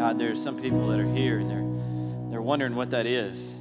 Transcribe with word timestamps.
God, 0.00 0.18
there's 0.18 0.42
some 0.42 0.58
people 0.58 0.88
that 0.88 0.98
are 0.98 1.14
here 1.14 1.40
and 1.40 1.50
they're, 1.50 2.30
they're 2.30 2.40
wondering 2.40 2.74
what 2.74 2.88
that 2.92 3.04
is. 3.04 3.54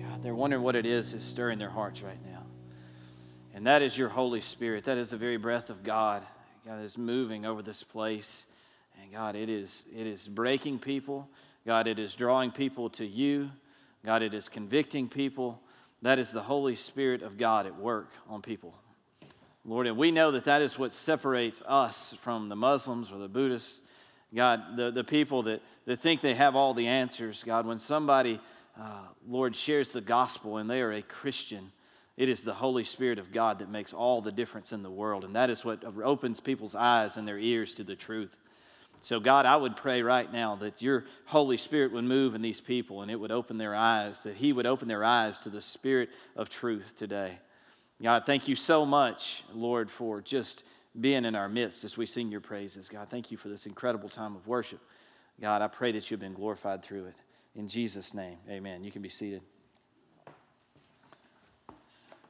God, 0.00 0.22
they're 0.22 0.34
wondering 0.34 0.62
what 0.62 0.74
it 0.74 0.86
is 0.86 1.12
that's 1.12 1.22
stirring 1.22 1.58
their 1.58 1.68
hearts 1.68 2.00
right 2.00 2.18
now. 2.24 2.44
And 3.52 3.66
that 3.66 3.82
is 3.82 3.98
your 3.98 4.08
Holy 4.08 4.40
Spirit. 4.40 4.84
That 4.84 4.96
is 4.96 5.10
the 5.10 5.18
very 5.18 5.36
breath 5.36 5.68
of 5.68 5.82
God. 5.82 6.22
God 6.64 6.82
is 6.82 6.96
moving 6.96 7.44
over 7.44 7.60
this 7.60 7.82
place. 7.82 8.46
And 9.02 9.12
God, 9.12 9.36
it 9.36 9.50
is, 9.50 9.84
it 9.94 10.06
is 10.06 10.26
breaking 10.28 10.78
people. 10.78 11.28
God, 11.66 11.86
it 11.86 11.98
is 11.98 12.14
drawing 12.14 12.52
people 12.52 12.88
to 12.88 13.04
you. 13.04 13.50
God, 14.02 14.22
it 14.22 14.32
is 14.32 14.48
convicting 14.48 15.10
people. 15.10 15.60
That 16.00 16.18
is 16.18 16.32
the 16.32 16.40
Holy 16.40 16.74
Spirit 16.74 17.20
of 17.20 17.36
God 17.36 17.66
at 17.66 17.78
work 17.78 18.08
on 18.30 18.40
people. 18.40 18.74
Lord, 19.66 19.86
and 19.86 19.98
we 19.98 20.10
know 20.10 20.30
that 20.30 20.44
that 20.44 20.62
is 20.62 20.78
what 20.78 20.90
separates 20.90 21.60
us 21.66 22.14
from 22.22 22.48
the 22.48 22.56
Muslims 22.56 23.12
or 23.12 23.18
the 23.18 23.28
Buddhists. 23.28 23.82
God, 24.34 24.76
the, 24.76 24.90
the 24.90 25.04
people 25.04 25.42
that, 25.44 25.62
that 25.84 26.00
think 26.00 26.20
they 26.20 26.34
have 26.34 26.56
all 26.56 26.74
the 26.74 26.86
answers, 26.86 27.42
God, 27.44 27.66
when 27.66 27.78
somebody, 27.78 28.40
uh, 28.80 29.06
Lord, 29.28 29.54
shares 29.54 29.92
the 29.92 30.00
gospel 30.00 30.56
and 30.56 30.70
they 30.70 30.80
are 30.80 30.92
a 30.92 31.02
Christian, 31.02 31.72
it 32.16 32.28
is 32.28 32.42
the 32.42 32.54
Holy 32.54 32.84
Spirit 32.84 33.18
of 33.18 33.32
God 33.32 33.58
that 33.58 33.70
makes 33.70 33.92
all 33.92 34.20
the 34.20 34.32
difference 34.32 34.72
in 34.72 34.82
the 34.82 34.90
world. 34.90 35.24
And 35.24 35.34
that 35.36 35.50
is 35.50 35.64
what 35.64 35.84
opens 35.84 36.40
people's 36.40 36.74
eyes 36.74 37.16
and 37.16 37.26
their 37.26 37.38
ears 37.38 37.74
to 37.74 37.84
the 37.84 37.96
truth. 37.96 38.38
So, 39.00 39.18
God, 39.18 39.46
I 39.46 39.56
would 39.56 39.74
pray 39.74 40.02
right 40.02 40.32
now 40.32 40.54
that 40.56 40.80
your 40.80 41.04
Holy 41.26 41.56
Spirit 41.56 41.92
would 41.92 42.04
move 42.04 42.34
in 42.34 42.42
these 42.42 42.60
people 42.60 43.02
and 43.02 43.10
it 43.10 43.18
would 43.18 43.32
open 43.32 43.58
their 43.58 43.74
eyes, 43.74 44.22
that 44.22 44.36
He 44.36 44.52
would 44.52 44.66
open 44.66 44.86
their 44.86 45.04
eyes 45.04 45.40
to 45.40 45.50
the 45.50 45.60
Spirit 45.60 46.08
of 46.36 46.48
truth 46.48 46.94
today. 46.96 47.38
God, 48.00 48.24
thank 48.26 48.46
you 48.46 48.54
so 48.54 48.86
much, 48.86 49.42
Lord, 49.52 49.90
for 49.90 50.20
just 50.20 50.64
being 51.00 51.24
in 51.24 51.34
our 51.34 51.48
midst 51.48 51.84
as 51.84 51.96
we 51.96 52.06
sing 52.06 52.30
your 52.30 52.40
praises. 52.40 52.88
God, 52.88 53.08
thank 53.08 53.30
you 53.30 53.36
for 53.36 53.48
this 53.48 53.66
incredible 53.66 54.08
time 54.08 54.36
of 54.36 54.46
worship. 54.46 54.80
God, 55.40 55.62
I 55.62 55.68
pray 55.68 55.92
that 55.92 56.10
you've 56.10 56.20
been 56.20 56.34
glorified 56.34 56.82
through 56.82 57.06
it. 57.06 57.16
In 57.56 57.68
Jesus' 57.68 58.14
name, 58.14 58.36
amen. 58.48 58.84
You 58.84 58.90
can 58.90 59.02
be 59.02 59.08
seated. 59.08 59.42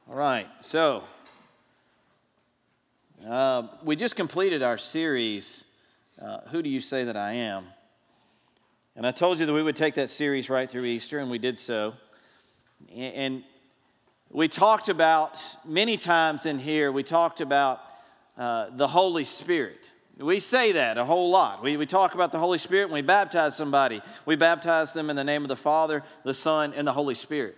All 0.09 0.15
right, 0.15 0.47
so 0.59 1.03
uh, 3.27 3.67
we 3.83 3.95
just 3.95 4.15
completed 4.15 4.61
our 4.61 4.77
series 4.77 5.63
uh, 6.21 6.39
Who 6.49 6.61
Do 6.61 6.69
You 6.69 6.81
Say 6.81 7.05
That 7.05 7.15
I 7.15 7.33
Am? 7.33 7.65
And 8.95 9.07
I 9.07 9.11
told 9.11 9.39
you 9.39 9.45
that 9.45 9.53
we 9.53 9.63
would 9.63 9.75
take 9.75 9.95
that 9.95 10.09
series 10.09 10.49
right 10.49 10.69
through 10.69 10.85
Easter, 10.85 11.19
and 11.19 11.31
we 11.31 11.39
did 11.39 11.57
so. 11.57 11.93
And 12.93 13.43
we 14.29 14.47
talked 14.47 14.89
about 14.89 15.37
many 15.65 15.97
times 15.97 16.45
in 16.45 16.59
here, 16.59 16.91
we 16.91 17.03
talked 17.03 17.39
about 17.39 17.79
uh, 18.37 18.67
the 18.75 18.87
Holy 18.87 19.23
Spirit. 19.23 19.91
We 20.17 20.39
say 20.39 20.73
that 20.73 20.97
a 20.97 21.05
whole 21.05 21.29
lot. 21.29 21.63
We, 21.63 21.75
we 21.77 21.85
talk 21.85 22.13
about 22.13 22.31
the 22.31 22.39
Holy 22.39 22.59
Spirit 22.59 22.85
when 22.89 22.95
we 22.95 23.07
baptize 23.07 23.55
somebody. 23.55 24.01
We 24.25 24.35
baptize 24.35 24.93
them 24.93 25.09
in 25.09 25.15
the 25.15 25.23
name 25.23 25.41
of 25.43 25.49
the 25.49 25.55
Father, 25.55 26.03
the 26.23 26.33
Son, 26.33 26.73
and 26.75 26.87
the 26.87 26.93
Holy 26.93 27.15
Spirit. 27.15 27.57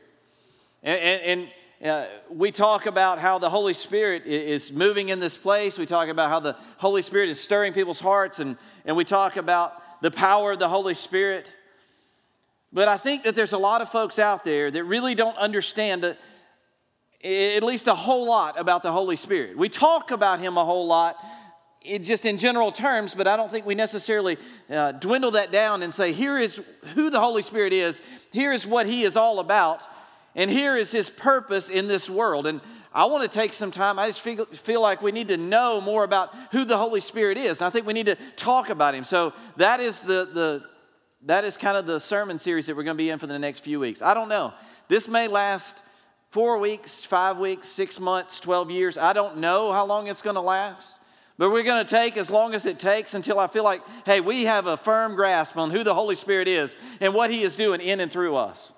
And, 0.82 1.00
and, 1.00 1.50
and 1.82 1.90
uh, 1.90 2.06
we 2.30 2.52
talk 2.52 2.86
about 2.86 3.20
how 3.20 3.40
the 3.40 3.50
Holy 3.50 3.74
Spirit 3.74 4.26
is 4.26 4.72
moving 4.72 5.10
in 5.10 5.20
this 5.20 5.38
place. 5.38 5.78
We 5.78 5.86
talk 5.86 6.08
about 6.08 6.30
how 6.30 6.40
the 6.40 6.56
Holy 6.78 7.02
Spirit 7.02 7.30
is 7.30 7.40
stirring 7.40 7.74
people's 7.74 8.00
hearts, 8.00 8.40
and, 8.40 8.58
and 8.86 8.96
we 8.96 9.04
talk 9.04 9.36
about 9.36 10.02
the 10.02 10.12
power 10.12 10.54
of 10.54 10.60
the 10.60 10.70
Holy 10.70 10.94
Spirit. 10.94 11.52
But 12.72 12.88
I 12.88 12.98
think 12.98 13.24
that 13.24 13.36
there's 13.36 13.54
a 13.54 13.58
lot 13.58 13.82
of 13.82 13.90
folks 13.90 14.20
out 14.20 14.44
there 14.44 14.72
that 14.72 14.84
really 14.86 15.16
don't 15.16 15.38
understand 15.38 16.04
at 17.26 17.64
least 17.64 17.88
a 17.88 17.96
whole 17.96 18.28
lot 18.28 18.60
about 18.60 18.84
the 18.84 18.92
Holy 18.92 19.16
Spirit. 19.16 19.58
We 19.58 19.70
talk 19.70 20.12
about 20.12 20.40
Him 20.40 20.58
a 20.58 20.66
whole 20.66 20.86
lot, 20.86 21.18
just 22.02 22.26
in 22.26 22.38
general 22.38 22.72
terms, 22.72 23.16
but 23.16 23.28
I 23.28 23.36
don't 23.36 23.52
think 23.52 23.66
we 23.66 23.76
necessarily 23.76 24.38
uh, 24.70 24.92
dwindle 24.94 25.32
that 25.32 25.52
down 25.52 25.84
and 25.84 25.94
say, 25.94 26.14
here 26.14 26.38
is 26.38 26.62
who 26.94 27.10
the 27.10 27.20
Holy 27.20 27.42
Spirit 27.42 27.74
is, 27.74 28.02
here 28.32 28.54
is 28.54 28.68
what 28.68 28.86
He 28.86 29.04
is 29.04 29.18
all 29.18 29.40
about. 29.40 29.82
And 30.38 30.52
here 30.52 30.76
is 30.76 30.92
his 30.92 31.10
purpose 31.10 31.70
in 31.70 31.88
this 31.88 32.10
world. 32.10 32.46
And 32.46 32.60
I 32.94 33.06
want 33.06 33.24
to 33.24 33.30
take 33.30 33.54
some 33.54 33.72
time. 33.72 33.98
I 33.98 34.08
just 34.08 34.22
feel, 34.22 34.46
feel 34.48 34.82
like 34.82 35.02
we 35.02 35.14
need 35.14 35.30
to 35.30 35.38
know 35.38 35.80
more 35.80 36.04
about 36.04 36.36
who 36.52 36.66
the 36.66 36.78
Holy 36.78 37.00
Spirit 37.00 37.38
is. 37.38 37.62
I 37.62 37.70
think 37.70 37.88
we 37.88 37.94
need 37.94 38.08
to 38.08 38.18
talk 38.36 38.70
about 38.70 38.94
him. 38.94 39.06
So 39.06 39.32
that 39.56 39.80
is 39.80 40.02
the, 40.02 40.26
the 40.26 40.64
that 41.24 41.44
is 41.44 41.58
kind 41.58 41.78
of 41.78 41.88
the 41.88 42.00
sermon 42.00 42.38
series 42.38 42.68
that 42.68 42.76
we're 42.76 42.84
going 42.84 42.98
to 42.98 43.02
be 43.02 43.10
in 43.10 43.18
for 43.18 43.28
the 43.28 43.40
next 43.40 43.62
few 43.62 43.80
weeks. 43.80 44.02
I 44.02 44.14
don't 44.14 44.30
know. 44.30 44.54
This 44.88 45.08
may 45.08 45.28
last 45.28 45.82
four 46.36 46.58
weeks, 46.58 47.06
five 47.06 47.38
weeks, 47.38 47.66
six 47.70 47.98
months, 47.98 48.42
12 48.42 48.70
years. 48.70 48.98
I 48.98 49.14
don't 49.14 49.38
know 49.38 49.72
how 49.72 49.86
long 49.86 50.08
it's 50.08 50.22
going 50.22 50.36
to 50.36 50.42
last. 50.42 51.00
But 51.38 51.50
we're 51.50 51.64
going 51.64 51.86
to 51.86 51.90
take 51.90 52.18
as 52.18 52.30
long 52.30 52.54
as 52.54 52.66
it 52.66 52.78
takes 52.78 53.14
until 53.14 53.40
I 53.40 53.48
feel 53.48 53.64
like, 53.64 53.82
hey, 54.06 54.20
we 54.20 54.44
have 54.44 54.68
a 54.68 54.76
firm 54.76 55.16
grasp 55.16 55.56
on 55.56 55.70
who 55.70 55.82
the 55.86 55.94
Holy 55.94 56.14
Spirit 56.16 56.50
is 56.50 56.76
and 57.00 57.14
what 57.14 57.32
He 57.32 57.44
is 57.44 57.56
doing 57.56 57.80
in 57.80 58.02
and 58.02 58.12
through 58.12 58.36
us. 58.36 58.74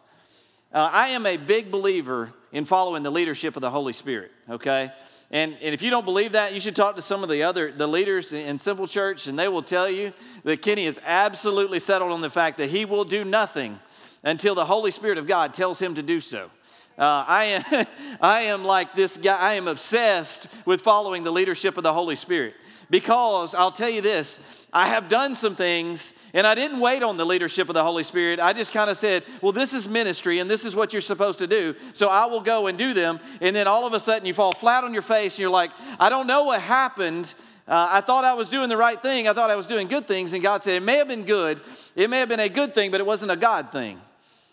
Uh, 0.71 0.87
I 0.93 1.07
am 1.07 1.25
a 1.25 1.35
big 1.35 1.71
believer 1.71 2.31
in 2.51 2.63
following 2.63 3.01
the 3.01 3.09
leadership 3.09 3.55
of 3.55 3.63
the 3.63 3.71
Holy 3.71 3.93
Spirit, 3.93 4.29
okay? 4.47 4.91
And, 5.31 5.57
and 5.59 5.73
if 5.73 5.81
you 5.81 5.89
don't 5.89 6.05
believe 6.05 6.33
that, 6.33 6.53
you 6.53 6.59
should 6.59 6.75
talk 6.75 6.95
to 6.97 7.01
some 7.01 7.23
of 7.23 7.29
the 7.29 7.41
other 7.41 7.71
the 7.71 7.87
leaders 7.87 8.33
in 8.33 8.59
Simple 8.59 8.85
Church, 8.85 9.25
and 9.25 9.39
they 9.39 9.47
will 9.47 9.63
tell 9.63 9.89
you 9.89 10.13
that 10.43 10.61
Kenny 10.61 10.85
is 10.85 10.99
absolutely 11.03 11.79
settled 11.79 12.11
on 12.11 12.21
the 12.21 12.29
fact 12.29 12.59
that 12.59 12.69
he 12.69 12.85
will 12.85 13.03
do 13.03 13.25
nothing 13.25 13.79
until 14.23 14.53
the 14.53 14.65
Holy 14.65 14.91
Spirit 14.91 15.17
of 15.17 15.25
God 15.25 15.55
tells 15.55 15.81
him 15.81 15.95
to 15.95 16.03
do 16.03 16.21
so. 16.21 16.51
Uh, 16.97 17.23
I, 17.27 17.43
am, 17.45 17.85
I 18.21 18.39
am 18.41 18.65
like 18.65 18.93
this 18.93 19.17
guy, 19.17 19.37
I 19.37 19.53
am 19.53 19.67
obsessed 19.67 20.47
with 20.65 20.81
following 20.81 21.23
the 21.23 21.31
leadership 21.31 21.77
of 21.77 21.83
the 21.83 21.93
Holy 21.93 22.15
Spirit 22.15 22.55
because 22.89 23.53
I'll 23.53 23.71
tell 23.71 23.89
you 23.89 24.01
this 24.01 24.39
I 24.73 24.87
have 24.87 25.07
done 25.07 25.35
some 25.35 25.55
things, 25.55 26.13
and 26.33 26.45
I 26.45 26.53
didn't 26.53 26.79
wait 26.79 27.01
on 27.01 27.15
the 27.15 27.25
leadership 27.25 27.69
of 27.69 27.73
the 27.73 27.83
Holy 27.83 28.03
Spirit. 28.03 28.39
I 28.39 28.51
just 28.51 28.73
kind 28.73 28.89
of 28.89 28.97
said, 28.97 29.23
Well, 29.41 29.53
this 29.53 29.73
is 29.73 29.87
ministry, 29.87 30.39
and 30.39 30.49
this 30.49 30.65
is 30.65 30.75
what 30.75 30.91
you're 30.91 31.01
supposed 31.01 31.39
to 31.39 31.47
do. 31.47 31.73
So 31.93 32.09
I 32.09 32.25
will 32.25 32.41
go 32.41 32.67
and 32.67 32.77
do 32.77 32.93
them. 32.93 33.19
And 33.39 33.55
then 33.55 33.65
all 33.65 33.87
of 33.87 33.93
a 33.93 33.99
sudden, 33.99 34.27
you 34.27 34.33
fall 34.33 34.53
flat 34.53 34.83
on 34.83 34.93
your 34.93 35.01
face, 35.01 35.35
and 35.35 35.39
you're 35.39 35.49
like, 35.49 35.71
I 35.99 36.09
don't 36.09 36.27
know 36.27 36.43
what 36.43 36.61
happened. 36.61 37.33
Uh, 37.67 37.87
I 37.89 38.01
thought 38.01 38.25
I 38.25 38.33
was 38.33 38.49
doing 38.49 38.69
the 38.69 38.77
right 38.77 39.01
thing. 39.01 39.27
I 39.27 39.33
thought 39.33 39.49
I 39.49 39.55
was 39.55 39.67
doing 39.67 39.87
good 39.87 40.07
things. 40.07 40.33
And 40.33 40.43
God 40.43 40.63
said, 40.63 40.75
It 40.75 40.83
may 40.83 40.97
have 40.97 41.07
been 41.07 41.23
good. 41.23 41.61
It 41.95 42.09
may 42.09 42.19
have 42.19 42.29
been 42.29 42.41
a 42.41 42.49
good 42.49 42.75
thing, 42.75 42.91
but 42.91 42.99
it 42.99 43.05
wasn't 43.05 43.31
a 43.31 43.37
God 43.37 43.71
thing. 43.71 44.01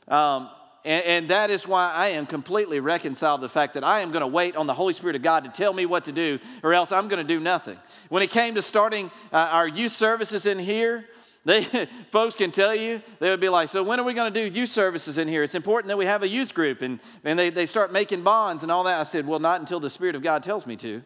Um, 0.07 0.49
and, 0.85 1.05
and, 1.05 1.31
that 1.31 1.51
is 1.51 1.67
why 1.67 1.91
I 1.91 2.09
am 2.09 2.27
completely 2.27 2.79
reconciled 2.81 3.41
to 3.41 3.47
the 3.47 3.49
fact 3.49 3.75
that 3.75 3.85
I 3.85 4.01
am 4.01 4.11
going 4.11 4.21
to 4.21 4.27
wait 4.27 4.55
on 4.57 4.67
the 4.67 4.75
Holy 4.75 4.93
Spirit 4.93 5.17
of 5.17 5.23
God 5.23 5.45
to 5.45 5.51
tell 5.51 5.73
me 5.73 5.87
what 5.87 6.05
to 6.05 6.13
do, 6.13 6.39
or 6.63 6.75
else 6.75 6.93
I'm 6.93 7.09
going 7.09 7.27
to 7.27 7.35
do 7.35 7.41
nothing. 7.41 7.79
When 8.11 8.23
it 8.23 8.31
came 8.31 8.55
to 8.57 8.63
starting 8.63 9.11
uh, 9.33 9.37
our 9.37 9.67
youth 9.67 9.93
services 9.93 10.47
in 10.47 10.59
here, 10.59 11.07
they, 11.45 11.65
folks 12.11 12.35
can 12.35 12.51
tell 12.51 12.75
you, 12.75 13.03
they 13.19 13.29
would 13.29 13.41
be 13.41 13.49
like, 13.51 13.69
So, 13.69 13.83
when 13.83 14.01
are 14.01 14.05
we 14.05 14.15
going 14.15 14.33
to 14.33 14.41
do 14.41 14.47
youth 14.47 14.71
services 14.71 15.19
in 15.19 15.29
here? 15.29 15.43
It's 15.43 15.55
important 15.55 15.89
that 15.89 15.99
we 15.99 16.07
have 16.07 16.23
a 16.23 16.29
youth 16.29 16.55
group. 16.55 16.81
And, 16.81 17.01
and 17.23 17.39
they, 17.39 17.51
they 17.51 17.67
start 17.67 17.93
making 17.93 18.23
bonds 18.23 18.63
and 18.63 18.73
all 18.73 18.85
that. 18.85 18.99
I 18.99 19.03
said, 19.03 19.27
Well, 19.27 19.41
not 19.41 19.61
until 19.61 19.79
the 19.79 19.91
Spirit 19.91 20.15
of 20.15 20.23
God 20.23 20.43
tells 20.43 20.67
me 20.67 20.77
to. 20.77 21.03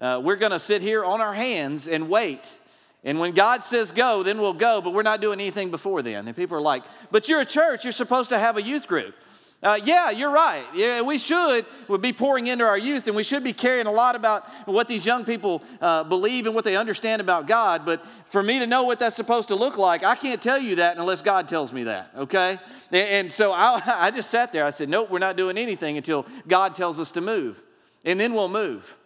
Uh, 0.00 0.20
we're 0.24 0.36
going 0.36 0.52
to 0.52 0.58
sit 0.58 0.80
here 0.80 1.04
on 1.04 1.20
our 1.20 1.34
hands 1.34 1.86
and 1.86 2.08
wait 2.08 2.58
and 3.04 3.18
when 3.18 3.32
God 3.32 3.64
says 3.64 3.90
go, 3.90 4.22
then 4.22 4.40
we'll 4.40 4.52
go, 4.52 4.80
but 4.80 4.94
we're 4.94 5.02
not 5.02 5.20
doing 5.20 5.40
anything 5.40 5.70
before 5.70 6.02
then. 6.02 6.28
And 6.28 6.36
people 6.36 6.56
are 6.56 6.62
like, 6.62 6.84
but 7.10 7.28
you're 7.28 7.40
a 7.40 7.46
church, 7.46 7.84
you're 7.84 7.92
supposed 7.92 8.30
to 8.30 8.38
have 8.38 8.56
a 8.56 8.62
youth 8.62 8.86
group. 8.86 9.14
Uh, 9.62 9.78
yeah, 9.84 10.10
you're 10.10 10.32
right. 10.32 10.64
Yeah, 10.74 11.02
we 11.02 11.18
should 11.18 11.64
we 11.86 11.96
be 11.96 12.12
pouring 12.12 12.48
into 12.48 12.64
our 12.64 12.76
youth, 12.76 13.06
and 13.06 13.14
we 13.14 13.22
should 13.22 13.44
be 13.44 13.52
caring 13.52 13.86
a 13.86 13.92
lot 13.92 14.16
about 14.16 14.44
what 14.66 14.88
these 14.88 15.06
young 15.06 15.24
people 15.24 15.62
uh, 15.80 16.02
believe 16.02 16.46
and 16.46 16.54
what 16.54 16.64
they 16.64 16.74
understand 16.74 17.20
about 17.20 17.46
God. 17.46 17.86
But 17.86 18.04
for 18.26 18.42
me 18.42 18.58
to 18.58 18.66
know 18.66 18.82
what 18.82 18.98
that's 18.98 19.14
supposed 19.14 19.48
to 19.48 19.54
look 19.54 19.78
like, 19.78 20.02
I 20.02 20.16
can't 20.16 20.42
tell 20.42 20.58
you 20.58 20.76
that 20.76 20.98
unless 20.98 21.22
God 21.22 21.48
tells 21.48 21.72
me 21.72 21.84
that. 21.84 22.10
Okay? 22.16 22.58
And, 22.90 23.08
and 23.08 23.32
so 23.32 23.52
I, 23.52 23.80
I 23.86 24.10
just 24.10 24.30
sat 24.30 24.52
there. 24.52 24.64
I 24.64 24.70
said, 24.70 24.88
nope, 24.88 25.10
we're 25.10 25.20
not 25.20 25.36
doing 25.36 25.56
anything 25.56 25.96
until 25.96 26.26
God 26.48 26.74
tells 26.74 26.98
us 26.98 27.12
to 27.12 27.20
move, 27.20 27.62
and 28.04 28.18
then 28.18 28.34
we'll 28.34 28.48
move. 28.48 28.96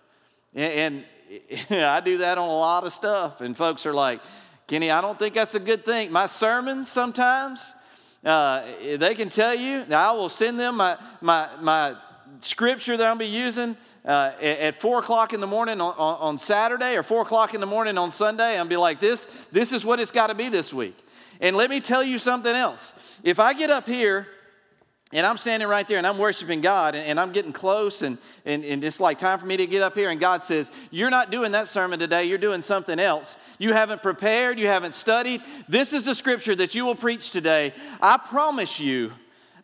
And, 0.55 0.73
and 0.73 1.05
I 1.71 2.01
do 2.01 2.19
that 2.19 2.39
on 2.39 2.49
a 2.49 2.57
lot 2.57 2.85
of 2.85 2.93
stuff. 2.93 3.41
And 3.41 3.57
folks 3.57 3.87
are 3.87 3.95
like, 3.95 4.21
Kenny, 4.67 4.91
I 4.91 5.01
don't 5.01 5.19
think 5.19 5.35
that's 5.35 5.55
a 5.55 5.61
good 5.61 5.85
thing. 5.85 6.11
My 6.11 6.27
sermons 6.27 6.91
sometimes, 6.91 7.75
uh, 8.25 8.65
they 8.99 9.15
can 9.15 9.29
tell 9.29 9.55
you, 9.55 9.85
I 9.91 10.13
will 10.13 10.29
send 10.29 10.59
them 10.59 10.77
my, 10.77 10.97
my, 11.21 11.49
my 11.61 11.95
scripture 12.41 12.97
that 12.97 13.07
I'll 13.07 13.17
be 13.17 13.27
using 13.27 13.77
uh, 14.05 14.33
at, 14.41 14.81
four 14.81 14.99
o'clock 14.99 15.33
in 15.33 15.41
the 15.41 15.47
morning 15.47 15.81
on, 15.81 15.95
on, 15.97 16.39
Saturday 16.39 16.97
or 16.97 17.03
four 17.03 17.23
o'clock 17.23 17.55
in 17.55 17.61
the 17.61 17.67
morning 17.67 17.99
on 17.99 18.11
Sunday 18.13 18.59
and 18.59 18.69
be 18.69 18.77
like, 18.77 19.01
this, 19.01 19.25
this 19.53 19.73
is 19.73 19.85
what 19.85 20.01
it's 20.01 20.11
got 20.11 20.29
to 20.29 20.35
be 20.35 20.49
this 20.49 20.73
week. 20.73 20.97
And 21.41 21.57
let 21.57 21.71
me 21.71 21.81
tell 21.81 22.03
you 22.03 22.19
something 22.19 22.55
else. 22.55 22.93
If 23.23 23.39
I 23.39 23.53
get 23.53 23.71
up 23.71 23.87
here 23.87 24.27
and 25.13 25.25
I'm 25.25 25.39
standing 25.39 25.69
right 25.69 25.87
there 25.87 25.99
and 25.99 26.07
I'm 26.07 26.19
worshiping 26.19 26.61
God 26.61 26.97
and, 26.97 27.21
I'm 27.21 27.31
getting 27.31 27.53
close 27.53 28.03
and, 28.03 28.19
and, 28.45 28.65
and 28.65 28.83
it's 28.83 28.99
like 28.99 29.19
time 29.19 29.39
for 29.39 29.47
me 29.47 29.57
to 29.57 29.67
get 29.67 29.81
up 29.81 29.95
here. 29.95 30.11
And 30.11 30.19
God 30.19 30.43
says, 30.43 30.73
You're 30.91 31.11
not 31.11 31.31
doing 31.31 31.53
that 31.53 31.69
sermon 31.69 32.01
today, 32.01 32.25
you're 32.25 32.39
doing 32.39 32.61
something 32.63 32.99
else. 32.99 33.37
You 33.59 33.73
haven't 33.73 34.03
prepared, 34.03 34.59
you 34.59 34.67
haven't 34.67 34.95
studied. 34.95 35.43
This 35.69 35.93
is 35.93 36.07
the 36.07 36.15
scripture 36.15 36.57
that 36.57 36.75
you 36.75 36.85
will 36.85 36.97
preach 36.97 37.31
today. 37.31 37.73
I 38.01 38.17
promise 38.17 38.81
you, 38.81 39.13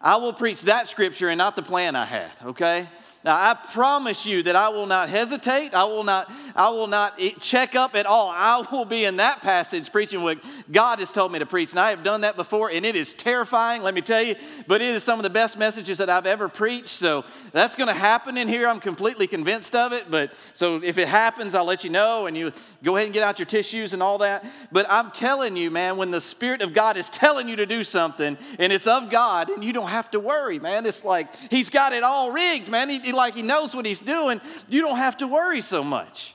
I 0.00 0.16
will 0.16 0.32
preach 0.32 0.62
that 0.62 0.88
scripture 0.88 1.28
and 1.28 1.38
not 1.38 1.56
the 1.56 1.62
plan 1.62 1.96
I 1.96 2.04
had, 2.04 2.30
okay? 2.44 2.88
Now, 3.24 3.36
I 3.36 3.54
promise 3.54 4.26
you 4.26 4.42
that 4.42 4.56
I 4.56 4.68
will 4.70 4.86
not 4.86 5.08
hesitate. 5.08 5.74
I 5.74 5.84
will 5.84 6.02
not, 6.02 6.32
I 6.56 6.70
will 6.70 6.88
not 6.88 7.18
check 7.38 7.76
up 7.76 7.94
at 7.94 8.04
all. 8.04 8.28
I 8.28 8.66
will 8.72 8.84
be 8.84 9.04
in 9.04 9.18
that 9.18 9.42
passage 9.42 9.92
preaching 9.92 10.22
what 10.22 10.38
God 10.72 10.98
has 10.98 11.12
told 11.12 11.30
me 11.30 11.38
to 11.38 11.46
preach. 11.46 11.70
And 11.70 11.78
I 11.78 11.90
have 11.90 12.02
done 12.02 12.22
that 12.22 12.34
before, 12.34 12.70
and 12.70 12.84
it 12.84 12.96
is 12.96 13.14
terrifying, 13.14 13.82
let 13.82 13.94
me 13.94 14.00
tell 14.00 14.22
you, 14.22 14.34
but 14.66 14.82
it 14.82 14.88
is 14.88 15.04
some 15.04 15.20
of 15.20 15.22
the 15.22 15.30
best 15.30 15.56
messages 15.56 15.98
that 15.98 16.10
I've 16.10 16.26
ever 16.26 16.48
preached. 16.48 16.88
So 16.88 17.24
that's 17.52 17.76
going 17.76 17.86
to 17.86 17.94
happen 17.94 18.36
in 18.36 18.48
here. 18.48 18.66
I'm 18.66 18.80
completely 18.80 19.28
convinced 19.28 19.76
of 19.76 19.92
it. 19.92 20.10
But 20.10 20.32
so 20.54 20.82
if 20.82 20.98
it 20.98 21.06
happens, 21.06 21.54
I'll 21.54 21.64
let 21.64 21.84
you 21.84 21.90
know, 21.90 22.26
and 22.26 22.36
you 22.36 22.52
go 22.82 22.96
ahead 22.96 23.06
and 23.06 23.14
get 23.14 23.22
out 23.22 23.38
your 23.38 23.46
tissues 23.46 23.92
and 23.92 24.02
all 24.02 24.18
that. 24.18 24.44
But 24.72 24.86
I'm 24.90 25.12
telling 25.12 25.56
you, 25.56 25.70
man, 25.70 25.96
when 25.96 26.10
the 26.10 26.20
Spirit 26.20 26.60
of 26.60 26.74
God 26.74 26.96
is 26.96 27.08
telling 27.08 27.48
you 27.48 27.54
to 27.56 27.66
do 27.66 27.84
something 27.84 28.36
and 28.58 28.72
it's 28.72 28.88
of 28.88 29.10
God, 29.10 29.48
and 29.48 29.62
you 29.62 29.72
don't 29.72 29.90
have 29.90 30.10
to 30.10 30.18
worry, 30.18 30.58
man. 30.58 30.86
It's 30.86 31.04
like 31.04 31.28
He's 31.50 31.70
got 31.70 31.92
it 31.92 32.02
all 32.02 32.32
rigged, 32.32 32.68
man. 32.68 32.88
He, 32.88 33.11
like 33.12 33.34
he 33.34 33.42
knows 33.42 33.74
what 33.74 33.86
he's 33.86 34.00
doing, 34.00 34.40
you 34.68 34.80
don't 34.80 34.96
have 34.96 35.16
to 35.18 35.26
worry 35.26 35.60
so 35.60 35.84
much. 35.84 36.34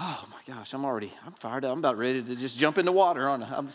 Oh 0.00 0.26
my 0.30 0.54
gosh, 0.54 0.72
I'm 0.72 0.84
already, 0.84 1.12
I'm 1.24 1.32
fired 1.32 1.64
up. 1.64 1.72
I'm 1.72 1.78
about 1.78 1.98
ready 1.98 2.22
to 2.22 2.34
just 2.34 2.58
jump 2.58 2.78
in 2.78 2.84
the 2.84 2.92
water 2.92 3.28
on 3.28 3.42
I'm, 3.42 3.68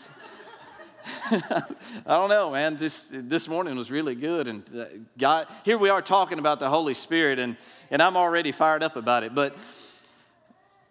I 1.30 1.62
don't 2.06 2.28
know, 2.28 2.50
man. 2.50 2.76
This 2.76 3.08
this 3.10 3.48
morning 3.48 3.76
was 3.76 3.90
really 3.90 4.14
good, 4.14 4.48
and 4.48 4.62
uh, 4.76 4.84
God. 5.16 5.46
Here 5.64 5.78
we 5.78 5.88
are 5.88 6.02
talking 6.02 6.38
about 6.38 6.60
the 6.60 6.68
Holy 6.68 6.94
Spirit, 6.94 7.38
and 7.38 7.56
and 7.90 8.02
I'm 8.02 8.16
already 8.16 8.52
fired 8.52 8.82
up 8.82 8.96
about 8.96 9.22
it. 9.22 9.34
But 9.34 9.56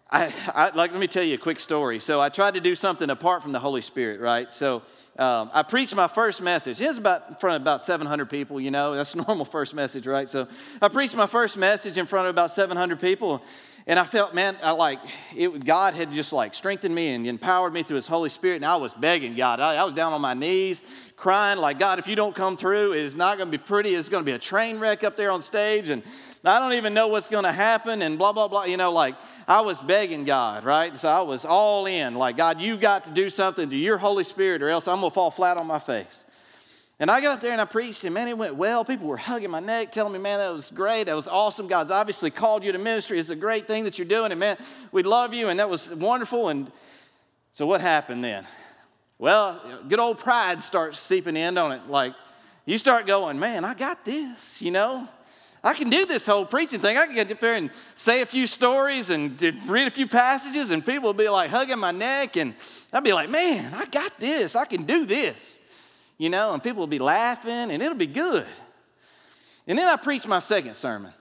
I, 0.10 0.34
I 0.48 0.70
like 0.72 0.92
let 0.92 1.00
me 1.00 1.08
tell 1.08 1.24
you 1.24 1.36
a 1.36 1.40
quick 1.40 1.60
story. 1.60 2.00
So 2.00 2.20
I 2.20 2.30
tried 2.30 2.56
to 2.56 2.60
do 2.60 2.74
something 2.74 3.10
apart 3.10 3.44
from 3.44 3.52
the 3.52 3.60
Holy 3.60 3.82
Spirit, 3.82 4.20
right? 4.20 4.52
So 4.52 4.82
um, 5.20 5.52
I 5.54 5.64
preached 5.64 5.94
my 5.94 6.08
first 6.08 6.42
message. 6.42 6.80
It 6.80 6.88
was 6.88 6.98
about 6.98 7.28
in 7.28 7.36
front 7.36 7.58
of 7.58 7.62
about 7.62 7.82
700 7.82 8.30
people, 8.30 8.62
you 8.62 8.72
know, 8.72 8.96
that's 8.96 9.16
normal 9.28 9.44
first 9.44 9.74
message, 9.74 10.08
right? 10.08 10.30
So 10.30 10.48
I 10.82 10.88
preached 10.88 11.16
my 11.16 11.26
first 11.26 11.58
message 11.58 11.98
in 11.98 12.06
front 12.06 12.28
of 12.28 12.30
about 12.30 12.52
700 12.52 13.02
people. 13.02 13.44
And 13.86 14.00
I 14.00 14.06
felt, 14.06 14.34
man, 14.34 14.56
I 14.64 14.72
like 14.72 15.00
it, 15.36 15.66
God 15.66 15.94
had 15.94 16.14
just 16.14 16.32
like 16.32 16.56
strengthened 16.56 16.96
me 16.96 17.10
and 17.16 17.28
empowered 17.28 17.74
me 17.74 17.84
through 17.84 17.98
His 17.98 18.08
Holy 18.08 18.30
Spirit. 18.30 18.58
And 18.58 18.66
I 18.66 18.78
was 18.78 18.94
begging 18.94 19.36
God. 19.36 19.60
I, 19.60 19.76
I 19.76 19.84
was 19.84 19.94
down 19.94 20.14
on 20.14 20.22
my 20.22 20.34
knees, 20.34 20.84
crying, 21.18 21.60
like, 21.60 21.80
God, 21.80 22.00
if 22.00 22.08
you 22.08 22.16
don't 22.16 22.36
come 22.36 22.56
through, 22.56 22.94
it's 22.94 23.16
not 23.16 23.38
going 23.38 23.52
to 23.52 23.58
be 23.58 23.62
pretty. 23.62 23.96
It's 23.96 24.08
going 24.08 24.24
to 24.24 24.26
be 24.26 24.36
a 24.36 24.40
train 24.40 24.80
wreck 24.80 25.04
up 25.04 25.18
there 25.18 25.32
on 25.32 25.42
stage. 25.42 25.90
And 25.90 26.04
I 26.44 26.60
don't 26.60 26.74
even 26.74 26.94
know 26.94 27.08
what's 27.10 27.28
going 27.28 27.44
to 27.44 27.52
happen. 27.52 28.02
And 28.02 28.18
blah, 28.18 28.32
blah, 28.32 28.48
blah. 28.48 28.64
You 28.64 28.78
know, 28.78 28.92
like 28.92 29.16
I 29.48 29.62
was 29.62 29.82
begging 29.82 30.24
God, 30.24 30.64
right? 30.64 30.98
So 30.98 31.10
I 31.10 31.22
was 31.22 31.46
all 31.46 31.86
in, 31.86 32.16
like, 32.16 32.38
God, 32.38 32.62
you 32.62 32.78
got 32.78 33.06
to 33.06 33.12
do 33.12 33.30
something 33.30 33.70
to 33.70 33.76
your 33.76 33.98
Holy 33.98 34.24
Spirit, 34.24 34.62
or 34.62 34.70
else 34.70 34.88
I'm 34.88 35.00
going 35.00 35.12
to 35.12 35.14
fall 35.14 35.32
flat 35.32 35.58
on 35.58 35.68
my 35.68 35.80
face. 35.80 36.24
And 37.02 37.10
I 37.10 37.22
got 37.22 37.36
up 37.36 37.42
there 37.42 37.54
and 37.54 37.62
I 37.62 37.66
preached, 37.66 38.04
and 38.04 38.14
man, 38.14 38.28
it 38.28 38.38
went 38.38 38.56
well. 38.56 38.84
People 38.84 39.08
were 39.08 39.18
hugging 39.18 39.50
my 39.50 39.62
neck, 39.62 39.94
telling 39.94 40.12
me, 40.12 40.20
man, 40.20 40.40
that 40.40 40.52
was 40.52 40.70
great. 40.70 41.06
That 41.06 41.16
was 41.16 41.30
awesome. 41.30 41.68
God's 41.68 41.92
obviously 41.92 42.30
called 42.30 42.66
you 42.66 42.74
to 42.74 42.78
ministry. 42.78 43.18
It's 43.18 43.30
a 43.30 43.38
great 43.38 43.68
thing 43.68 43.86
that 43.86 43.98
you're 43.98 44.08
doing, 44.08 44.32
and 44.32 44.40
man, 44.40 44.58
we 44.92 45.04
love 45.04 45.34
you, 45.34 45.48
and 45.48 45.60
that 45.62 45.70
was 45.70 45.94
wonderful. 45.94 46.50
And 46.50 46.70
so, 47.54 47.66
what 47.66 47.80
happened 47.80 48.22
then? 48.24 48.46
Well, 49.18 49.62
good 49.88 50.00
old 50.00 50.20
pride 50.20 50.62
starts 50.62 51.00
seeping 51.00 51.38
in 51.38 51.58
on 51.58 51.72
it. 51.72 51.88
Like, 51.88 52.16
you 52.66 52.78
start 52.78 53.08
going, 53.08 53.40
man, 53.40 53.64
I 53.64 53.74
got 53.76 54.04
this, 54.04 54.62
you 54.62 54.72
know? 54.72 55.08
I 55.64 55.74
can 55.74 55.90
do 55.90 56.06
this 56.06 56.26
whole 56.26 56.46
preaching 56.46 56.80
thing. 56.80 56.98
I 56.98 57.06
can 57.06 57.16
get 57.16 57.32
up 57.32 57.40
there 57.40 57.56
and 57.56 57.70
say 57.96 58.22
a 58.22 58.26
few 58.26 58.48
stories 58.48 59.10
and 59.10 59.42
read 59.68 59.88
a 59.88 59.92
few 59.92 60.08
passages, 60.08 60.72
and 60.72 60.86
people 60.86 61.10
will 61.10 61.14
be 61.14 61.30
like 61.30 61.50
hugging 61.50 61.80
my 61.80 61.92
neck, 61.92 62.38
and 62.38 62.54
I'll 62.94 63.02
be 63.02 63.14
like, 63.14 63.30
man, 63.30 63.74
I 63.74 63.86
got 63.86 64.20
this. 64.20 64.56
I 64.56 64.66
can 64.66 64.84
do 64.84 65.06
this 65.06 65.60
you 66.20 66.30
know, 66.30 66.54
and 66.54 66.62
people 66.62 66.82
will 66.82 66.88
be 66.88 67.00
laughing 67.00 67.72
and 67.72 67.82
it'll 67.82 67.98
be 67.98 68.06
good. 68.06 68.46
And 69.66 69.80
then 69.80 69.88
I 69.88 69.96
preach 69.96 70.28
my 70.28 70.40
second 70.40 70.76
sermon. 70.76 71.14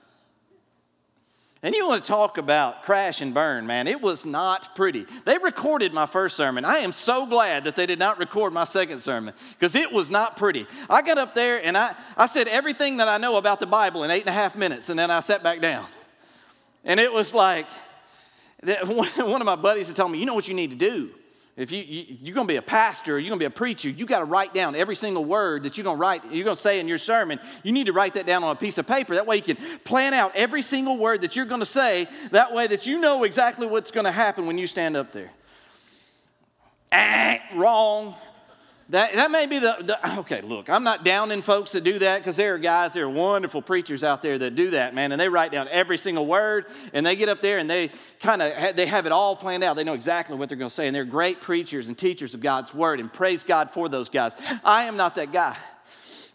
And 1.61 1.75
you 1.75 1.85
want 1.85 2.05
to 2.05 2.07
talk 2.07 2.37
about 2.37 2.83
crash 2.83 3.19
and 3.19 3.33
burn, 3.33 3.67
man. 3.67 3.87
It 3.87 4.01
was 4.01 4.25
not 4.25 4.75
pretty. 4.75 5.05
They 5.25 5.37
recorded 5.37 5.93
my 5.93 6.05
first 6.05 6.37
sermon. 6.37 6.63
I 6.63 6.77
am 6.77 6.93
so 6.93 7.25
glad 7.25 7.65
that 7.65 7.75
they 7.75 7.85
did 7.85 7.99
not 7.99 8.17
record 8.17 8.53
my 8.53 8.63
second 8.63 9.01
sermon 9.01 9.33
because 9.51 9.75
it 9.75 9.91
was 9.91 10.09
not 10.09 10.37
pretty. 10.37 10.67
I 10.89 11.01
got 11.01 11.17
up 11.17 11.35
there 11.35 11.61
and 11.63 11.77
I, 11.77 11.95
I 12.15 12.27
said 12.27 12.47
everything 12.47 12.97
that 12.97 13.09
I 13.09 13.17
know 13.17 13.35
about 13.35 13.59
the 13.59 13.65
Bible 13.65 14.05
in 14.05 14.11
eight 14.11 14.21
and 14.21 14.29
a 14.29 14.33
half 14.33 14.55
minutes, 14.55 14.87
and 14.87 14.97
then 14.97 15.11
I 15.11 15.19
sat 15.19 15.43
back 15.43 15.59
down. 15.59 15.85
And 16.85 16.97
it 16.97 17.11
was 17.11 17.33
like, 17.33 17.67
one 18.85 19.41
of 19.41 19.45
my 19.45 19.57
buddies 19.57 19.87
had 19.87 19.97
told 19.97 20.11
me, 20.11 20.19
you 20.19 20.25
know 20.25 20.35
what 20.35 20.47
you 20.47 20.53
need 20.53 20.69
to 20.69 20.77
do? 20.77 21.11
If 21.59 21.73
you, 21.73 21.83
you, 21.83 22.31
are 22.31 22.35
going 22.35 22.47
to 22.47 22.53
be 22.53 22.55
a 22.55 22.61
pastor, 22.61 23.19
you're 23.19 23.27
going 23.27 23.37
to 23.37 23.43
be 23.43 23.45
a 23.45 23.49
preacher, 23.49 23.89
you 23.89 24.05
got 24.05 24.19
to 24.19 24.25
write 24.25 24.53
down 24.53 24.75
every 24.75 24.95
single 24.95 25.25
word 25.25 25.63
that 25.63 25.77
you're 25.77 25.83
going 25.83 25.97
to 25.97 25.99
write, 25.99 26.23
you're 26.31 26.45
going 26.45 26.55
to 26.55 26.61
say 26.61 26.79
in 26.79 26.87
your 26.87 26.97
sermon. 26.97 27.37
You 27.63 27.73
need 27.73 27.87
to 27.87 27.91
write 27.91 28.13
that 28.13 28.25
down 28.25 28.45
on 28.45 28.51
a 28.51 28.55
piece 28.55 28.77
of 28.77 28.87
paper. 28.87 29.15
That 29.15 29.27
way 29.27 29.35
you 29.35 29.41
can 29.41 29.57
plan 29.83 30.13
out 30.13 30.33
every 30.37 30.61
single 30.61 30.97
word 30.97 31.19
that 31.19 31.35
you're 31.35 31.45
going 31.45 31.59
to 31.59 31.65
say. 31.65 32.07
That 32.31 32.53
way 32.53 32.67
that 32.67 32.87
you 32.87 32.97
know 32.97 33.25
exactly 33.25 33.67
what's 33.67 33.91
going 33.91 34.05
to 34.05 34.11
happen 34.11 34.47
when 34.47 34.57
you 34.57 34.67
stand 34.67 34.95
up 34.95 35.11
there. 35.11 35.31
Ah, 36.93 37.39
wrong. 37.53 38.15
That, 38.89 39.13
that 39.13 39.29
may 39.29 39.45
be 39.45 39.59
the, 39.59 39.77
the, 39.81 40.17
okay, 40.19 40.41
look, 40.41 40.69
I'm 40.69 40.83
not 40.83 41.05
downing 41.05 41.43
folks 41.43 41.73
that 41.73 41.83
do 41.83 41.99
that 41.99 42.19
because 42.19 42.35
there 42.37 42.55
are 42.55 42.57
guys, 42.57 42.93
there 42.93 43.05
are 43.05 43.09
wonderful 43.09 43.61
preachers 43.61 44.03
out 44.03 44.23
there 44.23 44.37
that 44.39 44.55
do 44.55 44.71
that, 44.71 44.95
man, 44.95 45.11
and 45.11 45.21
they 45.21 45.29
write 45.29 45.51
down 45.51 45.67
every 45.69 45.97
single 45.97 46.25
word 46.25 46.65
and 46.91 47.05
they 47.05 47.15
get 47.15 47.29
up 47.29 47.41
there 47.41 47.59
and 47.59 47.69
they 47.69 47.91
kind 48.19 48.41
of, 48.41 48.75
they 48.75 48.87
have 48.87 49.05
it 49.05 49.11
all 49.11 49.35
planned 49.35 49.63
out. 49.63 49.75
They 49.75 49.83
know 49.83 49.93
exactly 49.93 50.35
what 50.35 50.49
they're 50.49 50.57
going 50.57 50.69
to 50.69 50.75
say 50.75 50.87
and 50.87 50.95
they're 50.95 51.05
great 51.05 51.39
preachers 51.39 51.87
and 51.87 51.95
teachers 51.95 52.33
of 52.33 52.41
God's 52.41 52.73
word 52.73 52.99
and 52.99 53.13
praise 53.13 53.43
God 53.43 53.71
for 53.71 53.89
those 53.89 54.09
guys. 54.09 54.35
I 54.63 54.85
am 54.85 54.97
not 54.97 55.15
that 55.15 55.31
guy. 55.31 55.55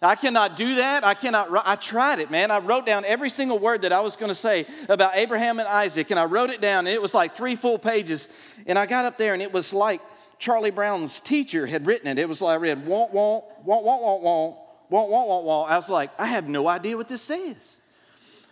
I 0.00 0.14
cannot 0.16 0.56
do 0.56 0.76
that. 0.76 1.02
I 1.02 1.14
cannot, 1.14 1.48
I 1.64 1.76
tried 1.76 2.18
it, 2.18 2.30
man. 2.30 2.50
I 2.50 2.58
wrote 2.58 2.84
down 2.84 3.04
every 3.04 3.30
single 3.30 3.58
word 3.58 3.82
that 3.82 3.92
I 3.92 4.00
was 4.00 4.16
going 4.16 4.28
to 4.28 4.34
say 4.34 4.66
about 4.88 5.16
Abraham 5.16 5.58
and 5.58 5.66
Isaac 5.66 6.10
and 6.10 6.20
I 6.20 6.24
wrote 6.26 6.50
it 6.50 6.60
down 6.60 6.86
and 6.86 6.94
it 6.94 7.02
was 7.02 7.14
like 7.14 7.34
three 7.34 7.56
full 7.56 7.78
pages 7.78 8.28
and 8.66 8.78
I 8.78 8.86
got 8.86 9.06
up 9.06 9.16
there 9.18 9.32
and 9.32 9.42
it 9.42 9.52
was 9.52 9.72
like, 9.72 10.00
Charlie 10.38 10.70
Brown's 10.70 11.20
teacher 11.20 11.66
had 11.66 11.86
written 11.86 12.08
it. 12.08 12.19
It 12.19 12.28
was 12.28 12.40
like 12.40 12.54
I 12.54 12.56
read, 12.56 12.86
won't, 12.86 13.12
won't, 13.12 13.44
won't, 13.64 13.84
won't, 13.84 14.02
won't, 14.02 14.22
won't, 14.22 14.56
won't, 14.90 15.10
won't, 15.10 15.28
won't, 15.28 15.44
won't. 15.44 15.70
I 15.70 15.76
was 15.76 15.88
like, 15.88 16.10
I 16.19 16.26
have 16.26 16.48
no 16.48 16.69
idea 16.69 16.96
what 16.96 17.08
this 17.08 17.22
says. 17.22 17.81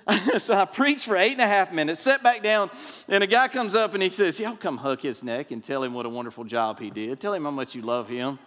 so 0.38 0.54
I 0.54 0.64
preached 0.64 1.04
for 1.04 1.16
eight 1.16 1.32
and 1.32 1.40
a 1.40 1.46
half 1.46 1.72
minutes, 1.72 2.00
sat 2.00 2.22
back 2.22 2.42
down, 2.42 2.70
and 3.08 3.22
a 3.22 3.26
guy 3.26 3.48
comes 3.48 3.74
up 3.74 3.94
and 3.94 4.02
he 4.02 4.10
says, 4.10 4.38
Y'all 4.40 4.56
come 4.56 4.76
hug 4.76 5.00
his 5.00 5.22
neck 5.22 5.50
and 5.50 5.62
tell 5.62 5.82
him 5.82 5.94
what 5.94 6.06
a 6.06 6.08
wonderful 6.08 6.44
job 6.44 6.80
he 6.80 6.90
did. 6.90 7.20
Tell 7.20 7.34
him 7.34 7.44
how 7.44 7.50
much 7.50 7.74
you 7.74 7.82
love 7.82 8.08
him. 8.08 8.38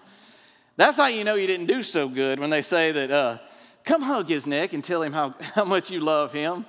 That's 0.75 0.97
how 0.97 1.07
you 1.07 1.23
know 1.23 1.35
you 1.35 1.47
didn't 1.47 1.67
do 1.67 1.83
so 1.83 2.09
good 2.09 2.39
when 2.39 2.49
they 2.49 2.61
say 2.61 2.91
that, 2.91 3.11
uh, 3.11 3.37
come 3.85 4.01
hug 4.01 4.27
his 4.27 4.45
neck 4.45 4.73
and 4.73 4.83
tell 4.83 5.01
him 5.01 5.13
how, 5.13 5.35
how 5.39 5.63
much 5.63 5.89
you 5.89 5.99
love 5.99 6.33
him. 6.33 6.65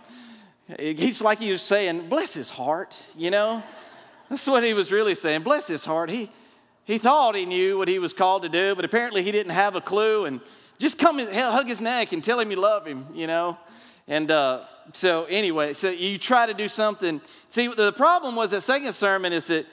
He's 0.79 1.23
like 1.23 1.39
he 1.39 1.51
was 1.53 1.63
saying, 1.63 2.09
bless 2.09 2.35
his 2.35 2.51
heart, 2.51 2.97
you 3.17 3.31
know? 3.31 3.63
That's 4.29 4.47
what 4.49 4.65
he 4.65 4.75
was 4.75 4.91
really 4.91 5.15
saying. 5.15 5.43
Bless 5.43 5.69
his 5.69 5.85
heart. 5.85 6.11
He, 6.11 6.31
he 6.87 6.99
thought 6.99 7.35
he 7.35 7.47
knew 7.47 7.77
what 7.77 7.89
he 7.89 7.99
was 7.99 8.13
called 8.13 8.45
to 8.45 8.49
do, 8.49 8.77
but 8.77 8.85
apparently 8.85 9.25
he 9.25 9.33
didn't 9.33 9.53
have 9.53 9.75
a 9.75 9.81
clue. 9.81 10.25
And 10.25 10.41
just 10.79 10.99
come 10.99 11.19
and 11.19 11.33
hug 11.35 11.67
his 11.67 11.81
neck 11.81 12.13
and 12.13 12.23
tell 12.23 12.39
him 12.39 12.49
you 12.51 12.57
love 12.57 12.87
him, 12.87 13.07
you 13.13 13.27
know? 13.27 13.59
And 14.07 14.31
uh, 14.31 14.67
so, 14.93 15.25
anyway, 15.25 15.73
so 15.73 15.91
you 15.91 16.17
try 16.17 16.47
to 16.47 16.55
do 16.55 16.69
something. 16.69 17.21
See, 17.51 17.67
the 17.67 17.93
problem 17.93 18.37
was 18.37 18.53
that 18.53 18.61
second 18.61 18.93
sermon 18.93 19.33
is 19.33 19.49
that, 19.49 19.67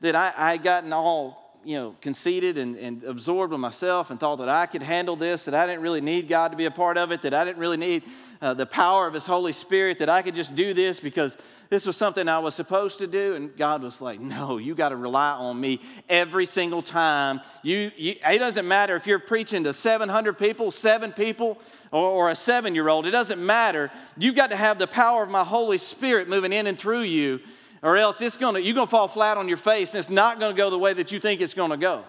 that 0.00 0.16
I, 0.16 0.32
I 0.36 0.56
gotten 0.56 0.92
all 0.92 1.45
you 1.66 1.76
know, 1.76 1.96
conceited 2.00 2.58
and, 2.58 2.76
and 2.76 3.02
absorbed 3.02 3.50
with 3.50 3.60
myself 3.60 4.12
and 4.12 4.20
thought 4.20 4.36
that 4.36 4.48
I 4.48 4.66
could 4.66 4.84
handle 4.84 5.16
this, 5.16 5.46
that 5.46 5.54
I 5.54 5.66
didn't 5.66 5.82
really 5.82 6.00
need 6.00 6.28
God 6.28 6.52
to 6.52 6.56
be 6.56 6.66
a 6.66 6.70
part 6.70 6.96
of 6.96 7.10
it, 7.10 7.22
that 7.22 7.34
I 7.34 7.44
didn't 7.44 7.58
really 7.58 7.76
need 7.76 8.04
uh, 8.40 8.54
the 8.54 8.66
power 8.66 9.08
of 9.08 9.14
His 9.14 9.26
Holy 9.26 9.52
Spirit, 9.52 9.98
that 9.98 10.08
I 10.08 10.22
could 10.22 10.36
just 10.36 10.54
do 10.54 10.72
this 10.72 11.00
because 11.00 11.36
this 11.68 11.84
was 11.84 11.96
something 11.96 12.28
I 12.28 12.38
was 12.38 12.54
supposed 12.54 13.00
to 13.00 13.08
do. 13.08 13.34
And 13.34 13.56
God 13.56 13.82
was 13.82 14.00
like, 14.00 14.20
no, 14.20 14.58
you 14.58 14.76
got 14.76 14.90
to 14.90 14.96
rely 14.96 15.32
on 15.32 15.60
me 15.60 15.80
every 16.08 16.46
single 16.46 16.82
time. 16.82 17.40
You, 17.64 17.90
you, 17.96 18.14
it 18.24 18.38
doesn't 18.38 18.68
matter 18.68 18.94
if 18.94 19.08
you're 19.08 19.18
preaching 19.18 19.64
to 19.64 19.72
700 19.72 20.38
people, 20.38 20.70
seven 20.70 21.10
people, 21.10 21.60
or, 21.90 22.08
or 22.08 22.30
a 22.30 22.36
seven 22.36 22.76
year 22.76 22.88
old, 22.88 23.06
it 23.06 23.10
doesn't 23.10 23.44
matter. 23.44 23.90
You've 24.16 24.36
got 24.36 24.50
to 24.50 24.56
have 24.56 24.78
the 24.78 24.86
power 24.86 25.24
of 25.24 25.30
my 25.30 25.42
Holy 25.42 25.78
Spirit 25.78 26.28
moving 26.28 26.52
in 26.52 26.68
and 26.68 26.78
through 26.78 27.02
you 27.02 27.40
or 27.82 27.96
else 27.96 28.20
it's 28.20 28.36
gonna, 28.36 28.58
you're 28.58 28.74
going 28.74 28.86
to 28.86 28.90
fall 28.90 29.08
flat 29.08 29.36
on 29.36 29.48
your 29.48 29.56
face 29.56 29.94
and 29.94 30.00
it's 30.00 30.10
not 30.10 30.40
going 30.40 30.54
to 30.54 30.56
go 30.56 30.70
the 30.70 30.78
way 30.78 30.92
that 30.92 31.12
you 31.12 31.20
think 31.20 31.40
it's 31.40 31.54
going 31.54 31.70
to 31.70 31.76
go. 31.76 32.04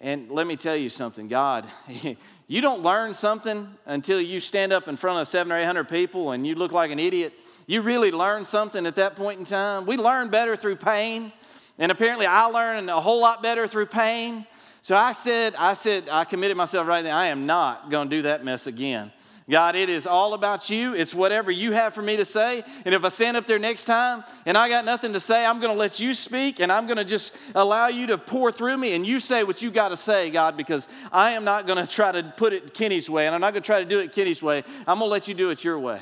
And 0.00 0.30
let 0.30 0.46
me 0.46 0.56
tell 0.56 0.76
you 0.76 0.90
something 0.90 1.28
God, 1.28 1.66
you 2.48 2.60
don't 2.60 2.82
learn 2.82 3.14
something 3.14 3.68
until 3.86 4.20
you 4.20 4.40
stand 4.40 4.72
up 4.72 4.88
in 4.88 4.96
front 4.96 5.20
of 5.20 5.28
seven 5.28 5.52
or 5.52 5.58
800 5.58 5.88
people 5.88 6.32
and 6.32 6.46
you 6.46 6.54
look 6.54 6.72
like 6.72 6.90
an 6.90 6.98
idiot. 6.98 7.32
You 7.66 7.82
really 7.82 8.12
learn 8.12 8.44
something 8.44 8.86
at 8.86 8.96
that 8.96 9.16
point 9.16 9.40
in 9.40 9.44
time. 9.44 9.86
We 9.86 9.96
learn 9.96 10.28
better 10.28 10.56
through 10.56 10.76
pain. 10.76 11.32
And 11.78 11.90
apparently, 11.92 12.26
I 12.26 12.46
learned 12.46 12.88
a 12.88 13.00
whole 13.00 13.20
lot 13.20 13.42
better 13.42 13.66
through 13.66 13.86
pain. 13.86 14.46
So 14.82 14.94
I 14.96 15.12
said, 15.12 15.54
I 15.58 15.74
said, 15.74 16.08
I 16.08 16.24
committed 16.24 16.56
myself 16.56 16.86
right 16.86 17.02
there. 17.02 17.12
I 17.12 17.26
am 17.26 17.44
not 17.44 17.90
going 17.90 18.08
to 18.08 18.16
do 18.16 18.22
that 18.22 18.44
mess 18.44 18.66
again. 18.66 19.12
God, 19.48 19.76
it 19.76 19.88
is 19.88 20.08
all 20.08 20.34
about 20.34 20.70
you. 20.70 20.94
It's 20.94 21.14
whatever 21.14 21.52
you 21.52 21.70
have 21.70 21.94
for 21.94 22.02
me 22.02 22.16
to 22.16 22.24
say. 22.24 22.64
And 22.84 22.92
if 22.92 23.04
I 23.04 23.08
stand 23.10 23.36
up 23.36 23.46
there 23.46 23.60
next 23.60 23.84
time 23.84 24.24
and 24.44 24.58
I 24.58 24.68
got 24.68 24.84
nothing 24.84 25.12
to 25.12 25.20
say, 25.20 25.46
I'm 25.46 25.60
going 25.60 25.72
to 25.72 25.78
let 25.78 26.00
you 26.00 26.14
speak 26.14 26.58
and 26.58 26.72
I'm 26.72 26.86
going 26.86 26.96
to 26.96 27.04
just 27.04 27.36
allow 27.54 27.86
you 27.86 28.08
to 28.08 28.18
pour 28.18 28.50
through 28.50 28.76
me 28.76 28.94
and 28.94 29.06
you 29.06 29.20
say 29.20 29.44
what 29.44 29.62
you 29.62 29.70
got 29.70 29.90
to 29.90 29.96
say, 29.96 30.30
God, 30.30 30.56
because 30.56 30.88
I 31.12 31.32
am 31.32 31.44
not 31.44 31.68
going 31.68 31.84
to 31.84 31.90
try 31.90 32.10
to 32.10 32.34
put 32.36 32.54
it 32.54 32.74
Kenny's 32.74 33.08
way 33.08 33.26
and 33.26 33.36
I'm 33.36 33.40
not 33.40 33.52
going 33.52 33.62
to 33.62 33.66
try 33.66 33.78
to 33.78 33.88
do 33.88 34.00
it 34.00 34.12
Kenny's 34.12 34.42
way. 34.42 34.64
I'm 34.80 34.98
going 34.98 35.08
to 35.08 35.12
let 35.12 35.28
you 35.28 35.34
do 35.34 35.50
it 35.50 35.62
your 35.62 35.78
way. 35.78 36.00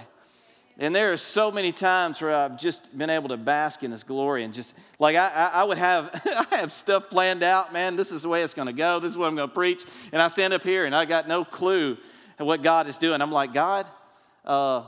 And 0.79 0.95
there 0.95 1.13
are 1.13 1.17
so 1.19 1.53
many 1.53 1.71
times 1.71 2.21
where 2.21 2.35
I've 2.35 2.59
just 2.59 2.97
been 2.97 3.11
able 3.11 3.29
to 3.29 3.37
bask 3.37 3.85
in 3.85 3.93
His 3.93 4.03
glory 4.03 4.43
and 4.43 4.53
just 4.53 4.75
like 4.99 5.17
I, 5.17 5.29
I, 5.29 5.47
I 5.61 5.65
would 5.65 5.79
have 5.79 6.21
I 6.51 6.57
have 6.57 6.73
stuff 6.73 7.11
planned 7.11 7.43
out, 7.43 7.73
man. 7.73 7.95
This 7.95 8.11
is 8.11 8.23
the 8.23 8.29
way 8.29 8.43
it's 8.43 8.55
going 8.55 8.67
to 8.67 8.73
go. 8.73 8.99
This 8.99 9.11
is 9.11 9.19
what 9.19 9.29
I'm 9.29 9.37
going 9.37 9.49
to 9.49 9.55
preach. 9.55 9.85
And 10.13 10.21
I 10.21 10.29
stand 10.29 10.53
up 10.53 10.65
here 10.65 10.85
and 10.85 10.95
I 10.95 11.05
got 11.05 11.29
no 11.29 11.45
clue 11.45 11.99
what 12.39 12.63
God 12.63 12.89
is 12.89 12.97
doing. 12.97 13.21
I'm 13.21 13.33
like, 13.33 13.53
God, 13.53 13.87
uh, 14.45 14.85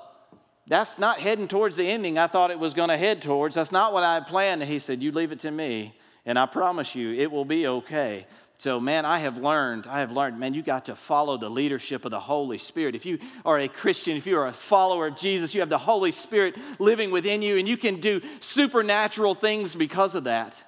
that's 0.67 0.99
not 0.99 1.21
heading 1.21 1.47
towards 1.49 1.77
the 1.77 1.87
ending 1.89 2.19
I 2.19 2.27
thought 2.27 2.51
it 2.51 2.59
was 2.59 2.75
going 2.75 2.89
to 2.89 2.97
head 2.97 3.23
towards. 3.23 3.55
That's 3.55 3.73
not 3.73 3.93
what 3.93 4.03
I 4.03 4.15
had 4.15 4.27
planned. 4.27 4.63
And 4.63 4.71
He 4.71 4.79
said, 4.79 5.03
You 5.03 5.13
leave 5.13 5.33
it 5.33 5.41
to 5.41 5.51
me, 5.51 5.95
and 6.25 6.39
I 6.39 6.47
promise 6.47 6.95
you 6.95 7.13
it 7.13 7.31
will 7.31 7.45
be 7.45 7.67
okay. 7.67 8.27
So, 8.59 8.81
man, 8.81 9.05
I 9.05 9.19
have 9.19 9.37
learned, 9.37 9.87
I 9.87 10.01
have 10.01 10.13
learned, 10.13 10.41
man, 10.41 10.55
you 10.55 10.63
got 10.63 10.87
to 10.87 10.97
follow 10.97 11.37
the 11.37 11.51
leadership 11.51 12.07
of 12.07 12.11
the 12.11 12.21
Holy 12.21 12.57
Spirit. 12.57 12.95
If 12.95 13.05
you 13.05 13.19
are 13.45 13.59
a 13.59 13.69
Christian, 13.69 14.17
if 14.17 14.27
you 14.27 14.39
are 14.39 14.47
a 14.47 14.53
follower 14.53 15.09
of 15.09 15.17
Jesus, 15.17 15.55
you 15.55 15.61
have 15.61 15.69
the 15.69 15.77
Holy 15.77 16.11
Spirit 16.11 16.57
living 16.79 17.11
within 17.11 17.43
you, 17.43 17.59
and 17.59 17.69
you 17.69 17.77
can 17.77 18.01
do 18.01 18.23
supernatural 18.41 19.35
things 19.35 19.75
because 19.75 20.15
of 20.15 20.25
that. 20.25 20.63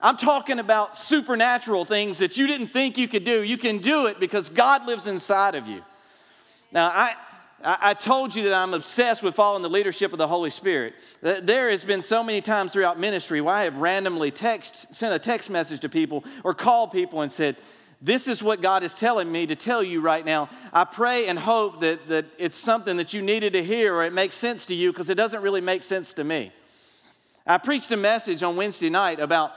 I'm 0.00 0.16
talking 0.16 0.60
about 0.60 0.96
supernatural 0.96 1.84
things 1.84 2.18
that 2.18 2.36
you 2.36 2.46
didn't 2.46 2.68
think 2.68 2.96
you 2.96 3.08
could 3.08 3.24
do. 3.24 3.42
You 3.42 3.58
can 3.58 3.78
do 3.78 4.06
it 4.06 4.20
because 4.20 4.48
God 4.48 4.86
lives 4.86 5.08
inside 5.08 5.56
of 5.56 5.66
you. 5.66 5.82
Now, 6.72 6.88
I, 6.88 7.14
I 7.64 7.94
told 7.94 8.34
you 8.34 8.44
that 8.44 8.54
I'm 8.54 8.72
obsessed 8.72 9.22
with 9.22 9.34
following 9.34 9.62
the 9.62 9.70
leadership 9.70 10.12
of 10.12 10.18
the 10.18 10.28
Holy 10.28 10.50
Spirit. 10.50 10.94
There 11.22 11.70
has 11.70 11.82
been 11.82 12.02
so 12.02 12.22
many 12.22 12.40
times 12.40 12.72
throughout 12.72 13.00
ministry 13.00 13.40
where 13.40 13.54
I 13.54 13.64
have 13.64 13.76
randomly 13.78 14.30
text, 14.30 14.94
sent 14.94 15.12
a 15.12 15.18
text 15.18 15.50
message 15.50 15.80
to 15.80 15.88
people 15.88 16.24
or 16.44 16.54
called 16.54 16.92
people 16.92 17.22
and 17.22 17.32
said, 17.32 17.56
This 18.00 18.28
is 18.28 18.42
what 18.42 18.60
God 18.60 18.84
is 18.84 18.94
telling 18.94 19.30
me 19.30 19.46
to 19.46 19.56
tell 19.56 19.82
you 19.82 20.00
right 20.00 20.24
now. 20.24 20.48
I 20.72 20.84
pray 20.84 21.26
and 21.26 21.36
hope 21.36 21.80
that, 21.80 22.08
that 22.08 22.26
it's 22.38 22.56
something 22.56 22.96
that 22.98 23.12
you 23.12 23.22
needed 23.22 23.54
to 23.54 23.64
hear 23.64 23.94
or 23.94 24.04
it 24.04 24.12
makes 24.12 24.36
sense 24.36 24.66
to 24.66 24.74
you 24.74 24.92
because 24.92 25.10
it 25.10 25.16
doesn't 25.16 25.42
really 25.42 25.60
make 25.60 25.82
sense 25.82 26.12
to 26.12 26.24
me. 26.24 26.52
I 27.44 27.58
preached 27.58 27.90
a 27.90 27.96
message 27.96 28.42
on 28.42 28.56
Wednesday 28.56 28.90
night 28.90 29.20
about 29.20 29.52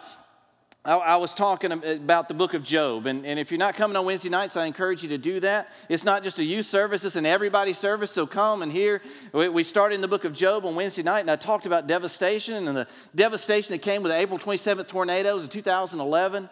I, 0.84 0.96
I, 0.96 1.16
was 1.18 1.36
talking 1.36 1.72
about 1.72 2.28
the 2.28 2.34
book 2.34 2.56
of 2.56 2.64
Job. 2.64 3.06
And, 3.06 3.24
and 3.24 3.38
if 3.38 3.52
you're 3.52 3.60
not 3.60 3.76
coming 3.76 3.96
on 3.96 4.04
Wednesday 4.04 4.30
nights, 4.30 4.58
I 4.58 4.66
encourage 4.66 5.04
you 5.04 5.10
to 5.10 5.18
do 5.20 5.40
that. 5.42 5.70
It's 5.90 6.04
not 6.04 6.24
just 6.24 6.40
a 6.40 6.44
youth 6.44 6.66
service, 6.66 7.06
it's 7.06 7.16
an 7.16 7.26
everybody 7.26 7.74
service. 7.74 8.10
So 8.10 8.26
come 8.26 8.64
and 8.64 8.72
hear. 8.72 9.00
We, 9.32 9.48
we 9.48 9.64
started 9.64 9.94
in 9.96 10.02
the 10.02 10.08
book 10.08 10.26
of 10.26 10.34
Job 10.34 10.66
on 10.66 10.74
Wednesday 10.74 11.04
night, 11.04 11.20
and 11.20 11.30
I 11.30 11.36
talked 11.36 11.68
about 11.68 11.86
devastation 11.86 12.68
and 12.68 12.76
the 12.76 12.88
devastation 13.14 13.74
that 13.74 13.84
came 13.84 14.02
with 14.02 14.12
the 14.12 14.18
April 14.18 14.40
27th 14.40 14.88
tornadoes 14.88 15.44
in 15.44 15.50
2011. 15.50 16.50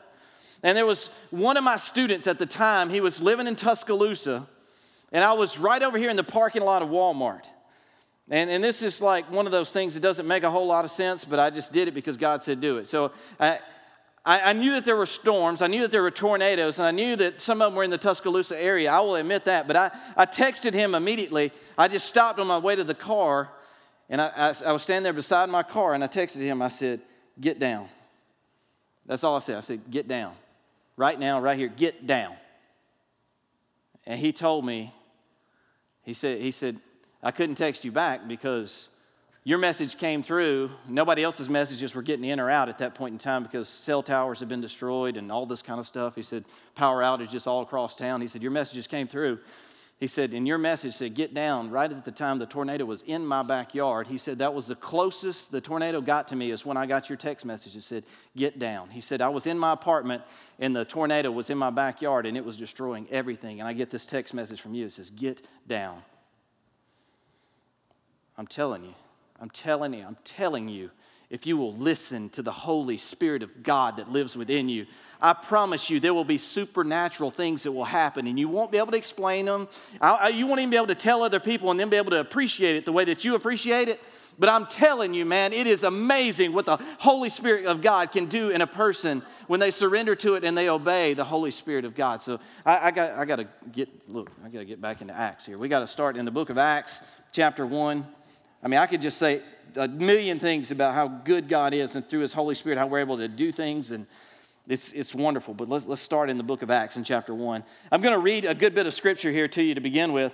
And 0.62 0.78
there 0.78 0.86
was 0.86 1.10
one 1.32 1.58
of 1.58 1.64
my 1.64 1.78
students 1.78 2.28
at 2.28 2.38
the 2.38 2.46
time, 2.46 2.92
he 2.92 3.02
was 3.02 3.24
living 3.24 3.48
in 3.48 3.56
Tuscaloosa, 3.56 4.48
and 5.12 5.24
I 5.24 5.34
was 5.34 5.58
right 5.58 5.82
over 5.82 5.98
here 5.98 6.12
in 6.12 6.18
the 6.18 6.24
parking 6.24 6.62
lot 6.62 6.84
of 6.84 6.90
Walmart. 6.90 7.46
And, 8.30 8.52
and 8.52 8.64
this 8.64 8.84
is 8.84 9.02
like 9.02 9.32
one 9.32 9.48
of 9.48 9.52
those 9.52 9.72
things 9.72 9.96
that 9.96 10.02
doesn't 10.02 10.28
make 10.28 10.44
a 10.44 10.52
whole 10.52 10.68
lot 10.68 10.86
of 10.86 10.92
sense, 10.92 11.26
but 11.26 11.40
I 11.40 11.50
just 11.50 11.74
did 11.74 11.88
it 11.88 11.96
because 11.96 12.16
God 12.16 12.44
said 12.44 12.62
do 12.62 12.78
it. 12.78 12.86
So 12.86 13.12
I, 13.40 13.58
I, 14.30 14.52
I, 14.52 14.54
knew 14.54 14.74
that 14.74 14.86
there 14.86 14.96
were 14.96 15.08
storms, 15.08 15.64
I 15.64 15.66
knew 15.66 15.82
that 15.82 15.90
there 15.90 16.04
were 16.04 16.12
tornadoes, 16.12 16.78
and 16.78 16.88
I 16.88 16.92
knew 16.92 17.16
that 17.16 17.42
some 17.42 17.64
of 17.64 17.72
them 17.72 17.76
were 17.76 17.84
in 17.84 17.90
the 17.90 17.98
Tuscaloosa 17.98 18.62
area. 18.62 18.92
I 18.92 19.00
will 19.00 19.16
admit 19.16 19.46
that. 19.46 19.66
But 19.66 19.76
I, 19.76 19.90
I 20.16 20.28
texted 20.28 20.76
him 20.76 20.94
immediately. 20.94 21.52
I 21.76 21.88
just 21.88 22.08
stopped 22.08 22.38
on 22.38 22.46
my 22.46 22.60
way 22.60 22.76
to 22.76 22.84
the 22.84 22.94
car, 22.94 23.50
and 24.08 24.22
I, 24.22 24.28
I, 24.36 24.56
I 24.68 24.72
was 24.72 24.84
standing 24.84 25.02
there 25.02 25.14
beside 25.14 25.50
my 25.50 25.64
car, 25.64 25.96
and 25.96 26.04
I 26.04 26.08
texted 26.08 26.42
him. 26.42 26.62
I 26.62 26.70
said, 26.70 27.02
Get 27.42 27.58
down. 27.58 27.90
That's 29.08 29.24
all 29.24 29.36
I 29.36 29.40
said. 29.40 29.58
I 29.58 29.62
said, 29.62 29.82
Get 29.90 30.08
down. 30.08 30.36
Right 30.96 31.20
now, 31.20 31.42
right 31.42 31.58
here, 31.58 31.68
get 31.68 32.06
down. 32.06 32.36
And 34.06 34.20
he 34.20 34.32
told 34.32 34.64
me, 34.64 34.94
he 36.04 36.14
said, 36.14 36.40
he 36.40 36.52
said, 36.52 36.78
I 37.24 37.32
couldn't 37.32 37.56
text 37.56 37.84
you 37.84 37.92
back 37.92 38.28
because 38.28 38.90
your 39.44 39.58
message 39.58 39.98
came 39.98 40.22
through. 40.22 40.70
Nobody 40.88 41.24
else's 41.24 41.50
messages 41.50 41.96
were 41.96 42.02
getting 42.02 42.26
in 42.26 42.40
or 42.40 42.50
out 42.50 42.70
at 42.70 42.80
that 42.80 42.96
point 42.96 43.14
in 43.14 43.20
time 43.20 43.44
because 43.44 43.70
cell 43.70 44.04
towers 44.04 44.40
had 44.40 44.50
been 44.50 44.62
destroyed 44.62 45.18
and 45.18 45.32
all 45.32 45.46
this 45.46 45.62
kind 45.62 45.80
of 45.80 45.88
stuff. 45.88 46.16
He 46.16 46.22
said, 46.22 46.46
power 46.76 47.02
outages 47.02 47.48
all 47.48 47.62
across 47.62 47.96
town. 47.96 48.22
He 48.22 48.28
said, 48.28 48.42
Your 48.42 48.52
messages 48.52 48.86
came 48.86 49.08
through. 49.08 49.40
He 50.00 50.08
said, 50.08 50.34
and 50.34 50.48
your 50.48 50.58
message 50.58 50.94
said, 50.94 51.14
get 51.14 51.34
down. 51.34 51.72
Right 51.72 51.92
at 51.92 52.06
the 52.06 52.12
time 52.12 52.40
the 52.40 52.46
tornado 52.46 52.86
was 52.86 53.02
in 53.02 53.26
my 53.26 53.44
backyard. 53.44 54.08
He 54.08 54.18
said, 54.18 54.40
that 54.40 54.54
was 54.54 54.68
the 54.68 54.76
closest 54.76 55.52
the 55.52 55.60
tornado 55.60 56.00
got 56.00 56.30
to 56.30 56.38
me 56.38 56.52
is 56.52 56.66
when 56.66 56.78
I 56.78 56.86
got 56.86 57.10
your 57.10 57.18
text 57.18 57.46
message. 57.46 57.76
It 57.76 57.84
said, 57.84 58.06
get 58.34 58.60
down. 58.60 58.92
He 58.92 59.02
said, 59.02 59.20
I 59.20 59.28
was 59.28 59.46
in 59.46 59.60
my 59.60 59.74
apartment 59.74 60.24
and 60.58 60.74
the 60.74 60.86
tornado 60.86 61.32
was 61.32 61.50
in 61.50 61.58
my 61.58 61.70
backyard 61.70 62.26
and 62.26 62.38
it 62.38 62.46
was 62.46 62.56
destroying 62.56 63.08
everything. 63.12 63.60
And 63.60 63.68
I 63.68 63.74
get 63.74 63.90
this 63.90 64.06
text 64.06 64.34
message 64.34 64.62
from 64.62 64.74
you. 64.74 64.86
It 64.86 64.94
says, 64.94 65.10
get 65.10 65.46
down. 65.68 66.02
I'm 68.38 68.48
telling 68.48 68.86
you, 68.86 68.94
I'm 69.40 69.50
telling 69.50 69.94
you, 69.94 70.06
I'm 70.06 70.18
telling 70.24 70.68
you, 70.68 70.92
if 71.30 71.46
you 71.46 71.58
will 71.58 71.76
listen 71.76 72.30
to 72.32 72.42
the 72.42 72.52
Holy 72.52 72.98
Spirit 72.98 73.44
of 73.44 73.62
God 73.62 73.98
that 73.98 74.12
lives 74.12 74.36
within 74.36 74.68
you, 74.68 74.88
I 75.22 75.34
promise 75.34 75.90
you 75.90 76.00
there 76.00 76.14
will 76.14 76.24
be 76.26 76.40
supernatural 76.40 77.30
things 77.30 77.64
that 77.64 77.72
will 77.72 77.86
happen 77.86 78.26
and 78.26 78.40
you 78.40 78.50
won't 78.50 78.72
be 78.72 78.80
able 78.80 78.92
to 78.92 78.98
explain 78.98 79.46
them. 79.46 79.68
I, 80.02 80.16
I, 80.16 80.28
you 80.30 80.48
won't 80.48 80.60
even 80.60 80.72
be 80.72 80.78
able 80.78 80.88
to 80.88 80.96
tell 80.96 81.22
other 81.22 81.40
people 81.40 81.70
and 81.70 81.80
then 81.80 81.90
be 81.90 81.98
able 81.98 82.12
to 82.12 82.20
appreciate 82.20 82.78
it 82.78 82.86
the 82.86 82.92
way 82.92 83.06
that 83.06 83.24
you 83.24 83.36
appreciate 83.36 83.90
it. 83.90 84.02
But 84.40 84.48
I'm 84.48 84.68
telling 84.68 85.14
you, 85.14 85.26
man, 85.26 85.52
it 85.52 85.68
is 85.68 85.84
amazing 85.84 86.54
what 86.54 86.66
the 86.66 86.78
Holy 87.00 87.30
Spirit 87.30 87.66
of 87.66 87.82
God 87.82 88.14
can 88.14 88.26
do 88.26 88.50
in 88.50 88.62
a 88.62 88.68
person 88.68 89.22
when 89.48 89.60
they 89.60 89.70
surrender 89.70 90.16
to 90.16 90.36
it 90.36 90.46
and 90.46 90.58
they 90.58 90.70
obey 90.70 91.14
the 91.14 91.26
Holy 91.26 91.52
Spirit 91.52 91.84
of 91.84 91.94
God. 91.94 92.22
So 92.22 92.40
I, 92.66 92.88
I 92.88 92.92
got, 92.92 93.12
I 93.12 93.26
got 93.26 93.36
to 93.36 93.48
get, 93.72 94.10
look, 94.10 94.32
I 94.44 94.48
got 94.48 94.60
to 94.60 94.66
get 94.66 94.80
back 94.80 95.02
into 95.02 95.14
Acts 95.14 95.46
here. 95.46 95.58
We 95.58 95.68
got 95.68 95.82
to 95.82 95.88
start 95.88 96.16
in 96.16 96.24
the 96.24 96.32
book 96.32 96.50
of 96.50 96.58
Acts, 96.58 97.02
chapter 97.34 97.66
1. 97.66 98.08
I 98.62 98.68
mean, 98.68 98.80
I 98.80 98.88
could 98.88 99.02
just 99.02 99.18
say 99.18 99.42
a 99.76 99.88
million 99.88 100.40
things 100.40 100.72
about 100.72 100.94
how 100.94 101.08
good 101.08 101.48
God 101.48 101.74
is 101.74 101.96
and 101.96 102.08
through 102.08 102.22
His 102.22 102.34
Holy 102.34 102.56
Spirit, 102.56 102.78
how 102.78 102.88
we're 102.88 103.00
able 103.00 103.18
to 103.18 103.28
do 103.28 103.52
things, 103.52 103.92
and 103.92 104.06
it's, 104.68 104.92
it's 104.92 105.16
wonderful. 105.16 105.54
But 105.54 105.70
let's, 105.70 105.88
let's 105.88 106.02
start 106.02 106.30
in 106.30 106.38
the 106.38 106.44
book 106.44 106.62
of 106.62 106.70
Acts 106.70 106.98
in 106.98 107.04
chapter 107.04 107.34
1. 107.34 107.64
I'm 107.92 108.02
going 108.02 108.14
to 108.14 108.20
read 108.20 108.46
a 108.46 108.54
good 108.54 108.76
bit 108.76 108.86
of 108.86 108.94
scripture 108.94 109.32
here 109.32 109.48
to 109.48 109.64
you 109.64 109.76
to 109.76 109.82
begin 109.82 110.12
with, 110.12 110.34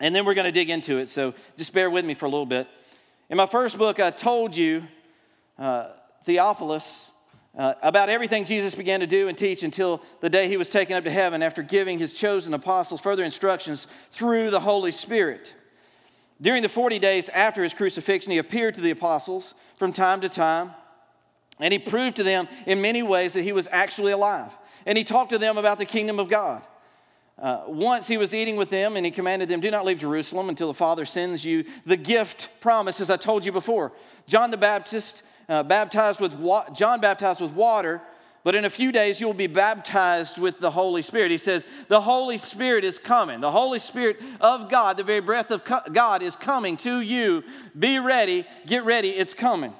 and 0.00 0.14
then 0.14 0.24
we're 0.24 0.34
going 0.34 0.46
to 0.46 0.52
dig 0.52 0.68
into 0.68 0.98
it. 0.98 1.08
So 1.08 1.34
just 1.56 1.72
bear 1.72 1.90
with 1.90 2.04
me 2.04 2.14
for 2.14 2.26
a 2.26 2.30
little 2.30 2.46
bit. 2.46 2.66
In 3.30 3.36
my 3.36 3.46
first 3.46 3.78
book, 3.78 4.00
I 4.00 4.10
told 4.10 4.56
you, 4.56 4.84
uh, 5.58 5.88
Theophilus, 6.24 7.12
uh, 7.56 7.74
about 7.82 8.08
everything 8.08 8.44
Jesus 8.44 8.74
began 8.74 9.00
to 9.00 9.06
do 9.06 9.28
and 9.28 9.36
teach 9.36 9.62
until 9.62 10.02
the 10.20 10.30
day 10.30 10.48
he 10.48 10.56
was 10.56 10.70
taken 10.70 10.96
up 10.96 11.04
to 11.04 11.10
heaven 11.10 11.42
after 11.42 11.62
giving 11.62 11.98
his 11.98 12.12
chosen 12.12 12.54
apostles 12.54 13.00
further 13.00 13.24
instructions 13.24 13.86
through 14.10 14.50
the 14.50 14.60
Holy 14.60 14.92
Spirit. 14.92 15.54
During 16.40 16.62
the 16.62 16.68
40 16.68 16.98
days 16.98 17.28
after 17.30 17.62
his 17.62 17.74
crucifixion, 17.74 18.30
he 18.30 18.38
appeared 18.38 18.74
to 18.74 18.80
the 18.80 18.90
apostles 18.90 19.54
from 19.76 19.92
time 19.92 20.20
to 20.20 20.28
time, 20.28 20.70
and 21.58 21.72
he 21.72 21.78
proved 21.78 22.16
to 22.16 22.22
them 22.22 22.48
in 22.66 22.80
many 22.80 23.02
ways 23.02 23.32
that 23.32 23.42
he 23.42 23.52
was 23.52 23.68
actually 23.72 24.12
alive. 24.12 24.52
And 24.86 24.96
he 24.96 25.04
talked 25.04 25.30
to 25.30 25.38
them 25.38 25.58
about 25.58 25.78
the 25.78 25.84
kingdom 25.84 26.20
of 26.20 26.28
God. 26.28 26.62
Uh, 27.38 27.62
once 27.66 28.08
he 28.08 28.16
was 28.16 28.34
eating 28.34 28.56
with 28.56 28.70
them, 28.70 28.96
and 28.96 29.04
he 29.04 29.12
commanded 29.12 29.48
them, 29.48 29.60
Do 29.60 29.70
not 29.70 29.84
leave 29.84 30.00
Jerusalem 30.00 30.48
until 30.48 30.68
the 30.68 30.74
Father 30.74 31.04
sends 31.04 31.44
you 31.44 31.64
the 31.86 31.96
gift 31.96 32.50
promised, 32.60 33.00
as 33.00 33.10
I 33.10 33.16
told 33.16 33.44
you 33.44 33.52
before. 33.52 33.92
John 34.26 34.50
the 34.50 34.56
Baptist 34.56 35.22
uh, 35.48 35.62
baptized 35.62 36.20
with 36.20 36.34
wa- 36.34 36.68
John 36.70 37.00
baptized 37.00 37.40
with 37.40 37.52
water 37.52 38.00
but 38.44 38.54
in 38.54 38.64
a 38.64 38.70
few 38.70 38.92
days, 38.92 39.20
you'll 39.20 39.34
be 39.34 39.46
baptized 39.46 40.38
with 40.38 40.60
the 40.60 40.70
Holy 40.70 41.02
Spirit. 41.02 41.30
He 41.30 41.38
says, 41.38 41.66
The 41.88 42.00
Holy 42.00 42.38
Spirit 42.38 42.84
is 42.84 42.98
coming. 42.98 43.40
The 43.40 43.50
Holy 43.50 43.78
Spirit 43.78 44.20
of 44.40 44.70
God, 44.70 44.96
the 44.96 45.04
very 45.04 45.20
breath 45.20 45.50
of 45.50 45.62
God, 45.92 46.22
is 46.22 46.36
coming 46.36 46.76
to 46.78 47.00
you. 47.00 47.44
Be 47.78 47.98
ready. 47.98 48.46
Get 48.66 48.84
ready. 48.84 49.10
It's 49.10 49.34
coming. 49.34 49.74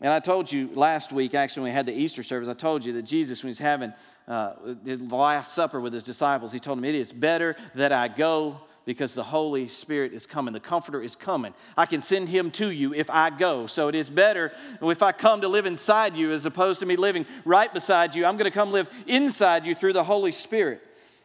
And 0.00 0.12
I 0.12 0.18
told 0.18 0.50
you 0.50 0.68
last 0.74 1.12
week, 1.12 1.34
actually, 1.34 1.62
when 1.62 1.70
we 1.70 1.74
had 1.74 1.86
the 1.86 1.92
Easter 1.92 2.22
service, 2.22 2.48
I 2.48 2.54
told 2.54 2.84
you 2.84 2.92
that 2.94 3.02
Jesus, 3.02 3.42
when 3.42 3.48
he's 3.48 3.58
having 3.58 3.92
uh, 4.26 4.54
the 4.82 4.96
Last 4.96 5.52
Supper 5.52 5.80
with 5.80 5.92
his 5.92 6.02
disciples, 6.02 6.52
he 6.52 6.58
told 6.58 6.78
them, 6.78 6.84
It 6.84 6.94
is 6.94 7.12
better 7.12 7.56
that 7.74 7.92
I 7.92 8.08
go 8.08 8.60
because 8.84 9.14
the 9.14 9.22
Holy 9.22 9.68
Spirit 9.68 10.12
is 10.12 10.26
coming. 10.26 10.52
The 10.52 10.60
Comforter 10.60 11.02
is 11.02 11.14
coming. 11.14 11.54
I 11.76 11.86
can 11.86 12.02
send 12.02 12.28
him 12.28 12.50
to 12.52 12.70
you 12.70 12.94
if 12.94 13.08
I 13.10 13.30
go. 13.30 13.66
So 13.66 13.88
it 13.88 13.94
is 13.94 14.10
better 14.10 14.52
if 14.82 15.02
I 15.02 15.12
come 15.12 15.40
to 15.42 15.48
live 15.48 15.66
inside 15.66 16.16
you 16.16 16.32
as 16.32 16.46
opposed 16.46 16.80
to 16.80 16.86
me 16.86 16.96
living 16.96 17.26
right 17.44 17.72
beside 17.72 18.14
you. 18.14 18.24
I'm 18.24 18.36
going 18.36 18.50
to 18.50 18.50
come 18.50 18.72
live 18.72 18.88
inside 19.06 19.66
you 19.66 19.74
through 19.74 19.92
the 19.92 20.04
Holy 20.04 20.32
Spirit. 20.32 20.82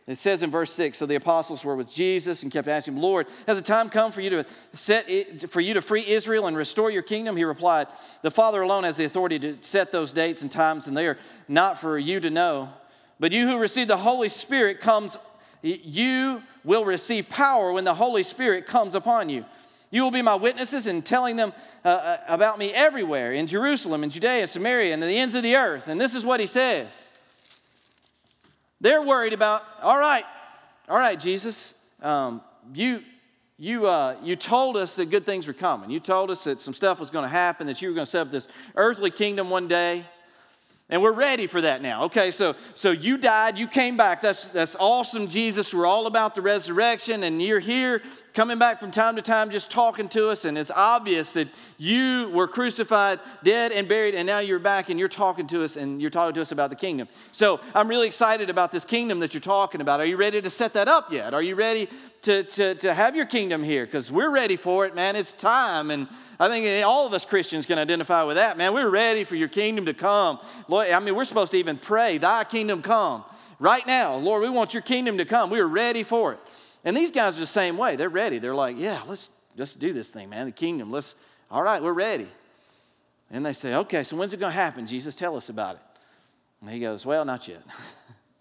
It 0.07 0.17
says 0.17 0.41
in 0.41 0.49
verse 0.49 0.71
6 0.71 0.97
so 0.97 1.05
the 1.05 1.15
apostles 1.15 1.65
were 1.65 1.75
with 1.75 1.93
Jesus 1.93 2.41
and 2.41 2.51
kept 2.51 2.69
asking 2.69 2.95
him, 2.95 3.01
Lord, 3.01 3.27
has 3.45 3.57
the 3.57 3.63
time 3.63 3.89
come 3.89 4.13
for 4.13 4.21
you 4.21 4.29
to 4.29 4.45
set 4.71 5.09
it, 5.09 5.51
for 5.51 5.59
you 5.59 5.73
to 5.73 5.81
free 5.81 6.07
Israel 6.07 6.47
and 6.47 6.55
restore 6.55 6.89
your 6.89 7.01
kingdom? 7.01 7.35
He 7.35 7.43
replied, 7.43 7.87
The 8.21 8.31
Father 8.31 8.61
alone 8.61 8.85
has 8.85 8.95
the 8.95 9.03
authority 9.03 9.37
to 9.39 9.57
set 9.59 9.91
those 9.91 10.13
dates 10.13 10.41
and 10.41 10.49
times, 10.49 10.87
and 10.87 10.95
they 10.95 11.07
are 11.07 11.17
not 11.49 11.77
for 11.77 11.97
you 11.97 12.21
to 12.21 12.29
know. 12.29 12.69
But 13.19 13.33
you 13.33 13.47
who 13.47 13.59
receive 13.59 13.89
the 13.89 13.97
Holy 13.97 14.29
Spirit 14.29 14.79
comes 14.79 15.17
you 15.75 16.41
will 16.63 16.85
receive 16.85 17.29
power 17.29 17.71
when 17.71 17.83
the 17.83 17.93
Holy 17.93 18.23
Spirit 18.23 18.65
comes 18.65 18.95
upon 18.95 19.29
you. 19.29 19.45
You 19.89 20.03
will 20.03 20.11
be 20.11 20.21
my 20.21 20.35
witnesses 20.35 20.85
in 20.85 21.01
telling 21.01 21.37
them 21.37 21.53
uh, 21.85 21.87
uh, 21.87 22.17
about 22.27 22.59
me 22.59 22.73
everywhere 22.73 23.31
in 23.31 23.47
Jerusalem, 23.47 24.03
in 24.03 24.09
Judea, 24.09 24.47
Samaria, 24.47 24.93
and 24.93 25.01
the 25.01 25.07
ends 25.07 25.33
of 25.33 25.43
the 25.43 25.55
earth. 25.55 25.87
And 25.87 25.99
this 25.99 26.13
is 26.13 26.25
what 26.25 26.39
he 26.39 26.47
says. 26.47 26.87
They're 28.81 29.01
worried 29.01 29.33
about, 29.33 29.63
all 29.81 29.97
right, 29.97 30.25
all 30.89 30.97
right, 30.97 31.19
Jesus, 31.19 31.73
um, 32.01 32.41
you, 32.73 33.01
you, 33.57 33.87
uh, 33.87 34.17
you 34.21 34.35
told 34.35 34.77
us 34.77 34.97
that 34.97 35.09
good 35.09 35.25
things 35.25 35.47
were 35.47 35.53
coming. 35.53 35.89
You 35.89 35.99
told 35.99 36.31
us 36.31 36.43
that 36.43 36.59
some 36.59 36.73
stuff 36.73 36.99
was 36.99 37.09
going 37.09 37.23
to 37.23 37.29
happen, 37.29 37.65
that 37.67 37.81
you 37.81 37.87
were 37.87 37.95
going 37.95 38.05
to 38.05 38.11
set 38.11 38.21
up 38.21 38.31
this 38.31 38.47
earthly 38.75 39.09
kingdom 39.09 39.49
one 39.49 39.67
day. 39.67 40.05
And 40.89 41.01
we're 41.01 41.11
ready 41.11 41.47
for 41.47 41.59
that 41.59 41.81
now. 41.81 42.05
Okay, 42.05 42.31
so 42.31 42.55
so 42.73 42.91
you 42.91 43.17
died, 43.17 43.57
you 43.57 43.67
came 43.67 43.97
back. 43.97 44.21
That's 44.21 44.47
that's 44.47 44.77
awesome, 44.79 45.27
Jesus. 45.27 45.73
We're 45.73 45.85
all 45.85 46.07
about 46.07 46.33
the 46.33 46.41
resurrection, 46.41 47.23
and 47.23 47.41
you're 47.41 47.59
here 47.59 48.01
coming 48.37 48.59
back 48.59 48.79
from 48.79 48.91
time 48.91 49.15
to 49.15 49.21
time, 49.23 49.49
just 49.49 49.71
talking 49.71 50.07
to 50.07 50.29
us. 50.29 50.45
And 50.45 50.59
it's 50.59 50.69
obvious 50.69 51.31
that 51.31 51.47
you 51.79 52.29
were 52.29 52.47
crucified, 52.47 53.19
dead, 53.41 53.71
and 53.71 53.87
buried, 53.87 54.13
and 54.13 54.27
now 54.27 54.37
you're 54.37 54.59
back 54.59 54.89
and 54.89 54.99
you're 54.99 55.07
talking 55.07 55.47
to 55.47 55.63
us, 55.63 55.75
and 55.75 55.99
you're 55.99 56.11
talking 56.11 56.35
to 56.35 56.41
us 56.41 56.51
about 56.51 56.69
the 56.69 56.75
kingdom. 56.75 57.07
So 57.31 57.59
I'm 57.73 57.87
really 57.87 58.05
excited 58.05 58.51
about 58.51 58.71
this 58.71 58.85
kingdom 58.85 59.21
that 59.21 59.33
you're 59.33 59.41
talking 59.41 59.81
about. 59.81 60.01
Are 60.01 60.05
you 60.05 60.17
ready 60.17 60.39
to 60.39 60.51
set 60.51 60.75
that 60.75 60.87
up 60.87 61.11
yet? 61.11 61.33
Are 61.33 61.41
you 61.41 61.55
ready 61.55 61.89
to, 62.21 62.43
to, 62.43 62.75
to 62.75 62.93
have 62.93 63.15
your 63.15 63.25
kingdom 63.25 63.63
here? 63.63 63.87
Because 63.87 64.11
we're 64.11 64.29
ready 64.29 64.55
for 64.55 64.85
it, 64.85 64.93
man. 64.93 65.15
It's 65.15 65.31
time. 65.31 65.89
And 65.89 66.07
I 66.39 66.47
think 66.47 66.85
all 66.85 67.07
of 67.07 67.13
us 67.13 67.25
Christians 67.25 67.65
can 67.65 67.79
identify 67.79 68.21
with 68.21 68.35
that, 68.35 68.55
man. 68.55 68.71
We're 68.71 68.91
ready 68.91 69.23
for 69.23 69.35
your 69.35 69.49
kingdom 69.49 69.85
to 69.85 69.95
come. 69.95 70.37
Lord, 70.67 70.91
I 70.91 70.99
mean, 70.99 71.15
we're 71.15 71.25
supposed 71.25 71.53
to 71.53 71.57
even 71.57 71.79
pray, 71.79 72.19
Thy 72.19 72.43
kingdom 72.43 72.83
come. 72.83 73.23
Right 73.59 73.87
now, 73.87 74.15
Lord, 74.17 74.43
we 74.43 74.49
want 74.49 74.75
your 74.75 74.83
kingdom 74.83 75.17
to 75.17 75.25
come. 75.25 75.49
We're 75.49 75.65
ready 75.65 76.03
for 76.03 76.33
it. 76.33 76.39
And 76.87 76.95
these 76.95 77.11
guys 77.11 77.35
are 77.35 77.41
the 77.41 77.45
same 77.45 77.77
way. 77.77 77.97
They're 77.97 78.07
ready. 78.07 78.39
They're 78.39 78.55
like, 78.55 78.77
yeah, 78.79 79.01
let's 79.09 79.29
just 79.57 79.77
do 79.77 79.91
this 79.91 80.09
thing, 80.09 80.29
man. 80.29 80.45
The 80.45 80.53
kingdom. 80.53 80.89
Let's, 80.89 81.15
all 81.51 81.61
right, 81.61 81.83
we're 81.83 81.91
ready. 81.91 82.29
And 83.29 83.45
they 83.45 83.51
say, 83.51 83.75
okay, 83.75 84.03
so 84.03 84.15
when's 84.15 84.33
it 84.33 84.39
going 84.39 84.53
to 84.53 84.57
happen? 84.57 84.87
Jesus, 84.87 85.13
tell 85.13 85.35
us 85.35 85.49
about 85.49 85.75
it. 85.75 85.81
And 86.61 86.69
he 86.69 86.79
goes, 86.79 87.05
well, 87.05 87.25
not 87.25 87.45
yet. 87.45 87.61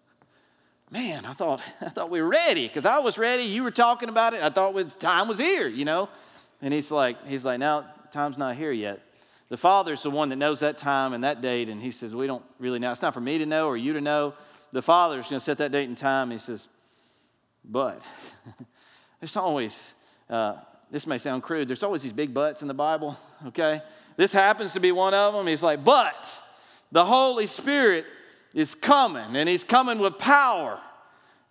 man, 0.93 1.27
I 1.27 1.33
thought, 1.33 1.61
I 1.81 1.89
thought 1.89 2.09
we 2.09 2.23
were 2.23 2.29
ready 2.29 2.69
because 2.69 2.87
I 2.87 3.01
was 3.01 3.19
ready. 3.19 3.43
You 3.43 3.65
were 3.65 3.73
talking 3.73 4.09
about 4.09 4.33
it. 4.33 4.41
I 4.41 4.51
thought 4.51 4.75
was, 4.75 4.95
time 4.95 5.27
was 5.27 5.39
here, 5.39 5.67
you 5.67 5.85
know? 5.85 6.09
And 6.63 6.73
he's 6.73 6.93
like, 6.93 7.27
he's 7.27 7.45
like, 7.45 7.59
now 7.59 7.87
time's 8.13 8.39
not 8.39 8.55
here 8.55 8.71
yet. 8.71 9.01
The 9.49 9.57
Father's 9.57 10.05
the 10.05 10.11
one 10.11 10.29
that 10.29 10.37
knows 10.37 10.61
that 10.61 10.79
time 10.79 11.15
and 11.15 11.25
that 11.25 11.41
date, 11.41 11.69
and 11.69 11.83
he 11.83 11.91
says, 11.91 12.15
We 12.15 12.29
don't 12.29 12.45
really 12.61 12.79
know. 12.79 12.93
It's 12.93 13.03
not 13.03 13.15
for 13.15 13.21
me 13.21 13.39
to 13.39 13.47
know 13.47 13.67
or 13.67 13.77
you 13.77 13.93
to 13.93 14.01
know. 14.01 14.35
The 14.71 14.83
Father's 14.83 15.29
going 15.29 15.41
to 15.41 15.45
set 15.45 15.59
that 15.59 15.73
date 15.73 15.89
and 15.89 15.99
time. 15.99 16.31
And 16.31 16.33
he 16.33 16.39
says, 16.39 16.69
But 17.69 18.07
there's 19.21 19.37
always, 19.37 19.95
uh, 20.31 20.57
this 20.91 21.07
may 21.07 21.19
sound 21.19 21.43
crude, 21.43 21.69
there's 21.69 21.83
always 21.83 22.03
these 22.03 22.13
big 22.13 22.33
buts 22.33 22.63
in 22.63 22.69
the 22.69 22.75
Bible, 22.75 23.19
okay? 23.47 23.83
This 24.17 24.33
happens 24.33 24.73
to 24.75 24.81
be 24.81 24.93
one 24.93 25.15
of 25.15 25.35
them. 25.35 25.47
He's 25.47 25.63
like, 25.63 25.83
But 25.85 26.43
the 26.93 27.05
Holy 27.05 27.47
Spirit 27.47 28.07
is 28.55 28.75
coming, 28.75 29.37
and 29.37 29.49
he's 29.49 29.65
coming 29.65 29.99
with 29.99 30.19
power, 30.19 30.81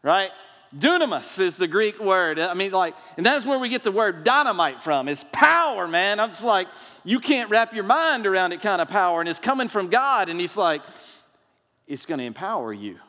right? 0.01 0.31
Dunamis 0.75 1.39
is 1.39 1.57
the 1.57 1.67
Greek 1.67 2.00
word. 2.00 2.38
I 2.39 2.53
mean, 2.53 2.72
like, 2.72 2.95
and 3.15 3.25
that's 3.25 3.45
where 3.45 3.60
we 3.60 3.69
get 3.69 3.84
the 3.84 3.91
word 3.91 4.24
dynamite 4.24 4.81
from. 4.81 5.07
It's 5.07 5.24
power, 5.31 5.88
man. 5.88 6.19
I'm 6.19 6.29
just 6.29 6.43
like, 6.43 6.67
you 7.05 7.19
can't 7.19 7.50
wrap 7.50 7.74
your 7.74 7.86
mind 7.86 8.27
around 8.27 8.51
it 8.51 8.60
kind 8.60 8.81
of 8.81 8.89
power. 8.89 9.22
And 9.22 9.29
it's 9.29 9.39
coming 9.39 9.69
from 9.69 9.88
God. 9.88 10.27
And 10.27 10.38
He's 10.39 10.57
like, 10.57 10.81
it's 11.88 12.05
going 12.05 12.17
to 12.17 12.25
empower 12.25 12.74
you 12.74 13.00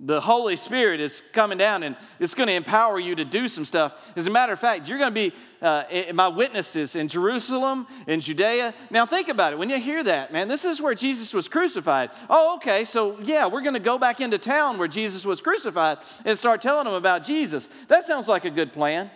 the 0.00 0.20
Holy 0.20 0.54
Spirit 0.54 1.00
is 1.00 1.22
coming 1.32 1.58
down 1.58 1.82
and 1.82 1.96
it's 2.20 2.34
going 2.34 2.46
to 2.46 2.52
empower 2.52 3.00
you 3.00 3.16
to 3.16 3.24
do 3.24 3.48
some 3.48 3.64
stuff. 3.64 4.12
As 4.16 4.28
a 4.28 4.30
matter 4.30 4.52
of 4.52 4.60
fact, 4.60 4.88
you're 4.88 4.98
going 4.98 5.12
to 5.12 5.30
be 5.30 5.32
uh, 5.60 6.12
my 6.14 6.28
witnesses 6.28 6.94
in 6.94 7.08
Jerusalem, 7.08 7.84
in 8.06 8.20
Judea. 8.20 8.74
Now, 8.90 9.06
think 9.06 9.28
about 9.28 9.52
it. 9.52 9.58
When 9.58 9.68
you 9.68 9.80
hear 9.80 10.04
that, 10.04 10.32
man, 10.32 10.46
this 10.46 10.64
is 10.64 10.80
where 10.80 10.94
Jesus 10.94 11.34
was 11.34 11.48
crucified. 11.48 12.10
Oh, 12.30 12.56
okay, 12.56 12.84
so 12.84 13.18
yeah, 13.20 13.46
we're 13.46 13.62
going 13.62 13.74
to 13.74 13.80
go 13.80 13.98
back 13.98 14.20
into 14.20 14.38
town 14.38 14.78
where 14.78 14.86
Jesus 14.86 15.26
was 15.26 15.40
crucified 15.40 15.98
and 16.24 16.38
start 16.38 16.62
telling 16.62 16.84
them 16.84 16.94
about 16.94 17.24
Jesus. 17.24 17.68
That 17.88 18.06
sounds 18.06 18.28
like 18.28 18.44
a 18.44 18.50
good 18.50 18.72
plan. 18.72 19.10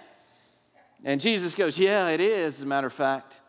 And 1.05 1.21
Jesus 1.21 1.55
goes, 1.55 1.79
Yeah, 1.79 2.09
it 2.09 2.21
is, 2.21 2.57
as 2.57 2.63
a 2.63 2.67
matter 2.67 2.89
of 2.89 2.93
fact 2.93 3.42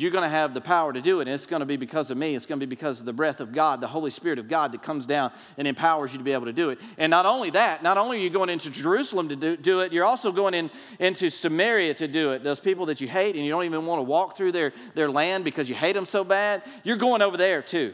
you're 0.00 0.12
going 0.12 0.22
to 0.22 0.28
have 0.28 0.54
the 0.54 0.60
power 0.60 0.92
to 0.92 1.00
do 1.00 1.18
it. 1.18 1.22
And 1.26 1.34
it's 1.34 1.46
going 1.46 1.58
to 1.58 1.66
be 1.66 1.76
because 1.76 2.12
of 2.12 2.16
me. 2.16 2.36
It's 2.36 2.46
going 2.46 2.60
to 2.60 2.66
be 2.66 2.70
because 2.70 3.00
of 3.00 3.06
the 3.06 3.12
breath 3.12 3.40
of 3.40 3.52
God, 3.52 3.80
the 3.80 3.88
Holy 3.88 4.12
Spirit 4.12 4.38
of 4.38 4.46
God 4.46 4.70
that 4.70 4.82
comes 4.82 5.06
down 5.06 5.32
and 5.56 5.66
empowers 5.66 6.12
you 6.12 6.18
to 6.18 6.24
be 6.24 6.32
able 6.32 6.44
to 6.44 6.52
do 6.52 6.70
it. 6.70 6.80
And 6.98 7.10
not 7.10 7.26
only 7.26 7.50
that, 7.50 7.82
not 7.82 7.98
only 7.98 8.18
are 8.18 8.20
you 8.20 8.30
going 8.30 8.48
into 8.48 8.70
Jerusalem 8.70 9.28
to 9.30 9.36
do, 9.36 9.56
do 9.56 9.80
it, 9.80 9.92
you're 9.92 10.04
also 10.04 10.30
going 10.30 10.54
in, 10.54 10.70
into 11.00 11.30
Samaria 11.30 11.94
to 11.94 12.06
do 12.06 12.30
it. 12.30 12.44
Those 12.44 12.60
people 12.60 12.86
that 12.86 13.00
you 13.00 13.08
hate 13.08 13.34
and 13.34 13.44
you 13.44 13.50
don't 13.50 13.64
even 13.64 13.86
want 13.86 13.98
to 13.98 14.04
walk 14.04 14.36
through 14.36 14.52
their, 14.52 14.72
their 14.94 15.10
land 15.10 15.42
because 15.42 15.68
you 15.68 15.74
hate 15.74 15.94
them 15.94 16.06
so 16.06 16.22
bad, 16.22 16.62
you're 16.84 16.96
going 16.96 17.20
over 17.20 17.36
there 17.36 17.60
too. 17.60 17.92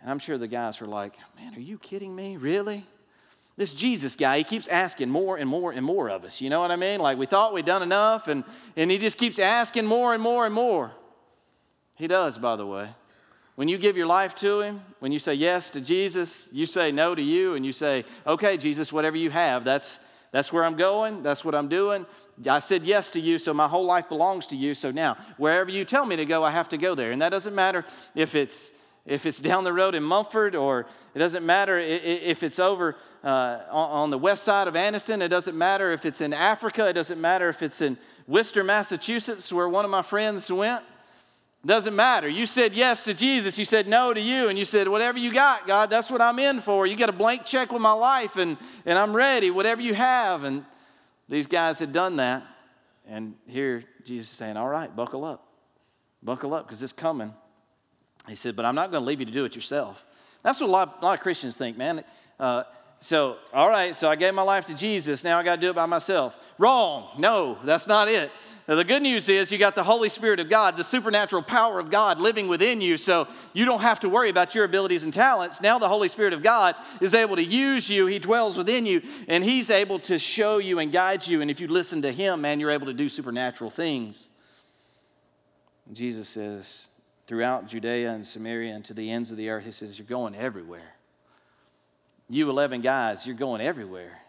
And 0.00 0.10
I'm 0.10 0.18
sure 0.18 0.38
the 0.38 0.48
guys 0.48 0.80
were 0.80 0.86
like, 0.86 1.12
man, 1.36 1.54
are 1.54 1.60
you 1.60 1.76
kidding 1.78 2.16
me? 2.16 2.38
Really? 2.38 2.86
This 3.58 3.72
Jesus 3.72 4.14
guy, 4.14 4.38
he 4.38 4.44
keeps 4.44 4.68
asking 4.68 5.10
more 5.10 5.36
and 5.36 5.50
more 5.50 5.72
and 5.72 5.84
more 5.84 6.08
of 6.08 6.22
us. 6.22 6.40
You 6.40 6.48
know 6.48 6.60
what 6.60 6.70
I 6.70 6.76
mean? 6.76 7.00
Like 7.00 7.18
we 7.18 7.26
thought 7.26 7.52
we'd 7.52 7.66
done 7.66 7.82
enough, 7.82 8.28
and, 8.28 8.44
and 8.76 8.88
he 8.88 8.98
just 8.98 9.18
keeps 9.18 9.40
asking 9.40 9.84
more 9.84 10.14
and 10.14 10.22
more 10.22 10.46
and 10.46 10.54
more. 10.54 10.92
He 11.96 12.06
does, 12.06 12.38
by 12.38 12.54
the 12.54 12.64
way. 12.64 12.90
When 13.56 13.66
you 13.66 13.76
give 13.76 13.96
your 13.96 14.06
life 14.06 14.36
to 14.36 14.60
him, 14.60 14.80
when 15.00 15.10
you 15.10 15.18
say 15.18 15.34
yes 15.34 15.70
to 15.70 15.80
Jesus, 15.80 16.48
you 16.52 16.66
say 16.66 16.92
no 16.92 17.16
to 17.16 17.20
you, 17.20 17.56
and 17.56 17.66
you 17.66 17.72
say, 17.72 18.04
okay, 18.24 18.56
Jesus, 18.56 18.92
whatever 18.92 19.16
you 19.16 19.30
have, 19.30 19.64
that's, 19.64 19.98
that's 20.30 20.52
where 20.52 20.64
I'm 20.64 20.76
going, 20.76 21.24
that's 21.24 21.44
what 21.44 21.56
I'm 21.56 21.68
doing. 21.68 22.06
I 22.48 22.60
said 22.60 22.84
yes 22.84 23.10
to 23.10 23.20
you, 23.20 23.38
so 23.38 23.52
my 23.52 23.66
whole 23.66 23.84
life 23.84 24.08
belongs 24.08 24.46
to 24.48 24.56
you. 24.56 24.74
So 24.74 24.92
now, 24.92 25.16
wherever 25.36 25.68
you 25.68 25.84
tell 25.84 26.06
me 26.06 26.14
to 26.14 26.24
go, 26.24 26.44
I 26.44 26.52
have 26.52 26.68
to 26.68 26.78
go 26.78 26.94
there. 26.94 27.10
And 27.10 27.20
that 27.22 27.30
doesn't 27.30 27.56
matter 27.56 27.84
if 28.14 28.36
it's 28.36 28.70
if 29.08 29.24
it's 29.24 29.40
down 29.40 29.64
the 29.64 29.72
road 29.72 29.94
in 29.94 30.02
Munford, 30.02 30.54
or 30.54 30.86
it 31.14 31.18
doesn't 31.18 31.44
matter 31.44 31.78
if 31.78 32.42
it's 32.42 32.58
over 32.58 32.94
uh, 33.24 33.60
on 33.70 34.10
the 34.10 34.18
west 34.18 34.44
side 34.44 34.68
of 34.68 34.74
Anniston, 34.74 35.20
it 35.20 35.28
doesn't 35.28 35.56
matter 35.56 35.92
if 35.92 36.04
it's 36.04 36.20
in 36.20 36.32
Africa, 36.32 36.88
it 36.88 36.92
doesn't 36.92 37.20
matter 37.20 37.48
if 37.48 37.62
it's 37.62 37.80
in 37.80 37.98
Worcester, 38.26 38.62
Massachusetts, 38.62 39.52
where 39.52 39.68
one 39.68 39.84
of 39.84 39.90
my 39.90 40.02
friends 40.02 40.50
went. 40.50 40.84
It 41.64 41.66
doesn't 41.66 41.96
matter. 41.96 42.28
You 42.28 42.46
said 42.46 42.74
yes 42.74 43.02
to 43.04 43.14
Jesus, 43.14 43.58
you 43.58 43.64
said 43.64 43.88
no 43.88 44.14
to 44.14 44.20
you, 44.20 44.48
and 44.48 44.56
you 44.58 44.64
said, 44.64 44.86
Whatever 44.86 45.18
you 45.18 45.32
got, 45.32 45.66
God, 45.66 45.90
that's 45.90 46.10
what 46.10 46.20
I'm 46.20 46.38
in 46.38 46.60
for. 46.60 46.86
You 46.86 46.96
got 46.96 47.08
a 47.08 47.12
blank 47.12 47.44
check 47.44 47.72
with 47.72 47.82
my 47.82 47.92
life, 47.92 48.36
and, 48.36 48.56
and 48.86 48.96
I'm 48.96 49.14
ready, 49.14 49.50
whatever 49.50 49.82
you 49.82 49.94
have. 49.94 50.44
And 50.44 50.64
these 51.28 51.48
guys 51.48 51.80
had 51.80 51.92
done 51.92 52.16
that. 52.16 52.44
And 53.08 53.34
here 53.46 53.84
Jesus 54.04 54.30
is 54.30 54.36
saying, 54.36 54.56
All 54.56 54.68
right, 54.68 54.94
buckle 54.94 55.24
up. 55.24 55.44
Buckle 56.22 56.54
up, 56.54 56.66
because 56.66 56.82
it's 56.82 56.92
coming. 56.92 57.34
He 58.28 58.36
said, 58.36 58.54
But 58.54 58.64
I'm 58.64 58.76
not 58.76 58.92
going 58.92 59.02
to 59.02 59.06
leave 59.06 59.18
you 59.18 59.26
to 59.26 59.32
do 59.32 59.44
it 59.44 59.56
yourself. 59.56 60.04
That's 60.44 60.60
what 60.60 60.68
a 60.68 60.70
lot, 60.70 60.98
a 61.00 61.04
lot 61.04 61.14
of 61.14 61.20
Christians 61.20 61.56
think, 61.56 61.76
man. 61.76 62.04
Uh, 62.38 62.62
so, 63.00 63.36
all 63.52 63.68
right, 63.68 63.94
so 63.94 64.08
I 64.08 64.16
gave 64.16 64.34
my 64.34 64.42
life 64.42 64.66
to 64.66 64.74
Jesus. 64.74 65.22
Now 65.22 65.38
I 65.38 65.42
got 65.42 65.56
to 65.56 65.60
do 65.60 65.70
it 65.70 65.76
by 65.76 65.86
myself. 65.86 66.36
Wrong. 66.58 67.08
No, 67.18 67.58
that's 67.64 67.86
not 67.86 68.08
it. 68.08 68.30
Now, 68.66 68.74
the 68.74 68.84
good 68.84 69.00
news 69.00 69.30
is 69.30 69.50
you 69.50 69.56
got 69.56 69.74
the 69.74 69.84
Holy 69.84 70.10
Spirit 70.10 70.40
of 70.40 70.50
God, 70.50 70.76
the 70.76 70.84
supernatural 70.84 71.40
power 71.42 71.80
of 71.80 71.90
God 71.90 72.20
living 72.20 72.48
within 72.48 72.82
you, 72.82 72.98
so 72.98 73.26
you 73.54 73.64
don't 73.64 73.80
have 73.80 74.00
to 74.00 74.10
worry 74.10 74.28
about 74.28 74.54
your 74.54 74.64
abilities 74.64 75.04
and 75.04 75.14
talents. 75.14 75.62
Now, 75.62 75.78
the 75.78 75.88
Holy 75.88 76.08
Spirit 76.08 76.34
of 76.34 76.42
God 76.42 76.74
is 77.00 77.14
able 77.14 77.36
to 77.36 77.42
use 77.42 77.88
you. 77.88 78.04
He 78.06 78.18
dwells 78.18 78.58
within 78.58 78.84
you, 78.84 79.00
and 79.26 79.42
He's 79.42 79.70
able 79.70 79.98
to 80.00 80.18
show 80.18 80.58
you 80.58 80.80
and 80.80 80.92
guide 80.92 81.26
you. 81.26 81.40
And 81.40 81.50
if 81.50 81.60
you 81.62 81.68
listen 81.68 82.02
to 82.02 82.12
Him, 82.12 82.42
man, 82.42 82.60
you're 82.60 82.70
able 82.70 82.86
to 82.88 82.92
do 82.92 83.08
supernatural 83.08 83.70
things. 83.70 84.28
Jesus 85.90 86.28
says, 86.28 86.88
throughout 87.28 87.66
Judea 87.66 88.10
and 88.10 88.26
Samaria 88.26 88.74
and 88.74 88.84
to 88.86 88.94
the 88.94 89.10
ends 89.10 89.30
of 89.30 89.36
the 89.36 89.50
earth. 89.50 89.66
He 89.66 89.72
says, 89.72 89.98
You're 89.98 90.08
going 90.08 90.34
everywhere. 90.34 90.97
You 92.28 92.48
11 92.50 92.80
guys, 92.80 93.26
you're 93.26 93.36
going 93.36 93.60
everywhere. 93.60 94.20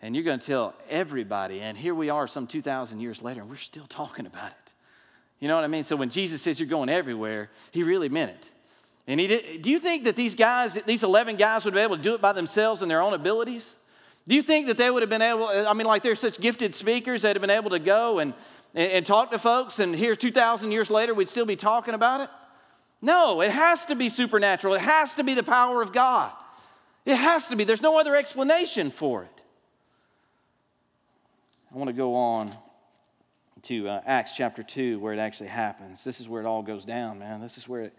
And 0.00 0.14
you're 0.14 0.24
going 0.24 0.38
to 0.38 0.46
tell 0.46 0.74
everybody. 0.88 1.60
And 1.60 1.76
here 1.76 1.94
we 1.94 2.10
are 2.10 2.26
some 2.26 2.46
2,000 2.46 3.00
years 3.00 3.22
later, 3.22 3.40
and 3.40 3.50
we're 3.50 3.56
still 3.56 3.86
talking 3.86 4.26
about 4.26 4.50
it. 4.50 4.72
You 5.40 5.48
know 5.48 5.54
what 5.54 5.64
I 5.64 5.68
mean? 5.68 5.82
So 5.82 5.96
when 5.96 6.10
Jesus 6.10 6.42
says 6.42 6.58
you're 6.58 6.68
going 6.68 6.88
everywhere, 6.88 7.50
he 7.70 7.82
really 7.82 8.08
meant 8.08 8.30
it. 8.30 8.50
And 9.06 9.18
he 9.18 9.26
did, 9.26 9.62
do 9.62 9.70
you 9.70 9.80
think 9.80 10.04
that 10.04 10.16
these 10.16 10.34
guys, 10.34 10.74
these 10.86 11.02
11 11.02 11.36
guys, 11.36 11.64
would 11.64 11.74
be 11.74 11.80
able 11.80 11.96
to 11.96 12.02
do 12.02 12.14
it 12.14 12.20
by 12.20 12.32
themselves 12.32 12.82
and 12.82 12.90
their 12.90 13.00
own 13.00 13.14
abilities? 13.14 13.76
Do 14.26 14.34
you 14.34 14.42
think 14.42 14.66
that 14.66 14.76
they 14.76 14.90
would 14.90 15.02
have 15.02 15.10
been 15.10 15.22
able, 15.22 15.48
I 15.48 15.72
mean, 15.72 15.86
like 15.86 16.02
they're 16.02 16.14
such 16.14 16.38
gifted 16.38 16.74
speakers, 16.74 17.22
they'd 17.22 17.34
have 17.34 17.40
been 17.40 17.50
able 17.50 17.70
to 17.70 17.78
go 17.78 18.18
and 18.18 18.34
and, 18.74 18.92
and 18.92 19.06
talk 19.06 19.30
to 19.32 19.38
folks, 19.38 19.78
and 19.78 19.94
here 19.94 20.14
2,000 20.14 20.70
years 20.70 20.90
later, 20.90 21.14
we'd 21.14 21.28
still 21.28 21.46
be 21.46 21.56
talking 21.56 21.94
about 21.94 22.20
it? 22.22 22.30
No, 23.00 23.40
it 23.40 23.50
has 23.50 23.84
to 23.86 23.94
be 23.94 24.08
supernatural. 24.08 24.74
It 24.74 24.80
has 24.80 25.14
to 25.14 25.24
be 25.24 25.34
the 25.34 25.42
power 25.42 25.82
of 25.82 25.92
God. 25.92 26.32
It 27.08 27.16
has 27.16 27.48
to 27.48 27.56
be. 27.56 27.64
There's 27.64 27.80
no 27.80 27.98
other 27.98 28.14
explanation 28.14 28.90
for 28.90 29.22
it. 29.22 29.42
I 31.72 31.78
want 31.78 31.88
to 31.88 31.94
go 31.94 32.14
on 32.14 32.54
to 33.62 33.88
uh, 33.88 34.02
Acts 34.04 34.36
chapter 34.36 34.62
2 34.62 34.98
where 34.98 35.14
it 35.14 35.18
actually 35.18 35.48
happens. 35.48 36.04
This 36.04 36.20
is 36.20 36.28
where 36.28 36.42
it 36.42 36.46
all 36.46 36.62
goes 36.62 36.84
down, 36.84 37.18
man. 37.18 37.40
This 37.40 37.56
is 37.56 37.66
where 37.66 37.84
it, 37.84 37.94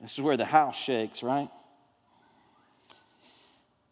this 0.00 0.14
is 0.14 0.22
where 0.22 0.38
the 0.38 0.46
house 0.46 0.78
shakes, 0.78 1.22
right? 1.22 1.50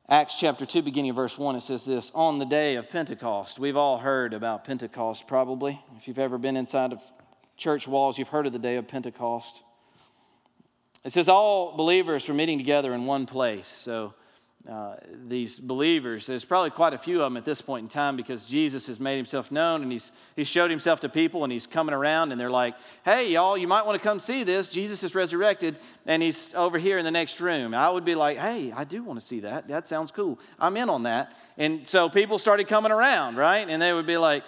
Acts 0.09 0.37
chapter 0.41 0.65
2, 0.65 0.81
beginning 0.81 1.11
of 1.11 1.17
verse 1.17 1.37
1, 1.37 1.55
it 1.55 1.61
says 1.61 1.85
this 1.85 2.11
On 2.15 2.39
the 2.39 2.47
day 2.47 2.77
of 2.77 2.89
Pentecost, 2.89 3.59
we've 3.59 3.77
all 3.77 3.99
heard 3.99 4.33
about 4.33 4.65
Pentecost 4.65 5.27
probably. 5.27 5.83
If 5.99 6.09
you've 6.09 6.19
ever 6.19 6.39
been 6.39 6.57
inside 6.57 6.95
of 6.95 7.03
church 7.59 7.87
walls, 7.87 8.19
you've 8.19 8.29
heard 8.29 8.47
of 8.47 8.55
the 8.55 8.59
day 8.59 8.77
of 8.77 8.89
Pentecost. 8.89 9.65
It 11.05 11.13
says 11.13 11.29
all 11.29 11.77
believers 11.77 12.29
were 12.29 12.35
meeting 12.35 12.59
together 12.59 12.93
in 12.95 13.07
one 13.07 13.27
place. 13.27 13.69
So 13.69 14.15
uh, 14.69 14.97
these 15.29 15.59
believers. 15.59 16.27
There's 16.27 16.45
probably 16.45 16.69
quite 16.69 16.93
a 16.93 16.99
few 16.99 17.23
of 17.23 17.27
them 17.27 17.39
at 17.39 17.45
this 17.47 17.63
point 17.63 17.85
in 17.85 17.89
time 17.89 18.17
because 18.17 18.45
Jesus 18.45 18.87
has 18.89 19.01
made 19.01 19.17
himself 19.17 19.51
known 19.51 19.83
and 19.83 19.91
he's, 19.91 20.13
he's 20.37 20.49
showed 20.49 20.71
himself 20.71 21.01
to 21.01 21.09
people 21.09 21.43
and 21.43 21.51
he's 21.51 21.67
coming 21.67 21.95
around 21.95 22.33
and 22.33 22.41
they're 22.41 22.51
like, 22.51 22.75
hey, 23.03 23.31
y'all, 23.31 23.57
you 23.57 23.67
might 23.67 23.87
want 23.87 23.99
to 23.99 24.07
come 24.07 24.19
see 24.19 24.45
this. 24.45 24.69
Jesus 24.69 25.03
is 25.03 25.15
resurrected 25.15 25.77
and 26.05 26.23
he's 26.23 26.53
over 26.55 26.77
here 26.77 26.99
in 26.99 27.05
the 27.07 27.11
next 27.11 27.41
room. 27.41 27.73
I 27.73 27.89
would 27.89 28.05
be 28.05 28.15
like, 28.15 28.37
hey, 28.37 28.71
I 28.73 28.85
do 28.85 29.03
want 29.03 29.19
to 29.19 29.25
see 29.25 29.41
that. 29.41 29.69
That 29.69 29.87
sounds 29.87 30.11
cool. 30.11 30.39
I'm 30.59 30.77
in 30.77 30.91
on 30.91 31.05
that. 31.05 31.33
And 31.57 31.89
so 31.89 32.11
people 32.11 32.39
started 32.39 32.69
coming 32.69 32.93
around, 32.93 33.37
right? 33.37 33.67
And 33.67 33.81
they 33.81 33.95
would 33.95 34.07
be 34.07 34.19
like, 34.19 34.45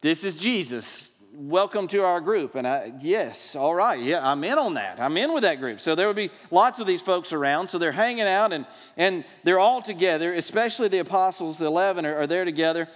this 0.00 0.24
is 0.24 0.38
Jesus 0.38 1.11
welcome 1.34 1.88
to 1.88 2.04
our 2.04 2.20
group. 2.20 2.54
And 2.54 2.66
I, 2.66 2.92
yes, 3.00 3.56
all 3.56 3.74
right, 3.74 4.00
yeah, 4.00 4.26
I'm 4.26 4.44
in 4.44 4.58
on 4.58 4.74
that. 4.74 5.00
I'm 5.00 5.16
in 5.16 5.32
with 5.32 5.42
that 5.42 5.60
group. 5.60 5.80
So 5.80 5.94
there 5.94 6.06
would 6.06 6.16
be 6.16 6.30
lots 6.50 6.78
of 6.78 6.86
these 6.86 7.02
folks 7.02 7.32
around. 7.32 7.68
So 7.68 7.78
they're 7.78 7.92
hanging 7.92 8.26
out 8.26 8.52
and, 8.52 8.66
and 8.96 9.24
they're 9.42 9.58
all 9.58 9.80
together, 9.80 10.34
especially 10.34 10.88
the 10.88 10.98
apostles, 10.98 11.58
the 11.58 11.66
11 11.66 12.04
are, 12.06 12.16
are 12.16 12.26
there 12.26 12.44
together. 12.44 12.88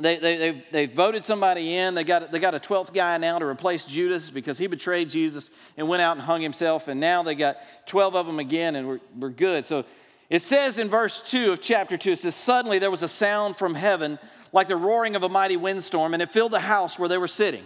They, 0.00 0.16
they, 0.16 0.36
they, 0.38 0.62
they, 0.70 0.86
voted 0.86 1.22
somebody 1.22 1.76
in. 1.76 1.94
They 1.94 2.04
got, 2.04 2.32
they 2.32 2.38
got 2.38 2.54
a 2.54 2.58
12th 2.58 2.94
guy 2.94 3.18
now 3.18 3.38
to 3.38 3.44
replace 3.44 3.84
Judas 3.84 4.30
because 4.30 4.56
he 4.56 4.66
betrayed 4.66 5.10
Jesus 5.10 5.50
and 5.76 5.86
went 5.86 6.00
out 6.00 6.16
and 6.16 6.24
hung 6.24 6.40
himself. 6.40 6.88
And 6.88 6.98
now 6.98 7.22
they 7.22 7.34
got 7.34 7.58
12 7.84 8.16
of 8.16 8.26
them 8.26 8.38
again, 8.38 8.74
and 8.74 8.88
we're, 8.88 9.00
we're 9.18 9.28
good. 9.28 9.66
So 9.66 9.84
it 10.32 10.40
says 10.40 10.78
in 10.78 10.88
verse 10.88 11.20
2 11.20 11.52
of 11.52 11.60
chapter 11.60 11.98
2, 11.98 12.12
it 12.12 12.18
says, 12.20 12.34
Suddenly 12.34 12.78
there 12.78 12.90
was 12.90 13.02
a 13.02 13.08
sound 13.08 13.54
from 13.54 13.74
heaven 13.74 14.18
like 14.50 14.66
the 14.66 14.78
roaring 14.78 15.14
of 15.14 15.22
a 15.22 15.28
mighty 15.28 15.58
windstorm, 15.58 16.14
and 16.14 16.22
it 16.22 16.32
filled 16.32 16.52
the 16.52 16.60
house 16.60 16.98
where 16.98 17.06
they 17.06 17.18
were 17.18 17.28
sitting. 17.28 17.62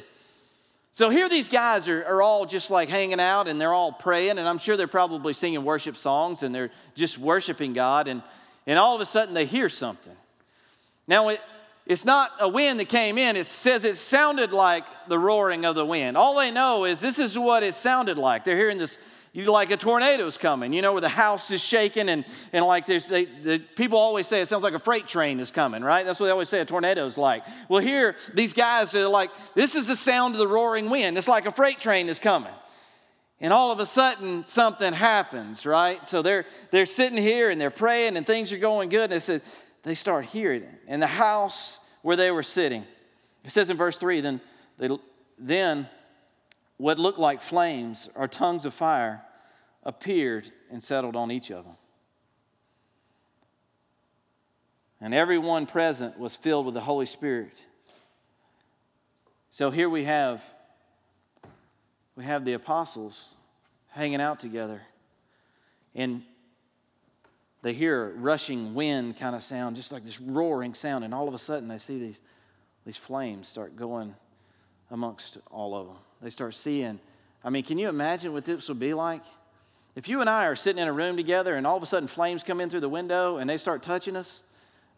So 0.91 1.09
here 1.09 1.29
these 1.29 1.49
guys 1.49 1.89
are, 1.89 2.05
are 2.05 2.21
all 2.23 2.45
just 2.45 2.69
like 2.73 2.89
hanging 2.89 3.21
out 3.21 3.47
and 3.47 3.61
they're 3.61 3.73
all 3.73 3.93
praying, 3.93 4.39
and 4.39 4.49
I'm 4.49 4.59
sure 4.59 4.77
they're 4.77 4.89
probably 4.89 5.33
singing 5.33 5.63
worship 5.63 5.97
songs 5.97 6.43
and 6.43 6.53
they're 6.53 6.73
just 6.97 7.19
worshiping 7.19 7.73
God, 7.73 8.09
and, 8.09 8.21
and 8.67 8.81
all 8.81 8.97
of 8.97 9.01
a 9.01 9.07
sudden 9.07 9.33
they 9.33 9.45
hear 9.45 9.69
something. 9.69 10.17
Now, 11.07 11.29
it, 11.29 11.41
it's 11.87 12.05
not 12.05 12.33
a 12.41 12.49
wind 12.49 12.81
that 12.81 12.89
came 12.89 13.17
in, 13.17 13.37
it 13.37 13.47
says 13.47 13.85
it 13.85 13.95
sounded 13.95 14.51
like 14.51 14.83
the 15.07 15.21
roaring 15.21 15.65
of 15.65 15.77
the 15.77 15.87
wind. 15.87 16.17
All 16.17 16.35
they 16.35 16.51
know 16.51 16.85
is 16.85 16.99
this 16.99 17.21
is 17.21 17.39
what 17.39 17.63
it 17.63 17.75
sounded 17.75 18.19
like. 18.19 18.43
They're 18.43 18.57
hearing 18.57 18.79
this 18.79 18.99
you 19.37 19.53
like 19.53 19.71
a 19.71 19.77
tornado's 19.77 20.39
coming, 20.39 20.73
you 20.73 20.81
know, 20.81 20.93
where 20.93 21.03
the 21.03 21.11
house 21.11 21.51
is 21.51 21.63
shaking 21.63 22.09
and, 22.09 22.25
and 22.55 22.65
like 22.65 22.87
there's, 22.87 23.07
they, 23.07 23.27
the, 23.27 23.59
people 23.59 23.99
always 23.99 24.27
say 24.27 24.41
it 24.41 24.49
sounds 24.49 24.63
like 24.63 24.73
a 24.73 24.79
freight 24.79 25.07
train 25.07 25.41
is 25.41 25.51
coming, 25.51 25.85
right? 25.85 26.07
That's 26.07 26.19
what 26.19 26.27
they 26.27 26.33
always 26.33 26.49
say 26.49 26.61
a 26.61 26.65
tornado's 26.65 27.19
like. 27.19 27.45
Well, 27.69 27.83
here, 27.83 28.17
these 28.33 28.55
guys 28.55 28.95
are 28.95 29.07
like, 29.07 29.31
this 29.55 29.75
is 29.75 29.89
the 29.89 29.95
sound 29.95 30.35
of 30.35 30.39
the 30.39 30.49
roaring 30.49 30.89
wind. 30.89 31.19
It's 31.19 31.29
like 31.29 31.45
a 31.45 31.51
freight 31.51 31.81
train 31.81 32.09
is 32.09 32.19
coming. 32.19 32.53
And 33.39 33.53
all 33.53 33.71
of 33.71 33.79
a 33.79 33.85
sudden, 33.85 34.47
something 34.47 34.95
happens, 34.95 35.67
right? 35.67 36.09
So 36.09 36.23
they're, 36.23 36.47
they're 36.71 36.87
sitting 36.87 37.19
here 37.19 37.51
and 37.51 37.61
they're 37.61 37.71
praying 37.71 38.17
and 38.17 38.27
things 38.27 38.55
are 38.55 38.59
going 38.59 38.89
good. 38.89 39.05
And 39.05 39.13
they 39.13 39.21
said, 39.21 39.43
they 39.83 39.95
start 39.95 40.25
hearing 40.25 40.63
it. 40.63 40.81
In 40.89 40.99
the 40.99 41.07
house 41.07 41.79
where 42.01 42.17
they 42.17 42.31
were 42.31 42.43
sitting, 42.43 42.87
it 43.45 43.51
says 43.51 43.69
in 43.69 43.77
verse 43.77 43.99
3 43.99 44.23
then, 44.23 44.41
they, 44.79 44.89
then 45.39 45.91
what 46.79 46.99
looked 46.99 47.19
like 47.19 47.43
flames 47.43 48.09
or 48.15 48.29
tongues 48.29 48.65
of 48.65 48.73
fire 48.73 49.23
appeared 49.87 50.51
and 50.71 50.83
settled 50.83 51.17
on 51.17 51.31
each 51.31 51.51
of 51.51 51.65
them. 51.65 51.77
And 55.01 55.15
everyone 55.15 55.67
present 55.67 56.19
was 56.19 56.35
filled 56.35 56.67
with 56.67 56.75
the 56.75 56.81
Holy 56.81 57.07
Spirit. 57.07 57.63
So 59.53 59.71
here 59.71 59.89
we 59.89 60.05
have 60.05 60.43
we 62.17 62.25
have 62.25 62.45
the 62.45 62.55
apostles 62.55 63.35
hanging 63.89 64.21
out 64.21 64.39
together 64.39 64.81
and 65.95 66.23
they 67.63 67.75
hear 67.75 68.11
a 68.11 68.13
rushing 68.15 68.75
wind 68.75 69.19
kind 69.19 69.37
of 69.37 69.43
sound 69.43 69.77
just 69.77 69.93
like 69.93 70.05
this 70.05 70.21
roaring 70.21 70.73
sound 70.73 71.05
and 71.05 71.13
all 71.13 71.29
of 71.29 71.35
a 71.35 71.39
sudden 71.39 71.69
they 71.69 71.77
see 71.77 71.99
these 71.99 72.21
these 72.87 72.97
flames 72.97 73.49
start 73.49 73.77
going 73.77 74.15
amongst 74.91 75.37
all 75.51 75.75
of 75.75 75.87
them 75.87 75.97
they 76.23 76.31
start 76.31 76.55
seeing 76.55 76.99
i 77.45 77.51
mean 77.51 77.63
can 77.63 77.77
you 77.77 77.89
imagine 77.89 78.33
what 78.33 78.47
this 78.47 78.69
would 78.69 78.81
be 78.81 78.95
like 78.95 79.23
if 79.97 80.09
you 80.09 80.21
and 80.21 80.29
I 80.29 80.47
are 80.47 80.55
sitting 80.55 80.81
in 80.81 80.87
a 80.87 80.93
room 80.93 81.17
together 81.17 81.57
and 81.57 81.67
all 81.67 81.77
of 81.77 81.83
a 81.83 81.87
sudden 81.87 82.07
flames 82.07 82.43
come 82.43 82.61
in 82.61 82.69
through 82.69 82.81
the 82.81 82.89
window 82.89 83.39
and 83.39 83.49
they 83.49 83.57
start 83.57 83.83
touching 83.83 84.15
us, 84.15 84.43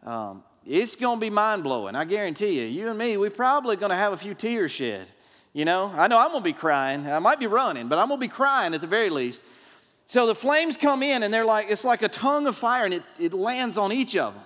um, 0.04 0.42
it's 0.66 0.96
going 0.96 1.18
to 1.18 1.20
be 1.20 1.30
mind 1.30 1.62
blowing. 1.62 1.94
I 1.94 2.04
guarantee 2.04 2.60
you. 2.60 2.66
You 2.66 2.88
and 2.88 2.98
me, 2.98 3.16
we're 3.16 3.30
probably 3.30 3.76
going 3.76 3.90
to 3.90 3.96
have 3.96 4.12
a 4.12 4.16
few 4.16 4.34
tears 4.34 4.72
shed. 4.72 5.06
You 5.52 5.64
know, 5.64 5.92
I 5.96 6.08
know 6.08 6.18
I'm 6.18 6.30
going 6.30 6.42
to 6.42 6.44
be 6.44 6.52
crying. 6.52 7.06
I 7.06 7.20
might 7.20 7.38
be 7.38 7.46
running, 7.46 7.88
but 7.88 7.98
I'm 7.98 8.08
going 8.08 8.20
to 8.20 8.26
be 8.26 8.30
crying 8.30 8.74
at 8.74 8.80
the 8.80 8.86
very 8.88 9.08
least. 9.08 9.44
So 10.06 10.26
the 10.26 10.34
flames 10.34 10.76
come 10.76 11.02
in 11.02 11.22
and 11.22 11.32
they're 11.32 11.44
like, 11.44 11.70
it's 11.70 11.84
like 11.84 12.02
a 12.02 12.08
tongue 12.08 12.46
of 12.46 12.56
fire 12.56 12.84
and 12.84 12.94
it, 12.94 13.02
it 13.20 13.32
lands 13.32 13.78
on 13.78 13.92
each 13.92 14.16
of 14.16 14.34
them. 14.34 14.42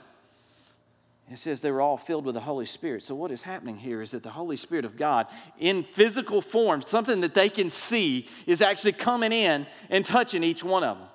It 1.33 1.38
says 1.38 1.62
they 1.62 1.71
were 1.71 1.81
all 1.81 1.97
filled 1.97 2.27
with 2.27 2.35
the 2.35 2.42
Holy 2.42 2.66
Spirit. 2.66 3.03
So, 3.03 3.14
what 3.14 3.31
is 3.31 3.40
happening 3.40 3.79
here 3.79 4.03
is 4.03 4.11
that 4.11 4.23
the 4.23 4.31
Holy 4.31 4.57
Spirit 4.57 4.85
of 4.85 4.99
God, 4.99 5.29
in 5.59 5.83
physical 5.83 6.42
form, 6.42 6.83
something 6.83 7.23
that 7.23 7.33
they 7.33 7.49
can 7.49 7.71
see, 7.71 8.29
is 8.47 8.61
actually 8.61 8.92
coming 8.92 9.33
in 9.33 9.66
and 9.88 10.05
touching 10.05 10.45
each 10.45 10.62
one 10.62 10.85
of 10.85 10.99
them. 10.99 11.09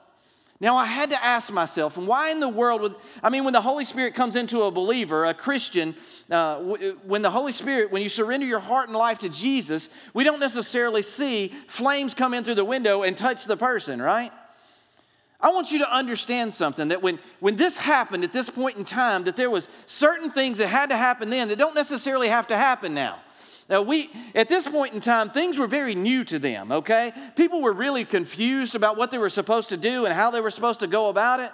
Now, 0.59 0.75
I 0.75 0.85
had 0.85 1.11
to 1.11 1.23
ask 1.23 1.53
myself, 1.53 1.97
and 1.97 2.07
why 2.07 2.31
in 2.31 2.39
the 2.39 2.49
world 2.49 2.81
would, 2.81 2.95
I 3.21 3.29
mean, 3.29 3.43
when 3.43 3.53
the 3.53 3.61
Holy 3.61 3.85
Spirit 3.85 4.15
comes 4.15 4.35
into 4.35 4.63
a 4.63 4.71
believer, 4.71 5.23
a 5.25 5.35
Christian, 5.35 5.95
uh, 6.31 6.57
when 7.03 7.21
the 7.21 7.29
Holy 7.29 7.51
Spirit, 7.51 7.91
when 7.91 8.01
you 8.01 8.09
surrender 8.09 8.47
your 8.47 8.59
heart 8.59 8.89
and 8.89 8.97
life 8.97 9.19
to 9.19 9.29
Jesus, 9.29 9.89
we 10.15 10.23
don't 10.23 10.39
necessarily 10.39 11.03
see 11.03 11.53
flames 11.67 12.15
come 12.15 12.33
in 12.33 12.43
through 12.43 12.55
the 12.55 12.65
window 12.65 13.03
and 13.03 13.15
touch 13.15 13.45
the 13.45 13.57
person, 13.57 14.01
right? 14.01 14.31
I 15.39 15.51
want 15.51 15.71
you 15.71 15.79
to 15.79 15.93
understand 15.93 16.53
something 16.53 16.87
that 16.87 17.01
when, 17.01 17.19
when 17.39 17.55
this 17.55 17.77
happened 17.77 18.23
at 18.23 18.33
this 18.33 18.49
point 18.49 18.77
in 18.77 18.83
time, 18.83 19.25
that 19.25 19.35
there 19.35 19.51
was 19.51 19.69
certain 19.85 20.31
things 20.31 20.57
that 20.57 20.67
had 20.67 20.89
to 20.89 20.97
happen 20.97 21.29
then 21.29 21.47
that 21.49 21.57
don't 21.57 21.75
necessarily 21.75 22.27
have 22.27 22.47
to 22.47 22.57
happen 22.57 22.93
now. 22.93 23.19
Now, 23.69 23.81
we, 23.81 24.09
at 24.33 24.47
this 24.47 24.67
point 24.67 24.93
in 24.93 25.01
time, 25.01 25.29
things 25.29 25.59
were 25.59 25.67
very 25.67 25.93
new 25.93 26.23
to 26.23 26.39
them, 26.39 26.71
okay? 26.71 27.11
People 27.35 27.61
were 27.61 27.73
really 27.73 28.05
confused 28.05 28.75
about 28.75 28.95
what 28.95 29.11
they 29.11 29.17
were 29.17 29.29
supposed 29.29 29.69
to 29.69 29.77
do 29.77 30.05
and 30.05 30.13
how 30.13 30.31
they 30.31 30.39
were 30.39 30.49
supposed 30.49 30.79
to 30.79 30.87
go 30.87 31.09
about 31.09 31.41
it. 31.41 31.51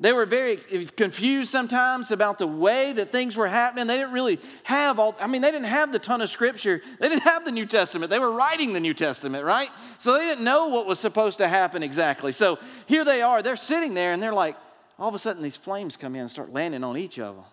They 0.00 0.14
were 0.14 0.24
very 0.24 0.56
confused 0.96 1.50
sometimes 1.50 2.10
about 2.10 2.38
the 2.38 2.46
way 2.46 2.94
that 2.94 3.12
things 3.12 3.36
were 3.36 3.46
happening. 3.46 3.86
They 3.86 3.98
didn't 3.98 4.12
really 4.12 4.40
have 4.62 4.98
all, 4.98 5.14
I 5.20 5.26
mean, 5.26 5.42
they 5.42 5.50
didn't 5.50 5.66
have 5.66 5.92
the 5.92 5.98
ton 5.98 6.22
of 6.22 6.30
scripture. 6.30 6.80
They 6.98 7.10
didn't 7.10 7.24
have 7.24 7.44
the 7.44 7.52
New 7.52 7.66
Testament. 7.66 8.08
They 8.08 8.18
were 8.18 8.32
writing 8.32 8.72
the 8.72 8.80
New 8.80 8.94
Testament, 8.94 9.44
right? 9.44 9.68
So 9.98 10.14
they 10.14 10.24
didn't 10.24 10.42
know 10.42 10.68
what 10.68 10.86
was 10.86 10.98
supposed 10.98 11.36
to 11.38 11.48
happen 11.48 11.82
exactly. 11.82 12.32
So 12.32 12.58
here 12.86 13.04
they 13.04 13.20
are. 13.20 13.42
They're 13.42 13.56
sitting 13.56 13.92
there 13.92 14.14
and 14.14 14.22
they're 14.22 14.32
like, 14.32 14.56
all 14.98 15.08
of 15.08 15.14
a 15.14 15.18
sudden 15.18 15.42
these 15.42 15.58
flames 15.58 15.98
come 15.98 16.14
in 16.14 16.22
and 16.22 16.30
start 16.30 16.50
landing 16.50 16.82
on 16.82 16.96
each 16.96 17.18
of 17.18 17.36
them. 17.36 17.44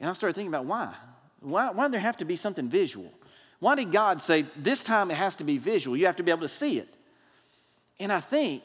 And 0.00 0.08
I 0.08 0.14
started 0.14 0.34
thinking 0.34 0.52
about 0.52 0.64
why. 0.64 0.94
Why, 1.40 1.70
why 1.72 1.84
did 1.84 1.92
there 1.92 2.00
have 2.00 2.16
to 2.18 2.24
be 2.24 2.36
something 2.36 2.70
visual? 2.70 3.12
Why 3.58 3.74
did 3.74 3.92
God 3.92 4.22
say, 4.22 4.46
this 4.56 4.82
time 4.82 5.10
it 5.10 5.18
has 5.18 5.36
to 5.36 5.44
be 5.44 5.58
visual? 5.58 5.94
You 5.94 6.06
have 6.06 6.16
to 6.16 6.22
be 6.22 6.30
able 6.30 6.40
to 6.40 6.48
see 6.48 6.78
it. 6.78 6.88
And 7.98 8.10
I 8.10 8.20
think, 8.20 8.62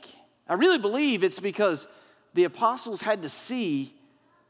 I 0.47 0.53
really 0.53 0.77
believe 0.77 1.25
it's 1.25 1.41
because 1.41 1.89
the 2.35 2.43
apostles 2.43 3.01
had 3.01 3.23
to 3.23 3.29
see 3.29 3.93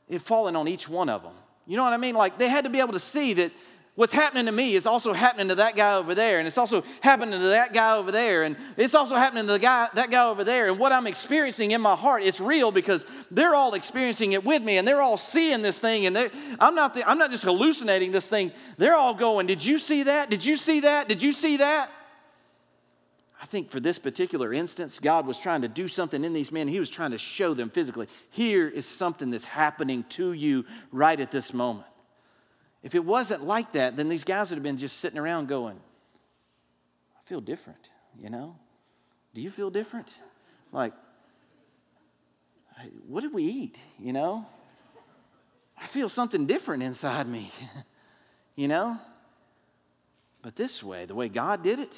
it 0.10 0.22
falling 0.22 0.56
on 0.56 0.68
each 0.68 0.90
one 0.90 1.08
of 1.08 1.24
them. 1.24 1.34
You 1.66 1.78
know 1.78 1.84
what 1.84 1.94
I 1.94 1.98
mean? 1.98 2.16
Like 2.16 2.38
they 2.38 2.50
had 2.50 2.66
to 2.66 2.70
be 2.70 2.80
able 2.80 2.94
to 2.94 3.00
see 3.00 3.34
that 3.34 3.52
what's 3.94 4.14
happening 4.14 4.48
to 4.48 4.52
me 4.52 4.76
is 4.76 4.86
also 4.86 5.14
happening 5.14 5.48
to 5.50 5.56
that 5.56 5.76
guy 5.76 5.96
over 5.96 6.14
there, 6.16 6.40
and 6.40 6.48
it's 6.48 6.58
also 6.58 6.84
happening 7.02 7.40
to 7.40 7.48
that 7.48 7.74
guy 7.74 7.96
over 7.96 8.12
there, 8.12 8.44
and 8.44 8.58
it's 8.76 8.96
also 8.96 9.16
happening 9.16 9.46
to 9.46 9.54
the 9.54 9.60
guy, 9.60 9.88
that 9.94 10.10
guy 10.10 10.28
over 10.28 10.44
there. 10.44 10.68
And 10.68 10.80
what 10.80 10.92
I'm 10.92 11.08
experiencing 11.08 11.72
in 11.72 11.82
my 11.82 11.96
heart, 11.96 12.24
it's 12.24 12.42
real 12.42 12.72
because 12.72 13.06
they're 13.32 13.56
all 13.56 13.76
experiencing 13.76 14.34
it 14.34 14.44
with 14.44 14.64
me, 14.64 14.78
and 14.78 14.88
they're 14.88 15.02
all 15.02 15.18
seeing 15.18 15.62
this 15.62 15.80
thing, 15.80 16.08
and 16.08 16.32
I'm 16.60 16.76
not, 16.76 16.96
the, 16.96 17.08
I'm 17.08 17.18
not 17.18 17.32
just 17.32 17.44
hallucinating 17.44 18.12
this 18.12 18.28
thing. 18.28 18.52
They're 18.78 18.96
all 18.96 19.14
going, 19.14 19.48
Did 19.48 19.64
you 19.64 19.78
see 19.78 20.04
that? 20.04 20.30
Did 20.30 20.44
you 20.44 20.56
see 20.56 20.82
that? 20.82 21.08
Did 21.08 21.22
you 21.22 21.32
see 21.32 21.58
that? 21.58 21.90
I 23.42 23.46
think 23.46 23.70
for 23.70 23.80
this 23.80 24.00
particular 24.00 24.54
instance, 24.54 25.00
God 25.00 25.28
was 25.28 25.40
trying 25.40 25.62
to 25.62 25.68
do 25.68 25.88
something 25.88 26.24
in 26.24 26.34
these 26.34 26.52
men. 26.52 26.68
He 26.68 26.80
was 26.80 26.90
trying 26.90 27.12
to 27.12 27.18
show 27.18 27.54
them 27.54 27.70
physically 27.70 28.08
here 28.30 28.68
is 28.68 28.86
something 28.86 29.30
that's 29.30 29.46
happening 29.46 30.04
to 30.10 30.34
you 30.34 30.66
right 30.92 31.20
at 31.20 31.32
this 31.32 31.54
moment. 31.54 31.88
If 32.82 32.96
it 32.96 33.04
wasn't 33.04 33.44
like 33.44 33.74
that, 33.74 33.98
then 33.98 34.10
these 34.10 34.24
guys 34.24 34.50
would 34.50 34.58
have 34.58 34.64
been 34.64 34.78
just 34.78 35.00
sitting 35.00 35.20
around 35.20 35.48
going, 35.48 35.78
I 37.18 37.28
feel 37.28 37.42
different, 37.42 37.90
you 38.22 38.30
know? 38.30 38.56
Do 39.34 39.42
you 39.42 39.50
feel 39.50 39.70
different? 39.70 40.14
Like, 40.72 40.94
what 43.08 43.22
did 43.22 43.34
we 43.34 43.44
eat, 43.44 43.78
you 44.00 44.14
know? 44.14 44.46
I 45.78 45.88
feel 45.88 46.10
something 46.10 46.46
different 46.46 46.84
inside 46.84 47.28
me, 47.28 47.52
you 48.56 48.68
know? 48.68 48.98
But 50.42 50.56
this 50.56 50.84
way, 50.84 51.06
the 51.06 51.16
way 51.16 51.28
God 51.28 51.64
did 51.64 51.80
it, 51.80 51.94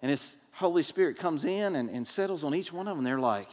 and 0.00 0.10
it's 0.10 0.34
Holy 0.56 0.82
Spirit 0.82 1.18
comes 1.18 1.44
in 1.44 1.76
and, 1.76 1.90
and 1.90 2.06
settles 2.06 2.42
on 2.42 2.54
each 2.54 2.72
one 2.72 2.88
of 2.88 2.96
them, 2.96 3.04
they're 3.04 3.20
like, 3.20 3.48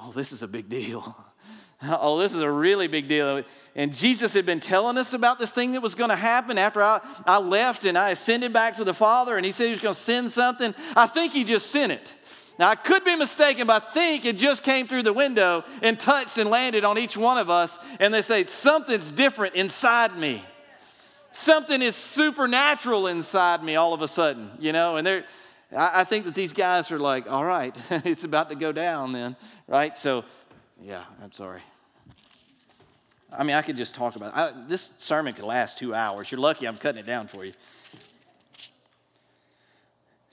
oh, 0.00 0.10
this 0.10 0.32
is 0.32 0.42
a 0.42 0.48
big 0.48 0.68
deal. 0.68 1.16
oh, 1.84 2.18
this 2.18 2.34
is 2.34 2.40
a 2.40 2.50
really 2.50 2.88
big 2.88 3.06
deal. 3.06 3.44
And 3.76 3.94
Jesus 3.94 4.34
had 4.34 4.44
been 4.44 4.58
telling 4.58 4.98
us 4.98 5.12
about 5.12 5.38
this 5.38 5.52
thing 5.52 5.72
that 5.72 5.80
was 5.80 5.94
going 5.94 6.10
to 6.10 6.16
happen 6.16 6.58
after 6.58 6.82
I, 6.82 7.00
I 7.24 7.38
left 7.38 7.84
and 7.84 7.96
I 7.96 8.10
ascended 8.10 8.52
back 8.52 8.76
to 8.76 8.84
the 8.84 8.92
Father, 8.92 9.36
and 9.36 9.46
He 9.46 9.52
said 9.52 9.64
He 9.64 9.70
was 9.70 9.78
going 9.78 9.94
to 9.94 10.00
send 10.00 10.32
something. 10.32 10.74
I 10.96 11.06
think 11.06 11.32
He 11.32 11.44
just 11.44 11.70
sent 11.70 11.92
it. 11.92 12.16
Now, 12.58 12.68
I 12.68 12.74
could 12.74 13.04
be 13.04 13.14
mistaken, 13.14 13.68
but 13.68 13.82
I 13.82 13.92
think 13.92 14.24
it 14.24 14.36
just 14.36 14.64
came 14.64 14.88
through 14.88 15.04
the 15.04 15.12
window 15.12 15.64
and 15.82 15.98
touched 15.98 16.36
and 16.36 16.50
landed 16.50 16.84
on 16.84 16.98
each 16.98 17.16
one 17.16 17.38
of 17.38 17.48
us. 17.48 17.78
And 18.00 18.12
they 18.12 18.22
say, 18.22 18.44
Something's 18.46 19.10
different 19.10 19.54
inside 19.54 20.18
me. 20.18 20.44
Something 21.30 21.80
is 21.80 21.94
supernatural 21.94 23.06
inside 23.06 23.62
me 23.62 23.76
all 23.76 23.94
of 23.94 24.02
a 24.02 24.08
sudden, 24.08 24.50
you 24.60 24.72
know? 24.72 24.96
And 24.96 25.06
they're, 25.06 25.24
I, 25.76 26.04
think 26.04 26.26
that 26.26 26.34
these 26.34 26.52
guys 26.52 26.92
are 26.92 26.98
like, 26.98 27.30
All 27.30 27.44
right, 27.44 27.76
it's 27.90 28.24
about 28.24 28.50
to 28.50 28.54
go 28.54 28.72
down 28.72 29.12
then, 29.12 29.36
right? 29.66 29.96
So, 29.96 30.24
yeah, 30.82 31.04
I'm 31.22 31.32
sorry. 31.32 31.62
I 33.36 33.44
mean, 33.44 33.56
I 33.56 33.62
could 33.62 33.76
just 33.76 33.94
talk 33.94 34.16
about. 34.16 34.36
I, 34.36 34.52
this 34.68 34.92
sermon 34.98 35.32
could 35.32 35.44
last 35.44 35.78
two 35.78 35.94
hours. 35.94 36.30
You're 36.30 36.40
lucky 36.40 36.66
I'm 36.66 36.76
cutting 36.76 37.00
it 37.00 37.06
down 37.06 37.28
for 37.28 37.44
you 37.44 37.52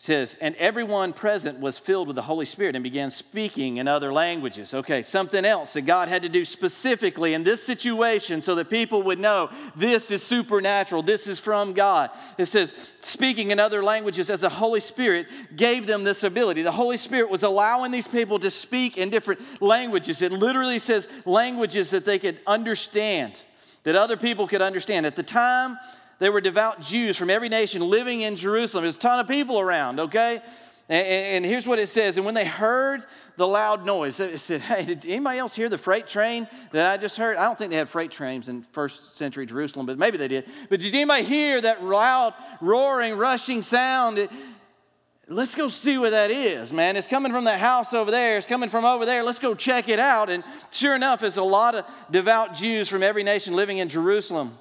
says, 0.01 0.37
and 0.39 0.55
everyone 0.55 1.11
present 1.11 1.59
was 1.59 1.77
filled 1.77 2.07
with 2.07 2.15
the 2.15 2.21
Holy 2.21 2.45
Spirit 2.45 2.73
and 2.73 2.81
began 2.81 3.11
speaking 3.11 3.75
in 3.77 3.87
other 3.89 4.13
languages. 4.13 4.73
Okay, 4.73 5.03
something 5.03 5.43
else 5.43 5.73
that 5.73 5.81
God 5.81 6.07
had 6.07 6.21
to 6.21 6.29
do 6.29 6.45
specifically 6.45 7.33
in 7.33 7.43
this 7.43 7.61
situation 7.61 8.41
so 8.41 8.55
that 8.55 8.69
people 8.69 9.03
would 9.03 9.19
know 9.19 9.49
this 9.75 10.09
is 10.09 10.23
supernatural, 10.23 11.03
this 11.03 11.27
is 11.27 11.41
from 11.41 11.73
God. 11.73 12.11
It 12.37 12.45
says, 12.45 12.73
speaking 13.01 13.51
in 13.51 13.59
other 13.59 13.83
languages 13.83 14.29
as 14.29 14.39
the 14.39 14.47
Holy 14.47 14.79
Spirit 14.79 15.27
gave 15.53 15.85
them 15.85 16.05
this 16.05 16.23
ability. 16.23 16.61
The 16.61 16.71
Holy 16.71 16.95
Spirit 16.95 17.29
was 17.29 17.43
allowing 17.43 17.91
these 17.91 18.07
people 18.07 18.39
to 18.39 18.49
speak 18.49 18.97
in 18.97 19.09
different 19.09 19.41
languages. 19.61 20.21
It 20.21 20.31
literally 20.31 20.79
says 20.79 21.09
languages 21.25 21.89
that 21.89 22.05
they 22.05 22.19
could 22.19 22.39
understand, 22.47 23.33
that 23.83 23.97
other 23.97 24.15
people 24.15 24.47
could 24.47 24.61
understand. 24.61 25.05
At 25.05 25.17
the 25.17 25.23
time, 25.23 25.77
they 26.19 26.29
were 26.29 26.41
devout 26.41 26.81
Jews 26.81 27.17
from 27.17 27.29
every 27.29 27.49
nation 27.49 27.81
living 27.81 28.21
in 28.21 28.35
Jerusalem. 28.35 28.83
There's 28.83 28.95
a 28.95 28.99
ton 28.99 29.19
of 29.19 29.27
people 29.27 29.59
around, 29.59 29.99
okay? 29.99 30.41
And, 30.89 31.05
and, 31.07 31.45
here's 31.45 31.67
what 31.67 31.77
it 31.77 31.87
says. 31.87 32.17
And 32.17 32.25
when 32.25 32.33
they 32.33 32.45
heard 32.45 33.05
the 33.37 33.47
loud 33.47 33.85
noise, 33.85 34.19
it 34.19 34.39
said, 34.39 34.61
Hey, 34.61 34.85
did 34.85 35.05
anybody 35.05 35.37
else 35.37 35.55
hear 35.55 35.69
the 35.69 35.77
freight 35.77 36.07
train 36.07 36.47
that 36.71 36.87
I 36.87 36.97
just 36.97 37.15
heard? 37.15 37.37
I 37.37 37.43
don't 37.43 37.55
think 37.55 37.69
they 37.69 37.77
had 37.77 37.89
freight 37.89 38.09
trains 38.09 38.49
in 38.49 38.63
first 38.63 39.15
century 39.15 39.45
Jerusalem, 39.45 39.85
but 39.85 39.99
maybe 39.99 40.17
they 40.17 40.27
did. 40.27 40.45
But 40.67 40.79
did 40.79 40.95
anybody 40.95 41.23
hear 41.23 41.61
that 41.61 41.83
loud, 41.83 42.33
roaring, 42.59 43.15
rushing 43.17 43.61
sound? 43.61 44.27
Let's 45.27 45.53
go 45.53 45.67
see 45.67 45.99
what 45.99 46.09
that 46.09 46.31
is, 46.31 46.73
man. 46.73 46.97
It's 46.97 47.05
coming 47.05 47.31
from 47.31 47.43
that 47.43 47.59
house 47.59 47.93
over 47.93 48.09
there. 48.09 48.37
It's 48.37 48.47
coming 48.47 48.67
from 48.67 48.83
over 48.83 49.05
there. 49.05 49.21
Let's 49.21 49.37
go 49.37 49.53
check 49.53 49.89
it 49.89 49.99
out. 49.99 50.31
And 50.31 50.43
sure 50.71 50.95
enough, 50.95 51.21
it's 51.21 51.37
a 51.37 51.43
lot 51.43 51.75
of 51.75 51.85
devout 52.09 52.55
Jews 52.55 52.89
from 52.89 53.03
every 53.03 53.21
nation 53.21 53.55
living 53.55 53.77
in 53.77 53.89
Jerusalem. 53.89 54.57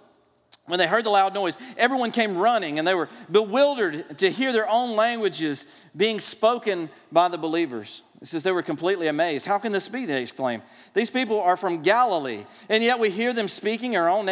When 0.68 0.78
they 0.78 0.86
heard 0.86 1.04
the 1.04 1.10
loud 1.10 1.34
noise, 1.34 1.58
everyone 1.76 2.12
came 2.12 2.36
running 2.36 2.78
and 2.78 2.86
they 2.86 2.94
were 2.94 3.08
bewildered 3.30 4.18
to 4.18 4.30
hear 4.30 4.52
their 4.52 4.68
own 4.68 4.94
languages 4.94 5.66
being 5.96 6.20
spoken 6.20 6.90
by 7.10 7.28
the 7.28 7.38
believers. 7.38 8.02
It 8.20 8.28
says 8.28 8.42
they 8.42 8.52
were 8.52 8.62
completely 8.62 9.06
amazed. 9.06 9.46
How 9.46 9.58
can 9.58 9.72
this 9.72 9.88
be? 9.88 10.04
They 10.04 10.22
exclaimed. 10.22 10.62
These 10.92 11.10
people 11.10 11.40
are 11.40 11.56
from 11.56 11.82
Galilee, 11.82 12.44
and 12.68 12.82
yet 12.84 12.98
we 12.98 13.10
hear 13.10 13.32
them 13.32 13.48
speaking 13.48 13.96
our 13.96 14.08
own 14.08 14.26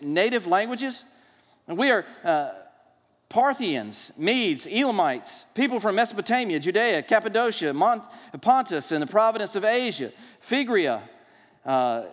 native 0.00 0.46
languages. 0.46 1.04
And 1.66 1.76
we 1.76 1.90
are 1.90 2.04
uh, 2.22 2.50
Parthians, 3.28 4.12
Medes, 4.16 4.66
Elamites, 4.66 5.46
people 5.54 5.80
from 5.80 5.96
Mesopotamia, 5.96 6.60
Judea, 6.60 7.02
Cappadocia, 7.02 7.72
Mont- 7.72 8.04
Pontus, 8.40 8.92
and 8.92 9.02
the 9.02 9.06
province 9.06 9.56
of 9.56 9.64
Asia, 9.64 10.12
Phrygia, 10.40 11.02
uh, 11.64 12.04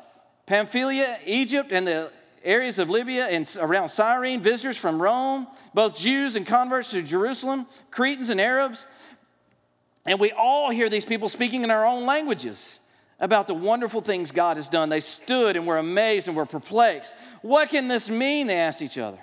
Pamphylia, 0.46 1.20
Egypt, 1.26 1.72
and 1.72 1.86
the 1.86 2.12
areas 2.44 2.80
of 2.80 2.90
Libya 2.90 3.28
and 3.28 3.50
around 3.60 3.90
Cyrene, 3.90 4.42
visitors 4.42 4.78
from 4.78 5.02
Rome, 5.02 5.48
both 5.74 5.98
Jews 5.98 6.36
and 6.36 6.46
converts 6.46 6.92
to 6.92 7.02
Jerusalem, 7.02 7.66
Cretans 7.92 8.30
and 8.30 8.40
Arabs. 8.40 8.86
And 10.06 10.20
we 10.20 10.32
all 10.32 10.70
hear 10.70 10.90
these 10.90 11.06
people 11.06 11.30
speaking 11.30 11.64
in 11.64 11.72
our 11.72 11.86
own 11.86 12.06
languages 12.06 12.80
about 13.20 13.48
the 13.48 13.54
wonderful 13.54 14.02
things 14.02 14.32
God 14.32 14.58
has 14.58 14.68
done. 14.68 14.90
They 14.90 15.00
stood 15.00 15.56
and 15.56 15.66
were 15.66 15.78
amazed 15.78 16.28
and 16.28 16.36
were 16.36 16.46
perplexed. 16.46 17.16
What 17.42 17.70
can 17.70 17.88
this 17.88 18.10
mean? 18.10 18.48
They 18.48 18.58
asked 18.58 18.82
each 18.82 18.98
other. 18.98 19.20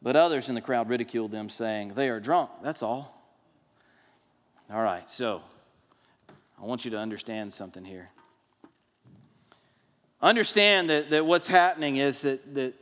But 0.00 0.16
others 0.16 0.48
in 0.48 0.54
the 0.54 0.60
crowd 0.60 0.88
ridiculed 0.88 1.30
them, 1.30 1.48
saying, 1.48 1.92
They 1.94 2.08
are 2.08 2.18
drunk, 2.18 2.50
that's 2.62 2.82
all. 2.82 3.22
All 4.72 4.82
right, 4.82 5.08
so 5.10 5.42
I 6.60 6.64
want 6.64 6.84
you 6.84 6.90
to 6.92 6.98
understand 6.98 7.52
something 7.52 7.84
here. 7.84 8.10
Understand 10.22 10.88
that, 10.90 11.10
that 11.10 11.26
what's 11.26 11.48
happening 11.48 11.96
is 11.96 12.22
that, 12.22 12.54
that 12.54 12.74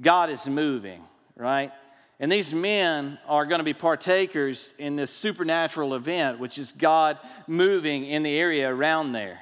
God 0.00 0.30
is 0.30 0.48
moving, 0.48 1.02
right? 1.36 1.70
And 2.18 2.32
these 2.32 2.54
men 2.54 3.18
are 3.26 3.44
going 3.44 3.58
to 3.58 3.64
be 3.64 3.74
partakers 3.74 4.74
in 4.78 4.96
this 4.96 5.10
supernatural 5.10 5.94
event, 5.94 6.38
which 6.38 6.56
is 6.56 6.72
God 6.72 7.18
moving 7.46 8.06
in 8.06 8.22
the 8.22 8.38
area 8.38 8.72
around 8.72 9.12
there. 9.12 9.40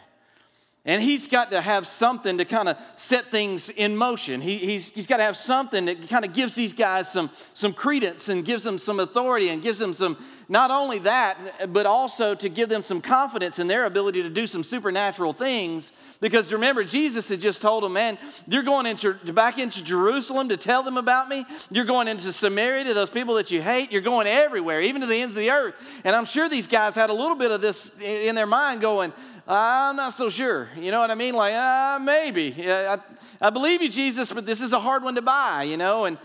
And 0.86 1.02
he's 1.02 1.28
got 1.28 1.50
to 1.50 1.60
have 1.60 1.86
something 1.86 2.38
to 2.38 2.46
kind 2.46 2.68
of 2.68 2.78
set 2.96 3.30
things 3.30 3.68
in 3.68 3.96
motion. 3.96 4.40
He, 4.40 4.56
he's, 4.56 4.88
he's 4.88 5.06
got 5.06 5.18
to 5.18 5.22
have 5.22 5.36
something 5.36 5.84
that 5.84 6.08
kind 6.08 6.24
of 6.24 6.32
gives 6.32 6.54
these 6.54 6.72
guys 6.72 7.12
some, 7.12 7.30
some 7.52 7.74
credence 7.74 8.30
and 8.30 8.46
gives 8.46 8.64
them 8.64 8.78
some 8.78 8.98
authority 8.98 9.50
and 9.50 9.60
gives 9.62 9.78
them 9.78 9.92
some, 9.92 10.16
not 10.50 10.72
only 10.72 10.98
that, 10.98 11.72
but 11.72 11.86
also 11.86 12.34
to 12.34 12.48
give 12.48 12.68
them 12.68 12.82
some 12.82 13.00
confidence 13.00 13.60
in 13.60 13.68
their 13.68 13.84
ability 13.84 14.24
to 14.24 14.28
do 14.28 14.48
some 14.48 14.64
supernatural 14.64 15.32
things. 15.32 15.92
Because 16.20 16.52
remember, 16.52 16.82
Jesus 16.82 17.28
had 17.28 17.40
just 17.40 17.62
told 17.62 17.84
them, 17.84 17.92
man, 17.92 18.18
you're 18.48 18.64
going 18.64 18.84
into, 18.84 19.14
back 19.32 19.58
into 19.58 19.82
Jerusalem 19.84 20.48
to 20.48 20.56
tell 20.56 20.82
them 20.82 20.96
about 20.96 21.28
me. 21.28 21.46
You're 21.70 21.84
going 21.84 22.08
into 22.08 22.32
Samaria 22.32 22.82
to 22.82 22.94
those 22.94 23.10
people 23.10 23.36
that 23.36 23.52
you 23.52 23.62
hate. 23.62 23.92
You're 23.92 24.00
going 24.02 24.26
everywhere, 24.26 24.82
even 24.82 25.02
to 25.02 25.06
the 25.06 25.22
ends 25.22 25.36
of 25.36 25.40
the 25.40 25.52
earth. 25.52 25.76
And 26.02 26.16
I'm 26.16 26.24
sure 26.24 26.48
these 26.48 26.66
guys 26.66 26.96
had 26.96 27.10
a 27.10 27.14
little 27.14 27.36
bit 27.36 27.52
of 27.52 27.60
this 27.60 27.92
in 28.00 28.34
their 28.34 28.44
mind 28.44 28.80
going, 28.80 29.12
I'm 29.46 29.94
not 29.94 30.14
so 30.14 30.28
sure. 30.28 30.68
You 30.76 30.90
know 30.90 30.98
what 30.98 31.12
I 31.12 31.14
mean? 31.14 31.36
Like, 31.36 31.54
uh, 31.54 32.00
maybe. 32.00 32.56
I, 32.68 32.98
I 33.40 33.50
believe 33.50 33.82
you, 33.82 33.88
Jesus, 33.88 34.32
but 34.32 34.46
this 34.46 34.60
is 34.60 34.72
a 34.72 34.80
hard 34.80 35.04
one 35.04 35.14
to 35.14 35.22
buy, 35.22 35.62
you 35.62 35.76
know? 35.76 36.06
And 36.06 36.18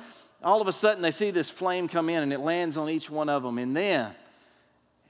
all 0.45 0.61
of 0.61 0.67
a 0.67 0.73
sudden 0.73 1.01
they 1.01 1.11
see 1.11 1.31
this 1.31 1.49
flame 1.49 1.87
come 1.87 2.07
in 2.07 2.21
and 2.21 2.31
it 2.31 2.39
lands 2.39 2.77
on 2.77 2.87
each 2.89 3.09
one 3.09 3.27
of 3.27 3.41
them. 3.43 3.57
And 3.57 3.75
then, 3.75 4.13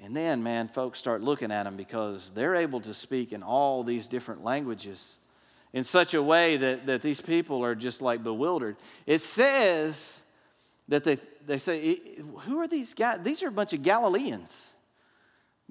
and 0.01 0.15
then, 0.15 0.41
man, 0.41 0.69
folks 0.69 0.97
start 0.97 1.21
looking 1.21 1.51
at 1.51 1.63
them 1.63 1.75
because 1.75 2.31
they're 2.33 2.55
able 2.55 2.79
to 2.81 2.93
speak 2.93 3.33
in 3.33 3.43
all 3.43 3.83
these 3.83 4.07
different 4.07 4.43
languages 4.43 5.17
in 5.73 5.83
such 5.83 6.13
a 6.13 6.23
way 6.23 6.55
that, 6.55 6.85
that 6.85 7.01
these 7.01 7.19
people 7.19 7.63
are 7.63 7.75
just 7.75 8.01
like 8.01 8.23
bewildered. 8.23 8.77
It 9.05 9.21
says 9.21 10.21
that 10.87 11.03
they, 11.03 11.17
they 11.45 11.57
say, 11.57 11.99
Who 12.45 12.59
are 12.59 12.67
these 12.67 12.93
guys? 12.93 13.19
These 13.21 13.43
are 13.43 13.49
a 13.49 13.51
bunch 13.51 13.73
of 13.73 13.83
Galileans. 13.83 14.71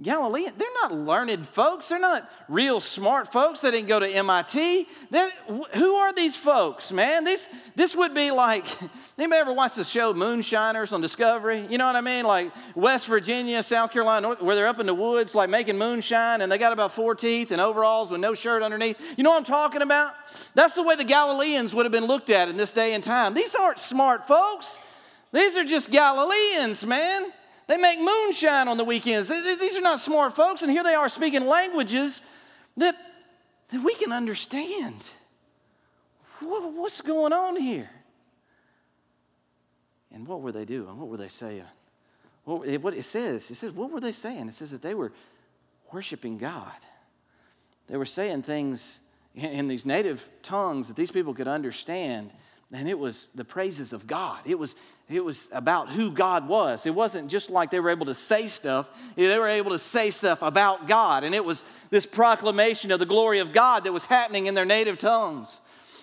Galilean, 0.02 0.52
they're 0.58 0.68
not 0.82 0.92
learned 0.92 1.46
folks. 1.46 1.88
They're 1.88 2.00
not 2.00 2.28
real 2.48 2.80
smart 2.80 3.32
folks. 3.32 3.60
They 3.60 3.70
didn't 3.70 3.86
go 3.86 4.00
to 4.00 4.08
MIT. 4.08 4.88
Who 5.74 5.94
are 5.94 6.12
these 6.12 6.36
folks, 6.36 6.90
man? 6.90 7.22
This, 7.22 7.48
this 7.76 7.94
would 7.94 8.12
be 8.12 8.32
like, 8.32 8.66
anybody 9.18 9.40
ever 9.40 9.52
watch 9.52 9.76
the 9.76 9.84
show 9.84 10.12
Moonshiners 10.12 10.92
on 10.92 11.00
Discovery? 11.00 11.64
You 11.70 11.78
know 11.78 11.86
what 11.86 11.94
I 11.94 12.00
mean? 12.00 12.24
Like 12.24 12.50
West 12.74 13.06
Virginia, 13.06 13.62
South 13.62 13.92
Carolina, 13.92 14.34
where 14.40 14.56
they're 14.56 14.66
up 14.66 14.80
in 14.80 14.86
the 14.86 14.94
woods, 14.94 15.32
like 15.32 15.48
making 15.48 15.78
moonshine, 15.78 16.40
and 16.40 16.50
they 16.50 16.58
got 16.58 16.72
about 16.72 16.90
four 16.90 17.14
teeth 17.14 17.52
and 17.52 17.60
overalls 17.60 18.10
with 18.10 18.20
no 18.20 18.34
shirt 18.34 18.64
underneath. 18.64 19.00
You 19.16 19.22
know 19.22 19.30
what 19.30 19.38
I'm 19.38 19.44
talking 19.44 19.80
about? 19.80 20.12
That's 20.56 20.74
the 20.74 20.82
way 20.82 20.96
the 20.96 21.04
Galileans 21.04 21.72
would 21.72 21.84
have 21.84 21.92
been 21.92 22.06
looked 22.06 22.30
at 22.30 22.48
in 22.48 22.56
this 22.56 22.72
day 22.72 22.94
and 22.94 23.04
time. 23.04 23.32
These 23.32 23.54
aren't 23.54 23.78
smart 23.78 24.26
folks. 24.26 24.80
These 25.32 25.56
are 25.56 25.64
just 25.64 25.92
Galileans, 25.92 26.84
man. 26.84 27.30
They 27.66 27.76
make 27.76 27.98
moonshine 27.98 28.68
on 28.68 28.76
the 28.76 28.84
weekends. 28.84 29.28
These 29.28 29.76
are 29.76 29.80
not 29.80 30.00
smart 30.00 30.36
folks, 30.36 30.62
and 30.62 30.70
here 30.70 30.82
they 30.82 30.94
are 30.94 31.08
speaking 31.08 31.46
languages 31.46 32.20
that, 32.76 32.94
that 33.68 33.82
we 33.82 33.94
can 33.94 34.12
understand. 34.12 35.08
What's 36.40 37.00
going 37.00 37.32
on 37.32 37.60
here? 37.60 37.88
And 40.12 40.26
what 40.26 40.42
were 40.42 40.52
they 40.52 40.64
doing? 40.64 40.98
What 40.98 41.08
were 41.08 41.16
they 41.16 41.28
saying? 41.28 41.64
What 42.44 42.94
it 42.94 43.04
says, 43.04 43.50
it 43.50 43.54
says, 43.54 43.72
what 43.72 43.90
were 43.90 44.00
they 44.00 44.12
saying? 44.12 44.48
It 44.48 44.54
says 44.54 44.70
that 44.70 44.82
they 44.82 44.94
were 44.94 45.12
worshiping 45.90 46.36
God. 46.36 46.72
They 47.86 47.96
were 47.96 48.04
saying 48.04 48.42
things 48.42 49.00
in 49.34 49.68
these 49.68 49.86
native 49.86 50.28
tongues 50.42 50.88
that 50.88 50.96
these 50.96 51.10
people 51.10 51.32
could 51.32 51.48
understand 51.48 52.30
and 52.72 52.88
it 52.88 52.98
was 52.98 53.28
the 53.34 53.44
praises 53.44 53.92
of 53.92 54.06
God. 54.06 54.40
It 54.44 54.58
was, 54.58 54.74
it 55.08 55.22
was 55.22 55.48
about 55.52 55.90
who 55.90 56.10
God 56.10 56.48
was. 56.48 56.86
It 56.86 56.94
wasn't 56.94 57.30
just 57.30 57.50
like 57.50 57.70
they 57.70 57.80
were 57.80 57.90
able 57.90 58.06
to 58.06 58.14
say 58.14 58.46
stuff, 58.46 58.88
they 59.16 59.38
were 59.38 59.48
able 59.48 59.72
to 59.72 59.78
say 59.78 60.10
stuff 60.10 60.40
about 60.40 60.88
God. 60.88 61.24
And 61.24 61.34
it 61.34 61.44
was 61.44 61.62
this 61.90 62.06
proclamation 62.06 62.90
of 62.90 63.00
the 63.00 63.06
glory 63.06 63.38
of 63.38 63.52
God 63.52 63.84
that 63.84 63.92
was 63.92 64.06
happening 64.06 64.46
in 64.46 64.54
their 64.54 64.64
native 64.64 64.98
tongues. 64.98 65.60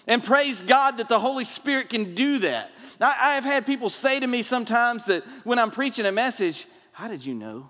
And 0.07 0.23
praise 0.23 0.61
God 0.61 0.97
that 0.97 1.09
the 1.09 1.19
Holy 1.19 1.43
Spirit 1.43 1.89
can 1.89 2.13
do 2.15 2.39
that. 2.39 2.71
Now, 2.99 3.13
I 3.19 3.35
have 3.35 3.43
had 3.43 3.65
people 3.65 3.89
say 3.89 4.19
to 4.19 4.27
me 4.27 4.43
sometimes 4.43 5.05
that 5.05 5.23
when 5.43 5.57
I'm 5.57 5.71
preaching 5.71 6.05
a 6.05 6.11
message, 6.11 6.67
How 6.91 7.07
did 7.07 7.25
you 7.25 7.33
know? 7.33 7.69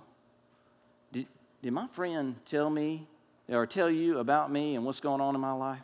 Did, 1.13 1.27
did 1.61 1.71
my 1.71 1.87
friend 1.87 2.35
tell 2.45 2.69
me 2.69 3.07
or 3.47 3.65
tell 3.65 3.89
you 3.89 4.19
about 4.19 4.51
me 4.51 4.75
and 4.75 4.85
what's 4.85 4.99
going 4.99 5.21
on 5.21 5.35
in 5.35 5.41
my 5.41 5.53
life? 5.53 5.81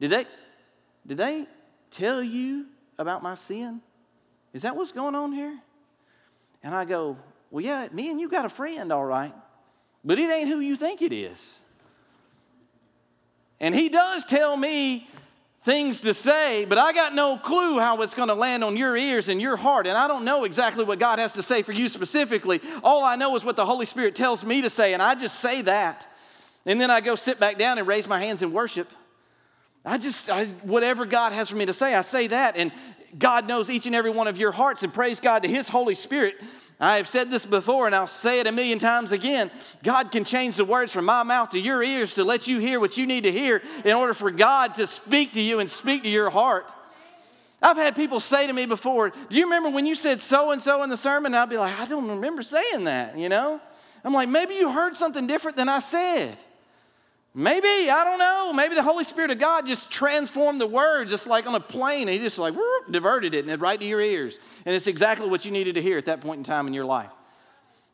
Did 0.00 0.10
they, 0.10 0.26
did 1.06 1.18
they 1.18 1.46
tell 1.90 2.22
you 2.22 2.66
about 2.98 3.22
my 3.22 3.34
sin? 3.34 3.80
Is 4.52 4.62
that 4.62 4.76
what's 4.76 4.92
going 4.92 5.14
on 5.14 5.32
here? 5.32 5.58
And 6.62 6.74
I 6.74 6.84
go, 6.84 7.16
Well, 7.50 7.64
yeah, 7.64 7.88
me 7.92 8.10
and 8.10 8.20
you 8.20 8.28
got 8.28 8.44
a 8.44 8.48
friend, 8.48 8.92
all 8.92 9.04
right, 9.04 9.34
but 10.04 10.18
it 10.18 10.30
ain't 10.30 10.48
who 10.48 10.60
you 10.60 10.76
think 10.76 11.02
it 11.02 11.12
is. 11.12 11.60
And 13.60 13.74
he 13.74 13.88
does 13.88 14.24
tell 14.24 14.56
me 14.56 15.08
things 15.62 16.00
to 16.00 16.12
say, 16.12 16.64
but 16.64 16.76
I 16.76 16.92
got 16.92 17.14
no 17.14 17.38
clue 17.38 17.78
how 17.78 18.02
it's 18.02 18.14
going 18.14 18.28
to 18.28 18.34
land 18.34 18.64
on 18.64 18.76
your 18.76 18.96
ears 18.96 19.28
and 19.28 19.40
your 19.40 19.56
heart. 19.56 19.86
And 19.86 19.96
I 19.96 20.08
don't 20.08 20.24
know 20.24 20.44
exactly 20.44 20.84
what 20.84 20.98
God 20.98 21.20
has 21.20 21.34
to 21.34 21.42
say 21.42 21.62
for 21.62 21.70
you 21.70 21.88
specifically. 21.88 22.60
All 22.82 23.04
I 23.04 23.14
know 23.14 23.36
is 23.36 23.44
what 23.44 23.54
the 23.54 23.64
Holy 23.64 23.86
Spirit 23.86 24.16
tells 24.16 24.44
me 24.44 24.62
to 24.62 24.70
say, 24.70 24.92
and 24.92 25.00
I 25.00 25.14
just 25.14 25.38
say 25.38 25.62
that. 25.62 26.08
And 26.66 26.80
then 26.80 26.90
I 26.90 27.00
go 27.00 27.14
sit 27.14 27.38
back 27.38 27.58
down 27.58 27.78
and 27.78 27.86
raise 27.86 28.08
my 28.08 28.20
hands 28.20 28.42
in 28.42 28.52
worship. 28.52 28.92
I 29.84 29.98
just, 29.98 30.28
I, 30.28 30.46
whatever 30.62 31.06
God 31.06 31.32
has 31.32 31.50
for 31.50 31.56
me 31.56 31.66
to 31.66 31.72
say, 31.72 31.94
I 31.94 32.02
say 32.02 32.26
that. 32.28 32.56
And 32.56 32.72
God 33.18 33.46
knows 33.46 33.68
each 33.70 33.86
and 33.86 33.94
every 33.94 34.10
one 34.10 34.26
of 34.26 34.38
your 34.38 34.52
hearts, 34.52 34.82
and 34.82 34.92
praise 34.92 35.20
God 35.20 35.42
to 35.42 35.48
His 35.48 35.68
Holy 35.68 35.94
Spirit. 35.94 36.36
I 36.80 36.96
have 36.96 37.06
said 37.06 37.30
this 37.30 37.46
before, 37.46 37.86
and 37.86 37.94
I'll 37.94 38.06
say 38.06 38.40
it 38.40 38.46
a 38.46 38.52
million 38.52 38.78
times 38.78 39.12
again. 39.12 39.50
God 39.84 40.10
can 40.10 40.24
change 40.24 40.56
the 40.56 40.64
words 40.64 40.92
from 40.92 41.04
my 41.04 41.22
mouth 41.22 41.50
to 41.50 41.60
your 41.60 41.82
ears 41.82 42.14
to 42.14 42.24
let 42.24 42.48
you 42.48 42.58
hear 42.58 42.80
what 42.80 42.98
you 42.98 43.06
need 43.06 43.24
to 43.24 43.30
hear 43.30 43.62
in 43.84 43.92
order 43.92 44.14
for 44.14 44.30
God 44.30 44.74
to 44.74 44.86
speak 44.86 45.32
to 45.34 45.40
you 45.40 45.60
and 45.60 45.70
speak 45.70 46.02
to 46.02 46.08
your 46.08 46.30
heart. 46.30 46.66
I've 47.62 47.76
had 47.76 47.94
people 47.94 48.18
say 48.18 48.48
to 48.48 48.52
me 48.52 48.66
before, 48.66 49.10
Do 49.10 49.36
you 49.36 49.44
remember 49.44 49.70
when 49.70 49.86
you 49.86 49.94
said 49.94 50.20
so 50.20 50.50
and 50.50 50.60
so 50.60 50.82
in 50.82 50.90
the 50.90 50.96
sermon? 50.96 51.26
And 51.26 51.36
I'd 51.36 51.50
be 51.50 51.56
like, 51.56 51.78
I 51.78 51.84
don't 51.84 52.08
remember 52.08 52.42
saying 52.42 52.84
that, 52.84 53.16
you 53.16 53.28
know? 53.28 53.60
I'm 54.02 54.12
like, 54.12 54.28
maybe 54.28 54.54
you 54.54 54.72
heard 54.72 54.96
something 54.96 55.28
different 55.28 55.56
than 55.56 55.68
I 55.68 55.78
said. 55.78 56.36
Maybe, 57.34 57.90
I 57.90 58.04
don't 58.04 58.18
know. 58.18 58.52
Maybe 58.52 58.74
the 58.74 58.82
Holy 58.82 59.04
Spirit 59.04 59.30
of 59.30 59.38
God 59.38 59.66
just 59.66 59.90
transformed 59.90 60.60
the 60.60 60.66
words 60.66 61.10
just 61.10 61.26
like 61.26 61.46
on 61.46 61.54
a 61.54 61.60
plane. 61.60 62.08
He 62.08 62.18
just 62.18 62.38
like 62.38 62.54
whoop, 62.54 62.92
diverted 62.92 63.32
it 63.32 63.40
and 63.40 63.50
it 63.50 63.58
right 63.58 63.78
to 63.78 63.86
your 63.86 64.00
ears. 64.00 64.38
And 64.66 64.74
it's 64.74 64.86
exactly 64.86 65.28
what 65.28 65.44
you 65.46 65.50
needed 65.50 65.76
to 65.76 65.82
hear 65.82 65.96
at 65.96 66.06
that 66.06 66.20
point 66.20 66.38
in 66.38 66.44
time 66.44 66.66
in 66.66 66.74
your 66.74 66.84
life. 66.84 67.10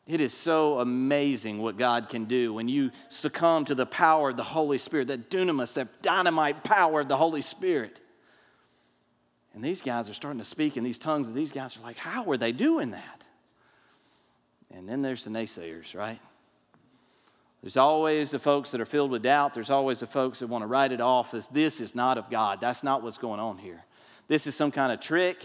It 0.05 0.19
is 0.19 0.33
so 0.33 0.79
amazing 0.79 1.61
what 1.61 1.77
God 1.77 2.09
can 2.09 2.25
do 2.25 2.53
when 2.53 2.67
you 2.67 2.91
succumb 3.09 3.63
to 3.65 3.75
the 3.75 3.85
power 3.85 4.31
of 4.31 4.37
the 4.37 4.43
Holy 4.43 4.79
Spirit, 4.79 5.07
that 5.07 5.29
dunamis, 5.29 5.75
that 5.75 6.01
dynamite 6.01 6.63
power 6.63 7.01
of 7.01 7.07
the 7.07 7.15
Holy 7.15 7.41
Spirit. 7.41 8.01
And 9.53 9.63
these 9.63 9.81
guys 9.81 10.09
are 10.09 10.13
starting 10.13 10.39
to 10.39 10.45
speak 10.45 10.77
in 10.77 10.83
these 10.83 10.97
tongues, 10.97 11.27
and 11.27 11.35
these 11.35 11.51
guys 11.51 11.77
are 11.77 11.81
like, 11.81 11.97
how 11.97 12.29
are 12.31 12.37
they 12.37 12.51
doing 12.51 12.91
that? 12.91 13.27
And 14.73 14.89
then 14.89 15.03
there's 15.03 15.23
the 15.23 15.29
naysayers, 15.29 15.95
right? 15.95 16.19
There's 17.61 17.77
always 17.77 18.31
the 18.31 18.39
folks 18.39 18.71
that 18.71 18.79
are 18.79 18.85
filled 18.85 19.11
with 19.11 19.23
doubt. 19.23 19.53
There's 19.53 19.69
always 19.69 19.99
the 19.99 20.07
folks 20.07 20.39
that 20.39 20.47
want 20.47 20.63
to 20.63 20.67
write 20.67 20.91
it 20.91 21.01
off 21.01 21.33
as 21.33 21.49
this 21.49 21.81
is 21.81 21.93
not 21.93 22.17
of 22.17 22.29
God. 22.29 22.61
That's 22.61 22.83
not 22.83 23.03
what's 23.03 23.17
going 23.17 23.39
on 23.39 23.57
here. 23.57 23.83
This 24.27 24.47
is 24.47 24.55
some 24.55 24.71
kind 24.71 24.91
of 24.91 24.99
trick. 24.99 25.37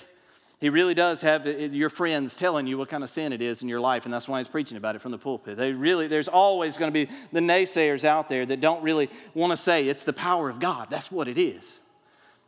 He 0.60 0.70
really 0.70 0.94
does 0.94 1.20
have 1.22 1.46
your 1.46 1.90
friends 1.90 2.36
telling 2.36 2.66
you 2.66 2.78
what 2.78 2.88
kind 2.88 3.02
of 3.02 3.10
sin 3.10 3.32
it 3.32 3.42
is 3.42 3.62
in 3.62 3.68
your 3.68 3.80
life, 3.80 4.04
and 4.04 4.14
that's 4.14 4.28
why 4.28 4.38
he's 4.38 4.48
preaching 4.48 4.76
about 4.76 4.94
it 4.94 5.00
from 5.00 5.10
the 5.10 5.18
pulpit. 5.18 5.56
They 5.56 5.72
really, 5.72 6.06
there's 6.06 6.28
always 6.28 6.76
going 6.76 6.92
to 6.92 7.06
be 7.06 7.12
the 7.32 7.40
naysayers 7.40 8.04
out 8.04 8.28
there 8.28 8.46
that 8.46 8.60
don't 8.60 8.82
really 8.82 9.10
want 9.34 9.50
to 9.50 9.56
say 9.56 9.88
it's 9.88 10.04
the 10.04 10.12
power 10.12 10.48
of 10.48 10.60
God. 10.60 10.88
That's 10.90 11.10
what 11.10 11.28
it 11.28 11.36
is. 11.36 11.80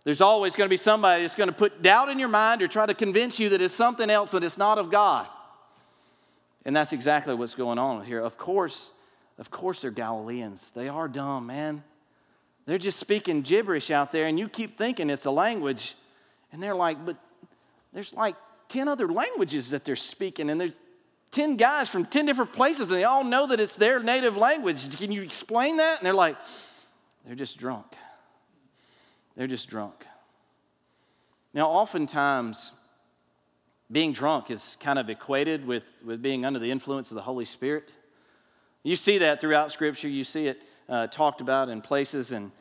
There's 0.05 0.21
always 0.21 0.55
going 0.55 0.69
to 0.69 0.73
be 0.73 0.77
somebody 0.77 1.23
that's 1.23 1.35
going 1.35 1.49
to 1.49 1.55
put 1.55 1.83
doubt 1.83 2.09
in 2.09 2.19
your 2.21 2.29
mind 2.29 2.63
or 2.63 2.69
try 2.69 2.87
to 2.87 2.95
convince 2.95 3.41
you 3.41 3.49
that 3.49 3.61
it's 3.61 3.75
something 3.75 4.09
else 4.09 4.31
that 4.31 4.45
it's 4.45 4.57
not 4.57 4.79
of 4.79 4.91
God. 4.91 5.27
And 6.65 6.75
that's 6.75 6.93
exactly 6.93 7.35
what's 7.35 7.57
going 7.57 7.79
on 7.79 8.05
here. 8.05 8.21
Of 8.21 8.39
course, 8.39 8.93
of 9.39 9.51
course, 9.51 9.83
they're 9.83 9.91
Galileans. 9.91 10.71
They 10.71 10.89
are 10.89 11.09
dumb, 11.09 11.47
man. 11.47 11.83
They're 12.65 12.79
just 12.79 12.99
speaking 12.99 13.43
gibberish 13.43 13.91
out 13.91 14.11
there, 14.13 14.27
and 14.27 14.39
you 14.39 14.49
keep 14.49 14.77
thinking 14.77 15.11
it's 15.11 15.25
a 15.25 15.31
language. 15.31 15.95
And 16.53 16.63
they're 16.63 16.75
like, 16.75 17.05
but 17.05 17.17
there's 17.93 18.15
like 18.15 18.35
10 18.69 18.89
other 18.89 19.09
languages 19.09 19.71
that 19.71 19.85
they're 19.85 19.95
speaking, 19.97 20.51
and 20.51 20.61
there's 20.61 20.73
10 21.31 21.57
guys 21.57 21.89
from 21.89 22.05
10 22.05 22.27
different 22.27 22.53
places, 22.53 22.89
and 22.89 22.97
they 22.97 23.05
all 23.05 23.25
know 23.25 23.47
that 23.47 23.61
it's 23.61 23.77
their 23.77 24.01
native 24.01 24.37
language. 24.37 24.97
Can 24.97 25.13
you 25.13 25.23
explain 25.23 25.77
that? 25.77 25.99
And 25.99 26.07
they're 26.07 26.15
like, 26.15 26.37
they're 27.25 27.37
just 27.37 27.59
drunk. 27.59 27.87
They're 29.37 29.47
just 29.47 29.69
drunk. 29.69 30.05
Now, 31.53 31.69
oftentimes, 31.71 32.73
being 33.91 34.13
drunk 34.13 34.51
is 34.51 34.77
kind 34.81 34.99
of 34.99 35.09
equated 35.09 35.67
with, 35.67 36.03
with 36.05 36.23
being 36.23 36.45
under 36.45 36.59
the 36.59 36.71
influence 36.71 37.11
of 37.11 37.15
the 37.15 37.23
Holy 37.23 37.45
Spirit. 37.45 37.93
You 38.87 38.95
see 38.95 39.19
that 39.19 39.41
throughout 39.41 39.73
Scripture. 39.73 40.09
You 40.09 40.23
see 40.23 40.47
it 40.47 40.63
uh, 40.89 41.09
talked 41.09 41.41
about 41.41 41.69
in 41.69 41.81
places. 41.81 42.31
And 42.31 42.53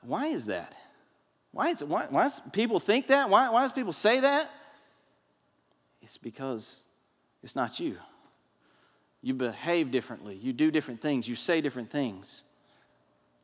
why 0.00 0.28
is 0.28 0.46
that? 0.46 0.74
Why 1.52 1.68
is 1.68 1.82
it? 1.82 1.88
Why, 1.88 2.06
why 2.08 2.22
does 2.22 2.40
people 2.52 2.80
think 2.80 3.08
that? 3.08 3.28
Why, 3.28 3.50
why 3.50 3.64
does 3.64 3.72
people 3.72 3.92
say 3.92 4.20
that? 4.20 4.50
It's 6.00 6.16
because 6.16 6.84
it's 7.42 7.54
not 7.54 7.78
you. 7.78 7.96
You 9.20 9.34
behave 9.34 9.90
differently. 9.90 10.36
You 10.36 10.54
do 10.54 10.70
different 10.70 11.02
things. 11.02 11.28
You 11.28 11.34
say 11.34 11.60
different 11.60 11.90
things. 11.90 12.44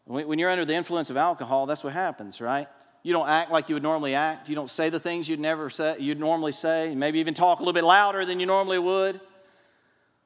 When 0.06 0.38
you're 0.38 0.50
under 0.50 0.64
the 0.64 0.74
influence 0.74 1.10
of 1.10 1.18
alcohol, 1.18 1.66
that's 1.66 1.84
what 1.84 1.92
happens, 1.92 2.40
right? 2.40 2.68
You 3.02 3.12
don't 3.12 3.28
act 3.28 3.50
like 3.50 3.68
you 3.68 3.74
would 3.74 3.82
normally 3.82 4.14
act. 4.14 4.48
You 4.48 4.54
don't 4.54 4.70
say 4.70 4.88
the 4.88 4.98
things 4.98 5.28
you'd 5.28 5.40
never 5.40 5.68
say, 5.68 5.96
you'd 5.98 6.20
normally 6.20 6.52
say. 6.52 6.94
Maybe 6.94 7.18
even 7.18 7.34
talk 7.34 7.58
a 7.58 7.62
little 7.62 7.74
bit 7.74 7.84
louder 7.84 8.24
than 8.24 8.40
you 8.40 8.46
normally 8.46 8.78
would. 8.78 9.20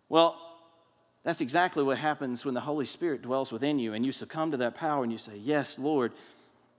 Well, 0.08 0.44
that's 1.28 1.42
exactly 1.42 1.82
what 1.82 1.98
happens 1.98 2.46
when 2.46 2.54
the 2.54 2.60
Holy 2.60 2.86
Spirit 2.86 3.20
dwells 3.20 3.52
within 3.52 3.78
you 3.78 3.92
and 3.92 4.02
you 4.02 4.12
succumb 4.12 4.50
to 4.52 4.56
that 4.56 4.74
power 4.74 5.02
and 5.02 5.12
you 5.12 5.18
say, 5.18 5.36
Yes, 5.36 5.78
Lord, 5.78 6.12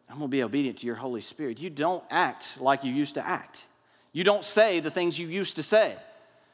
I'm 0.09 0.17
going 0.17 0.27
to 0.27 0.31
be 0.31 0.41
obedient 0.41 0.79
to 0.79 0.87
your 0.87 0.95
Holy 0.95 1.21
Spirit. 1.21 1.59
You 1.59 1.69
don't 1.69 2.03
act 2.09 2.59
like 2.59 2.83
you 2.83 2.91
used 2.91 3.13
to 3.13 3.23
act, 3.23 3.67
you 4.11 4.23
don't 4.23 4.43
say 4.43 4.79
the 4.79 4.89
things 4.89 5.19
you 5.19 5.27
used 5.27 5.57
to 5.57 5.63
say. 5.63 5.95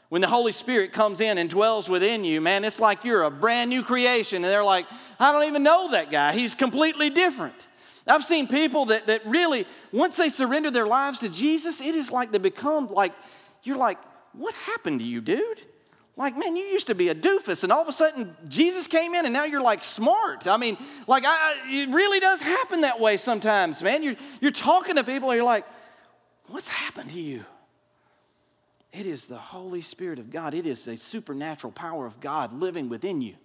When 0.10 0.20
the 0.20 0.28
Holy 0.28 0.52
Spirit 0.52 0.92
comes 0.92 1.22
in 1.22 1.38
and 1.38 1.50
dwells 1.50 1.90
within 1.90 2.26
you, 2.26 2.42
man, 2.42 2.66
it's 2.66 2.82
like 2.82 3.06
you're 3.06 3.24
a 3.24 3.32
brand 3.32 3.70
new 3.70 3.82
creation. 3.82 4.44
And 4.44 4.52
they're 4.52 4.62
like, 4.62 4.88
I 5.18 5.32
don't 5.32 5.46
even 5.46 5.64
know 5.64 5.92
that 5.92 6.12
guy. 6.12 6.34
He's 6.34 6.54
completely 6.54 7.10
different. 7.10 7.66
I've 8.06 8.26
seen 8.26 8.50
people 8.50 8.88
that, 8.88 9.08
that 9.08 9.26
really, 9.26 9.66
once 9.94 10.18
they 10.18 10.28
surrender 10.28 10.70
their 10.70 10.86
lives 10.86 11.20
to 11.20 11.30
Jesus, 11.30 11.80
it 11.80 11.96
is 11.96 12.12
like 12.12 12.34
they 12.34 12.40
become 12.40 12.88
like, 12.88 13.14
you're 13.64 13.78
like, 13.78 14.00
what 14.34 14.54
happened 14.54 15.00
to 15.00 15.06
you, 15.06 15.22
dude? 15.22 15.64
Like, 16.18 16.38
man, 16.38 16.56
you 16.56 16.64
used 16.64 16.88
to 16.88 16.96
be 16.96 17.10
a 17.10 17.16
doofus, 17.16 17.64
and 17.64 17.74
all 17.74 17.82
of 17.82 17.90
a 17.90 17.92
sudden 17.92 18.36
Jesus 18.48 18.88
came 18.88 19.14
in, 19.14 19.26
and 19.26 19.34
now 19.34 19.44
you're 19.44 19.62
like 19.62 19.84
smart. 19.84 20.48
I 20.48 20.56
mean, 20.56 20.78
like, 21.08 21.24
I, 21.26 21.58
it 21.70 21.90
really 21.90 22.22
does 22.22 22.42
happen 22.42 22.82
that 22.82 23.02
way 23.02 23.18
sometimes, 23.18 23.84
man. 23.84 24.02
You're, 24.02 24.16
you're 24.40 24.52
talking 24.52 24.96
to 24.96 25.04
people, 25.04 25.30
and 25.32 25.36
you're 25.36 25.46
like, 25.46 25.66
what's 26.48 26.70
happened 26.70 27.12
to 27.12 27.20
you? 27.20 27.44
It 28.94 29.06
is 29.06 29.28
the 29.28 29.38
Holy 29.38 29.82
Spirit 29.82 30.20
of 30.20 30.32
God, 30.32 30.54
it 30.54 30.66
is 30.66 30.88
a 30.88 30.96
supernatural 30.96 31.74
power 31.74 32.06
of 32.06 32.22
God 32.22 32.54
living 32.54 32.88
within 32.88 33.22
you. 33.22 33.36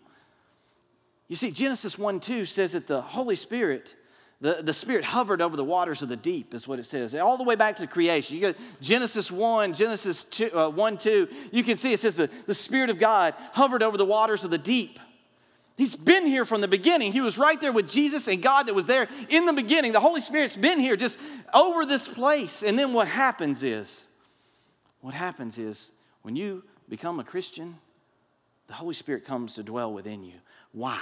You 1.26 1.36
see, 1.36 1.50
Genesis 1.50 1.98
1 1.98 2.20
2 2.20 2.44
says 2.44 2.72
that 2.72 2.86
the 2.86 3.00
Holy 3.00 3.36
Spirit 3.36 3.96
the, 4.40 4.60
the 4.62 4.72
Spirit 4.72 5.04
hovered 5.04 5.42
over 5.42 5.56
the 5.56 5.64
waters 5.64 6.00
of 6.00 6.08
the 6.08 6.16
deep, 6.16 6.54
is 6.54 6.66
what 6.66 6.78
it 6.78 6.86
says. 6.86 7.14
All 7.14 7.36
the 7.36 7.44
way 7.44 7.56
back 7.56 7.76
to 7.76 7.86
creation. 7.86 8.36
You 8.36 8.52
go 8.52 8.58
Genesis 8.80 9.30
1, 9.30 9.74
Genesis 9.74 10.24
2, 10.24 10.58
uh, 10.58 10.68
1, 10.70 10.98
2. 10.98 11.28
You 11.52 11.62
can 11.62 11.76
see 11.76 11.92
it 11.92 12.00
says 12.00 12.16
the, 12.16 12.30
the 12.46 12.54
Spirit 12.54 12.88
of 12.88 12.98
God 12.98 13.34
hovered 13.52 13.82
over 13.82 13.98
the 13.98 14.06
waters 14.06 14.42
of 14.42 14.50
the 14.50 14.58
deep. 14.58 14.98
He's 15.76 15.96
been 15.96 16.26
here 16.26 16.44
from 16.44 16.60
the 16.60 16.68
beginning. 16.68 17.12
He 17.12 17.20
was 17.20 17.38
right 17.38 17.60
there 17.60 17.72
with 17.72 17.88
Jesus 17.88 18.28
and 18.28 18.42
God 18.42 18.66
that 18.66 18.74
was 18.74 18.86
there 18.86 19.08
in 19.28 19.46
the 19.46 19.52
beginning. 19.52 19.92
The 19.92 20.00
Holy 20.00 20.20
Spirit's 20.20 20.56
been 20.56 20.80
here 20.80 20.96
just 20.96 21.18
over 21.54 21.84
this 21.84 22.08
place. 22.08 22.62
And 22.62 22.78
then 22.78 22.92
what 22.92 23.08
happens 23.08 23.62
is, 23.62 24.04
what 25.00 25.14
happens 25.14 25.58
is 25.58 25.90
when 26.22 26.36
you 26.36 26.64
become 26.88 27.18
a 27.18 27.24
Christian, 27.24 27.76
the 28.66 28.74
Holy 28.74 28.94
Spirit 28.94 29.24
comes 29.24 29.54
to 29.54 29.62
dwell 29.62 29.92
within 29.92 30.22
you. 30.22 30.34
Why? 30.72 31.00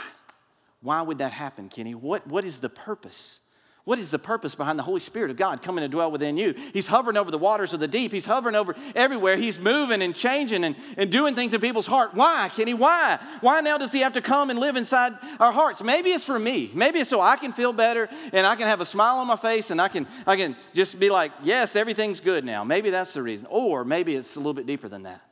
Why 0.80 1.02
would 1.02 1.18
that 1.18 1.32
happen, 1.32 1.68
Kenny? 1.68 1.94
What, 1.94 2.26
what 2.26 2.44
is 2.44 2.60
the 2.60 2.68
purpose? 2.68 3.40
What 3.88 3.98
is 3.98 4.10
the 4.10 4.18
purpose 4.18 4.54
behind 4.54 4.78
the 4.78 4.82
Holy 4.82 5.00
Spirit 5.00 5.30
of 5.30 5.38
God 5.38 5.62
coming 5.62 5.80
to 5.80 5.88
dwell 5.88 6.10
within 6.10 6.36
you? 6.36 6.54
He's 6.74 6.86
hovering 6.86 7.16
over 7.16 7.30
the 7.30 7.38
waters 7.38 7.72
of 7.72 7.80
the 7.80 7.88
deep. 7.88 8.12
He's 8.12 8.26
hovering 8.26 8.54
over 8.54 8.76
everywhere. 8.94 9.38
He's 9.38 9.58
moving 9.58 10.02
and 10.02 10.14
changing 10.14 10.62
and, 10.62 10.76
and 10.98 11.10
doing 11.10 11.34
things 11.34 11.54
in 11.54 11.60
people's 11.62 11.86
heart. 11.86 12.12
Why, 12.12 12.50
Kenny? 12.54 12.74
Why? 12.74 13.18
Why 13.40 13.62
now 13.62 13.78
does 13.78 13.90
he 13.90 14.00
have 14.00 14.12
to 14.12 14.20
come 14.20 14.50
and 14.50 14.58
live 14.58 14.76
inside 14.76 15.14
our 15.40 15.52
hearts? 15.52 15.82
Maybe 15.82 16.10
it's 16.10 16.26
for 16.26 16.38
me. 16.38 16.70
Maybe 16.74 16.98
it's 16.98 17.08
so 17.08 17.22
I 17.22 17.36
can 17.36 17.50
feel 17.50 17.72
better 17.72 18.10
and 18.34 18.46
I 18.46 18.56
can 18.56 18.66
have 18.66 18.82
a 18.82 18.84
smile 18.84 19.20
on 19.20 19.26
my 19.26 19.36
face 19.36 19.70
and 19.70 19.80
I 19.80 19.88
can, 19.88 20.06
I 20.26 20.36
can 20.36 20.54
just 20.74 21.00
be 21.00 21.08
like, 21.08 21.32
yes, 21.42 21.74
everything's 21.74 22.20
good 22.20 22.44
now. 22.44 22.64
Maybe 22.64 22.90
that's 22.90 23.14
the 23.14 23.22
reason. 23.22 23.48
Or 23.50 23.86
maybe 23.86 24.16
it's 24.16 24.36
a 24.36 24.38
little 24.38 24.52
bit 24.52 24.66
deeper 24.66 24.90
than 24.90 25.04
that. 25.04 25.22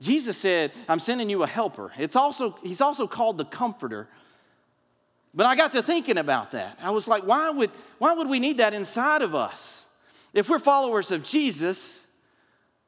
Jesus 0.00 0.36
said, 0.36 0.72
I'm 0.88 0.98
sending 0.98 1.30
you 1.30 1.44
a 1.44 1.46
helper. 1.46 1.92
It's 1.96 2.16
also, 2.16 2.58
he's 2.64 2.80
also 2.80 3.06
called 3.06 3.38
the 3.38 3.44
comforter 3.44 4.08
but 5.34 5.46
I 5.46 5.56
got 5.56 5.72
to 5.72 5.82
thinking 5.82 6.16
about 6.16 6.52
that. 6.52 6.78
I 6.80 6.90
was 6.90 7.08
like, 7.08 7.24
why 7.24 7.50
would, 7.50 7.70
why 7.98 8.12
would 8.12 8.28
we 8.28 8.38
need 8.38 8.58
that 8.58 8.72
inside 8.72 9.22
of 9.22 9.34
us? 9.34 9.86
If 10.32 10.48
we're 10.48 10.60
followers 10.60 11.10
of 11.10 11.24
Jesus, 11.24 12.04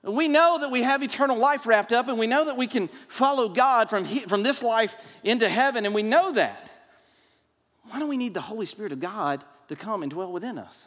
we 0.02 0.28
know 0.28 0.58
that 0.60 0.70
we 0.70 0.82
have 0.82 1.02
eternal 1.02 1.36
life 1.36 1.66
wrapped 1.66 1.92
up, 1.92 2.06
and 2.06 2.18
we 2.18 2.28
know 2.28 2.44
that 2.44 2.56
we 2.56 2.68
can 2.68 2.88
follow 3.08 3.48
God 3.48 3.90
from, 3.90 4.04
he, 4.04 4.20
from 4.20 4.44
this 4.44 4.62
life 4.62 4.96
into 5.24 5.48
heaven, 5.48 5.84
and 5.84 5.94
we 5.94 6.04
know 6.04 6.30
that. 6.32 6.70
Why 7.90 7.98
don't 7.98 8.08
we 8.08 8.16
need 8.16 8.34
the 8.34 8.40
Holy 8.40 8.66
Spirit 8.66 8.92
of 8.92 9.00
God 9.00 9.44
to 9.68 9.76
come 9.76 10.02
and 10.02 10.10
dwell 10.10 10.32
within 10.32 10.58
us? 10.58 10.86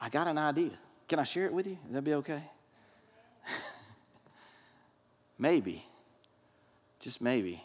I 0.00 0.08
got 0.08 0.26
an 0.26 0.38
idea. 0.38 0.72
Can 1.08 1.20
I 1.20 1.24
share 1.24 1.46
it 1.46 1.52
with 1.52 1.66
you? 1.66 1.78
Would 1.84 1.94
that 1.94 2.02
be 2.02 2.14
okay? 2.14 2.42
maybe, 5.38 5.84
just 6.98 7.20
maybe, 7.20 7.62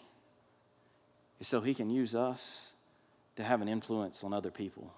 is 1.40 1.48
so 1.48 1.62
He 1.62 1.74
can 1.74 1.90
use 1.90 2.16
us 2.16 2.72
to 3.36 3.44
have 3.44 3.62
an 3.62 3.68
influence 3.68 4.24
on 4.24 4.34
other 4.34 4.52
people, 4.52 4.92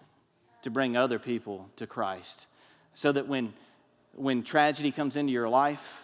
to 0.62 0.70
bring 0.70 0.96
other 0.96 1.20
people 1.20 1.70
to 1.76 1.86
Christ, 1.86 2.48
so 2.94 3.12
that 3.12 3.28
when, 3.28 3.54
when 4.14 4.44
tragedy 4.44 4.92
comes 4.92 5.16
into 5.16 5.32
your 5.32 5.50
life, 5.50 6.02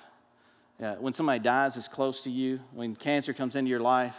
uh, 0.81 0.95
when 0.95 1.13
somebody 1.13 1.39
dies 1.39 1.77
is 1.77 1.87
close 1.87 2.21
to 2.21 2.29
you, 2.29 2.59
when 2.73 2.95
cancer 2.95 3.33
comes 3.33 3.55
into 3.55 3.69
your 3.69 3.79
life, 3.79 4.17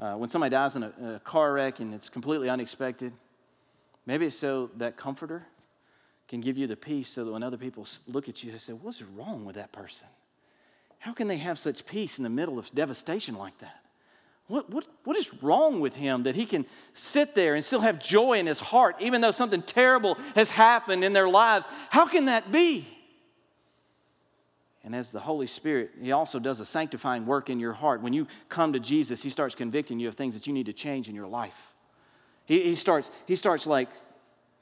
uh, 0.00 0.14
when 0.14 0.28
somebody 0.28 0.50
dies 0.50 0.76
in 0.76 0.82
a, 0.82 0.92
a 1.16 1.20
car 1.20 1.52
wreck 1.52 1.80
and 1.80 1.94
it's 1.94 2.08
completely 2.08 2.48
unexpected, 2.48 3.12
maybe 4.06 4.26
it's 4.26 4.36
so 4.36 4.70
that 4.76 4.96
comforter 4.96 5.46
can 6.26 6.40
give 6.40 6.56
you 6.56 6.66
the 6.66 6.76
peace 6.76 7.10
so 7.10 7.24
that 7.24 7.32
when 7.32 7.42
other 7.42 7.58
people 7.58 7.86
look 8.08 8.28
at 8.28 8.42
you, 8.42 8.50
they 8.50 8.58
say, 8.58 8.72
What's 8.72 9.02
wrong 9.02 9.44
with 9.44 9.56
that 9.56 9.72
person? 9.72 10.08
How 10.98 11.12
can 11.12 11.28
they 11.28 11.36
have 11.36 11.58
such 11.58 11.84
peace 11.84 12.18
in 12.18 12.24
the 12.24 12.30
middle 12.30 12.58
of 12.58 12.74
devastation 12.74 13.36
like 13.36 13.58
that? 13.58 13.83
What, 14.46 14.68
what, 14.68 14.86
what 15.04 15.16
is 15.16 15.32
wrong 15.42 15.80
with 15.80 15.94
him 15.94 16.24
that 16.24 16.34
he 16.34 16.44
can 16.44 16.66
sit 16.92 17.34
there 17.34 17.54
and 17.54 17.64
still 17.64 17.80
have 17.80 17.98
joy 17.98 18.38
in 18.38 18.46
his 18.46 18.60
heart, 18.60 18.96
even 19.00 19.20
though 19.20 19.30
something 19.30 19.62
terrible 19.62 20.18
has 20.34 20.50
happened 20.50 21.02
in 21.02 21.14
their 21.14 21.28
lives? 21.28 21.66
How 21.88 22.06
can 22.06 22.26
that 22.26 22.52
be? 22.52 22.86
And 24.84 24.94
as 24.94 25.10
the 25.10 25.20
Holy 25.20 25.46
Spirit, 25.46 25.92
He 26.00 26.12
also 26.12 26.38
does 26.38 26.60
a 26.60 26.66
sanctifying 26.66 27.24
work 27.24 27.48
in 27.48 27.58
your 27.58 27.72
heart. 27.72 28.02
When 28.02 28.12
you 28.12 28.26
come 28.50 28.74
to 28.74 28.80
Jesus, 28.80 29.22
He 29.22 29.30
starts 29.30 29.54
convicting 29.54 29.98
you 29.98 30.08
of 30.08 30.14
things 30.14 30.34
that 30.34 30.46
you 30.46 30.52
need 30.52 30.66
to 30.66 30.74
change 30.74 31.08
in 31.08 31.14
your 31.14 31.26
life. 31.26 31.72
He, 32.44 32.62
he, 32.62 32.74
starts, 32.74 33.10
he 33.26 33.34
starts 33.34 33.66
like, 33.66 33.88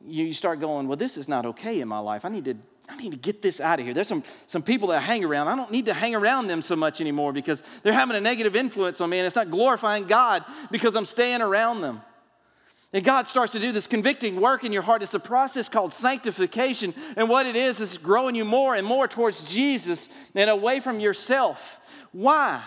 you 0.06 0.32
start 0.32 0.60
going, 0.60 0.86
well, 0.86 0.96
this 0.96 1.16
is 1.16 1.28
not 1.28 1.44
okay 1.44 1.80
in 1.80 1.88
my 1.88 1.98
life. 1.98 2.24
I 2.24 2.28
need 2.28 2.44
to, 2.44 2.54
I 2.92 2.96
need 2.96 3.12
to 3.12 3.16
get 3.16 3.40
this 3.40 3.60
out 3.60 3.78
of 3.78 3.86
here. 3.86 3.94
There's 3.94 4.08
some, 4.08 4.22
some 4.46 4.62
people 4.62 4.88
that 4.88 4.98
I 4.98 5.00
hang 5.00 5.24
around. 5.24 5.48
I 5.48 5.56
don't 5.56 5.70
need 5.70 5.86
to 5.86 5.94
hang 5.94 6.14
around 6.14 6.48
them 6.48 6.60
so 6.60 6.76
much 6.76 7.00
anymore 7.00 7.32
because 7.32 7.62
they're 7.82 7.92
having 7.92 8.16
a 8.16 8.20
negative 8.20 8.54
influence 8.54 9.00
on 9.00 9.08
me 9.08 9.18
and 9.18 9.26
it's 9.26 9.36
not 9.36 9.50
glorifying 9.50 10.06
God 10.06 10.44
because 10.70 10.94
I'm 10.94 11.06
staying 11.06 11.40
around 11.40 11.80
them. 11.80 12.02
And 12.92 13.02
God 13.02 13.26
starts 13.26 13.52
to 13.52 13.58
do 13.58 13.72
this 13.72 13.86
convicting 13.86 14.38
work 14.38 14.64
in 14.64 14.72
your 14.72 14.82
heart. 14.82 15.02
It's 15.02 15.14
a 15.14 15.20
process 15.20 15.70
called 15.70 15.94
sanctification. 15.94 16.92
And 17.16 17.30
what 17.30 17.46
it 17.46 17.56
is, 17.56 17.80
is 17.80 17.96
growing 17.96 18.34
you 18.34 18.44
more 18.44 18.74
and 18.74 18.86
more 18.86 19.08
towards 19.08 19.50
Jesus 19.50 20.10
and 20.34 20.50
away 20.50 20.78
from 20.78 21.00
yourself. 21.00 21.80
Why? 22.12 22.62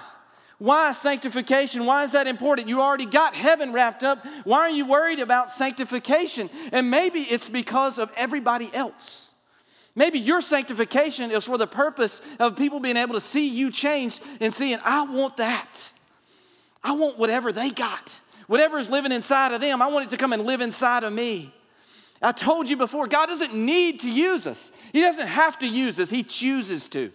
Why 0.57 0.93
sanctification? 0.93 1.85
Why 1.85 2.05
is 2.05 2.13
that 2.13 2.25
important? 2.25 2.67
You 2.67 2.81
already 2.81 3.05
got 3.05 3.35
heaven 3.35 3.71
wrapped 3.71 4.03
up. 4.03 4.25
Why 4.45 4.61
are 4.61 4.69
you 4.71 4.87
worried 4.87 5.19
about 5.19 5.51
sanctification? 5.51 6.49
And 6.71 6.89
maybe 6.89 7.21
it's 7.21 7.49
because 7.49 7.99
of 7.99 8.11
everybody 8.17 8.73
else. 8.73 9.24
Maybe 9.95 10.19
your 10.19 10.41
sanctification 10.41 11.31
is 11.31 11.45
for 11.45 11.57
the 11.57 11.67
purpose 11.67 12.21
of 12.37 12.57
people 12.57 12.79
being 12.79 12.97
able 12.97 13.13
to 13.13 13.21
see 13.21 13.47
you 13.47 13.71
changed 13.71 14.21
and 14.41 14.53
seeing, 14.53 14.77
I 14.83 15.03
want 15.03 15.37
that. 15.37 15.91
I 16.83 16.91
want 16.91 17.17
whatever 17.17 17.51
they 17.51 17.69
got. 17.69 18.19
Whatever 18.47 18.77
is 18.77 18.89
living 18.89 19.11
inside 19.11 19.53
of 19.53 19.61
them, 19.61 19.81
I 19.81 19.87
want 19.87 20.07
it 20.07 20.09
to 20.11 20.17
come 20.17 20.33
and 20.33 20.43
live 20.43 20.61
inside 20.61 21.03
of 21.03 21.13
me. 21.13 21.53
I 22.21 22.31
told 22.31 22.69
you 22.69 22.77
before, 22.77 23.07
God 23.07 23.27
doesn't 23.27 23.53
need 23.53 24.01
to 24.01 24.11
use 24.11 24.45
us. 24.45 24.71
He 24.93 25.01
doesn't 25.01 25.27
have 25.27 25.59
to 25.59 25.67
use 25.67 25.99
us, 25.99 26.09
He 26.09 26.23
chooses 26.23 26.87
to. 26.87 27.11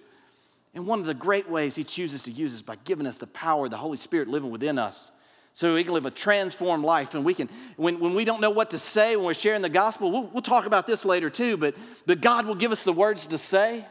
And 0.74 0.87
one 0.87 1.01
of 1.01 1.07
the 1.07 1.14
great 1.14 1.49
ways 1.49 1.74
He 1.74 1.85
chooses 1.85 2.22
to 2.22 2.31
use 2.31 2.55
us 2.55 2.62
by 2.62 2.76
giving 2.85 3.07
us 3.07 3.18
the 3.18 3.26
power 3.26 3.66
of 3.66 3.70
the 3.70 3.76
Holy 3.76 3.97
Spirit 3.97 4.28
living 4.28 4.51
within 4.51 4.78
us. 4.78 5.11
So 5.53 5.75
we 5.75 5.85
can 5.85 5.93
live 5.93 6.07
a 6.07 6.11
transformed 6.11 6.85
life. 6.85 7.15
And 7.15 7.25
we 7.25 7.35
can, 7.35 7.49
when, 7.77 7.99
when 8.01 8.15
we 8.15 8.25
don't 8.25 8.41
know 8.41 8.51
what 8.51 8.71
to 8.71 8.79
say 8.79 9.17
when 9.17 9.27
we're 9.27 9.35
sharing 9.35 9.63
the 9.63 9.69
gospel, 9.69 10.11
we'll, 10.11 10.25
we'll 10.25 10.43
talk 10.43 10.67
about 10.67 10.87
this 10.87 11.05
later 11.05 11.29
too, 11.29 11.57
but, 11.57 11.75
but 12.07 12.21
God 12.21 12.47
will 12.47 12.55
give 12.55 12.73
us 12.73 12.85
the 12.85 12.93
words 12.93 13.27
to 13.29 13.39
say. 13.39 13.85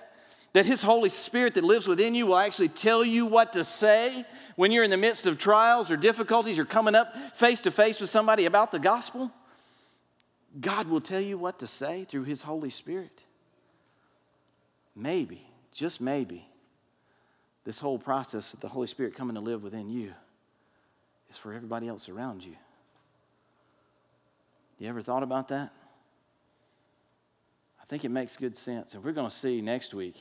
That 0.53 0.65
His 0.65 0.81
Holy 0.81 1.09
Spirit 1.09 1.53
that 1.53 1.63
lives 1.63 1.87
within 1.87 2.15
you 2.15 2.25
will 2.25 2.37
actually 2.37 2.69
tell 2.69 3.05
you 3.05 3.27
what 3.27 3.53
to 3.53 3.63
say 3.63 4.25
when 4.55 4.71
you're 4.71 4.83
in 4.83 4.89
the 4.89 4.97
midst 4.97 5.27
of 5.27 5.37
trials 5.37 5.91
or 5.91 5.95
difficulties, 5.95 6.57
you're 6.57 6.65
coming 6.65 6.95
up 6.95 7.15
face 7.35 7.61
to 7.61 7.71
face 7.71 8.01
with 8.01 8.09
somebody 8.09 8.45
about 8.45 8.71
the 8.71 8.79
gospel, 8.79 9.31
God 10.59 10.87
will 10.87 11.01
tell 11.01 11.21
you 11.21 11.37
what 11.37 11.59
to 11.59 11.67
say 11.67 12.03
through 12.03 12.23
His 12.23 12.41
Holy 12.41 12.71
Spirit. 12.71 13.21
Maybe, 14.95 15.45
just 15.71 16.01
maybe, 16.01 16.47
this 17.63 17.77
whole 17.77 17.99
process 17.99 18.55
of 18.55 18.59
the 18.59 18.69
Holy 18.69 18.87
Spirit 18.87 19.13
coming 19.13 19.35
to 19.35 19.41
live 19.41 19.61
within 19.61 19.87
you 19.87 20.13
is 21.29 21.37
for 21.37 21.53
everybody 21.53 21.87
else 21.87 22.09
around 22.09 22.43
you. 22.43 22.55
You 24.77 24.87
ever 24.87 25.01
thought 25.01 25.23
about 25.23 25.49
that? 25.49 25.71
I 27.81 27.85
think 27.85 28.05
it 28.05 28.09
makes 28.09 28.37
good 28.37 28.55
sense. 28.55 28.93
And 28.93 29.03
we're 29.03 29.11
going 29.11 29.29
to 29.29 29.35
see 29.35 29.61
next 29.61 29.93
week 29.93 30.15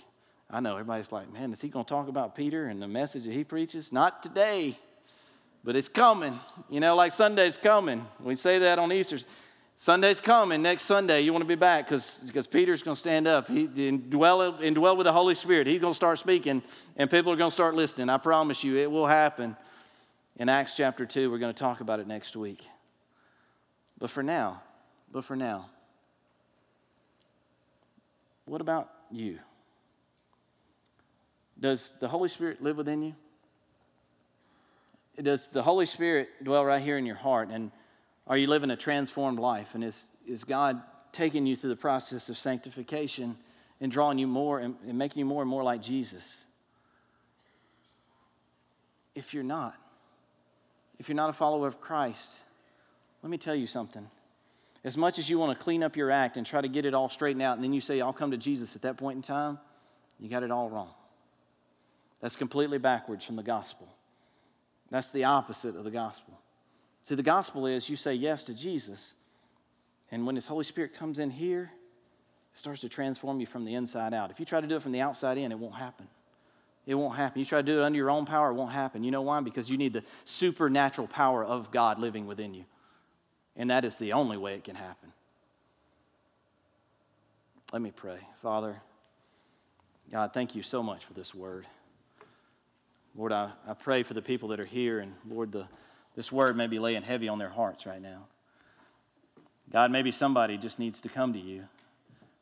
I 0.50 0.60
know 0.60 0.72
everybody's 0.72 1.12
like, 1.12 1.30
man, 1.30 1.52
is 1.52 1.60
he 1.60 1.68
going 1.68 1.84
to 1.84 1.88
talk 1.88 2.08
about 2.08 2.34
Peter 2.34 2.68
and 2.68 2.80
the 2.80 2.88
message 2.88 3.24
that 3.24 3.32
he 3.32 3.44
preaches? 3.44 3.92
Not 3.92 4.22
today, 4.22 4.78
but 5.62 5.76
it's 5.76 5.88
coming. 5.88 6.40
You 6.70 6.80
know, 6.80 6.96
like 6.96 7.12
Sunday's 7.12 7.58
coming. 7.58 8.06
We 8.20 8.34
say 8.34 8.58
that 8.60 8.78
on 8.78 8.90
Easter. 8.90 9.18
Sunday's 9.76 10.20
coming. 10.20 10.62
Next 10.62 10.84
Sunday, 10.84 11.20
you 11.20 11.32
want 11.32 11.42
to 11.42 11.48
be 11.48 11.54
back 11.54 11.86
because 11.86 12.46
Peter's 12.50 12.82
going 12.82 12.94
to 12.94 12.98
stand 12.98 13.28
up. 13.28 13.46
He 13.46 13.68
indwell, 13.68 14.58
indwell 14.60 14.96
with 14.96 15.04
the 15.04 15.12
Holy 15.12 15.34
Spirit. 15.34 15.66
He's 15.66 15.80
going 15.80 15.92
to 15.92 15.96
start 15.96 16.18
speaking, 16.18 16.62
and 16.96 17.10
people 17.10 17.30
are 17.30 17.36
going 17.36 17.50
to 17.50 17.54
start 17.54 17.74
listening. 17.74 18.08
I 18.08 18.16
promise 18.16 18.64
you, 18.64 18.78
it 18.78 18.90
will 18.90 19.06
happen. 19.06 19.54
In 20.38 20.48
Acts 20.48 20.76
chapter 20.76 21.04
2, 21.04 21.32
we're 21.32 21.38
going 21.38 21.52
to 21.52 21.58
talk 21.58 21.80
about 21.80 21.98
it 21.98 22.06
next 22.06 22.36
week. 22.36 22.64
But 23.98 24.08
for 24.08 24.22
now, 24.22 24.62
but 25.10 25.24
for 25.24 25.34
now, 25.34 25.68
what 28.44 28.60
about 28.60 28.88
you? 29.10 29.40
Does 31.58 31.90
the 31.98 32.06
Holy 32.06 32.28
Spirit 32.28 32.62
live 32.62 32.76
within 32.76 33.02
you? 33.02 33.14
Does 35.20 35.48
the 35.48 35.64
Holy 35.64 35.86
Spirit 35.86 36.28
dwell 36.44 36.64
right 36.64 36.80
here 36.80 36.96
in 36.96 37.04
your 37.04 37.16
heart? 37.16 37.48
And 37.50 37.72
are 38.28 38.36
you 38.36 38.46
living 38.46 38.70
a 38.70 38.76
transformed 38.76 39.40
life? 39.40 39.74
And 39.74 39.82
is, 39.82 40.06
is 40.24 40.44
God 40.44 40.80
taking 41.10 41.46
you 41.46 41.56
through 41.56 41.70
the 41.70 41.76
process 41.76 42.28
of 42.28 42.38
sanctification 42.38 43.36
and 43.80 43.90
drawing 43.90 44.20
you 44.20 44.28
more 44.28 44.60
and, 44.60 44.76
and 44.86 44.96
making 44.96 45.18
you 45.18 45.24
more 45.24 45.42
and 45.42 45.50
more 45.50 45.64
like 45.64 45.82
Jesus? 45.82 46.44
If 49.16 49.34
you're 49.34 49.42
not, 49.42 49.74
if 50.98 51.08
you're 51.08 51.16
not 51.16 51.30
a 51.30 51.34
follower 51.34 51.66
of 51.66 51.80
Christ, 51.80 52.38
let 53.22 53.30
me 53.30 53.38
tell 53.38 53.54
you 53.54 53.66
something. 53.66 54.08
As 54.84 54.96
much 54.96 55.18
as 55.18 55.28
you 55.28 55.38
want 55.38 55.56
to 55.56 55.62
clean 55.62 55.82
up 55.82 55.96
your 55.96 56.10
act 56.10 56.36
and 56.36 56.46
try 56.46 56.60
to 56.60 56.68
get 56.68 56.84
it 56.84 56.94
all 56.94 57.08
straightened 57.08 57.42
out, 57.42 57.56
and 57.56 57.64
then 57.64 57.72
you 57.72 57.80
say, 57.80 58.00
I'll 58.00 58.12
come 58.12 58.30
to 58.30 58.36
Jesus 58.36 58.76
at 58.76 58.82
that 58.82 58.96
point 58.96 59.16
in 59.16 59.22
time, 59.22 59.58
you 60.20 60.28
got 60.28 60.42
it 60.42 60.50
all 60.50 60.70
wrong. 60.70 60.90
That's 62.20 62.36
completely 62.36 62.78
backwards 62.78 63.24
from 63.24 63.36
the 63.36 63.42
gospel. 63.42 63.88
That's 64.90 65.10
the 65.10 65.24
opposite 65.24 65.76
of 65.76 65.84
the 65.84 65.90
gospel. 65.90 66.38
See, 67.02 67.14
the 67.14 67.22
gospel 67.22 67.66
is 67.66 67.88
you 67.88 67.96
say 67.96 68.14
yes 68.14 68.44
to 68.44 68.54
Jesus, 68.54 69.14
and 70.10 70.26
when 70.26 70.34
His 70.34 70.46
Holy 70.46 70.64
Spirit 70.64 70.94
comes 70.94 71.18
in 71.18 71.30
here, 71.30 71.70
it 72.52 72.58
starts 72.58 72.80
to 72.80 72.88
transform 72.88 73.40
you 73.40 73.46
from 73.46 73.64
the 73.64 73.74
inside 73.74 74.14
out. 74.14 74.30
If 74.30 74.40
you 74.40 74.46
try 74.46 74.60
to 74.60 74.66
do 74.66 74.76
it 74.76 74.82
from 74.82 74.92
the 74.92 75.00
outside 75.00 75.38
in, 75.38 75.52
it 75.52 75.58
won't 75.58 75.74
happen. 75.74 76.08
It 76.88 76.94
won't 76.94 77.16
happen. 77.16 77.38
You 77.38 77.44
try 77.44 77.58
to 77.58 77.62
do 77.62 77.80
it 77.80 77.84
under 77.84 77.98
your 77.98 78.10
own 78.10 78.24
power, 78.24 78.48
it 78.48 78.54
won't 78.54 78.72
happen. 78.72 79.04
You 79.04 79.10
know 79.10 79.20
why? 79.20 79.38
Because 79.42 79.70
you 79.70 79.76
need 79.76 79.92
the 79.92 80.02
supernatural 80.24 81.06
power 81.06 81.44
of 81.44 81.70
God 81.70 81.98
living 81.98 82.26
within 82.26 82.54
you. 82.54 82.64
And 83.56 83.68
that 83.70 83.84
is 83.84 83.98
the 83.98 84.14
only 84.14 84.38
way 84.38 84.54
it 84.54 84.64
can 84.64 84.74
happen. 84.74 85.12
Let 87.74 87.82
me 87.82 87.92
pray. 87.94 88.20
Father, 88.40 88.80
God, 90.10 90.32
thank 90.32 90.54
you 90.54 90.62
so 90.62 90.82
much 90.82 91.04
for 91.04 91.12
this 91.12 91.34
word. 91.34 91.66
Lord, 93.14 93.32
I, 93.32 93.50
I 93.68 93.74
pray 93.74 94.02
for 94.02 94.14
the 94.14 94.22
people 94.22 94.48
that 94.48 94.60
are 94.60 94.66
here, 94.66 95.00
and 95.00 95.12
Lord, 95.28 95.52
the, 95.52 95.66
this 96.16 96.32
word 96.32 96.56
may 96.56 96.68
be 96.68 96.78
laying 96.78 97.02
heavy 97.02 97.28
on 97.28 97.38
their 97.38 97.50
hearts 97.50 97.84
right 97.84 98.00
now. 98.00 98.24
God, 99.70 99.90
maybe 99.90 100.10
somebody 100.10 100.56
just 100.56 100.78
needs 100.78 101.02
to 101.02 101.10
come 101.10 101.34
to 101.34 101.38
you. 101.38 101.64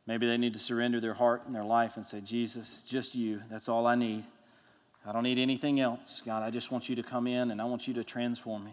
Maybe 0.07 0.29
they 0.29 0.37
need 0.37 0.53
to 0.53 0.61
surrender 0.61 1.01
their 1.01 1.15
heart 1.15 1.43
and 1.47 1.55
their 1.55 1.65
life 1.65 1.97
and 1.97 2.07
say, 2.07 2.21
Jesus, 2.21 2.85
just 2.87 3.17
you. 3.17 3.43
That's 3.51 3.69
all 3.69 3.89
I 3.89 3.97
need. 3.97 4.25
I 5.07 5.13
don't 5.13 5.23
need 5.23 5.39
anything 5.39 5.79
else. 5.79 6.23
God, 6.25 6.43
I 6.43 6.51
just 6.51 6.73
want 6.73 6.89
you 6.89 6.97
to 6.97 7.03
come 7.03 7.27
in 7.27 7.51
and 7.51 7.63
I 7.63 7.65
want 7.65 7.87
you 7.87 7.95
to 7.95 8.05
transform 8.05 8.65
me. 8.65 8.73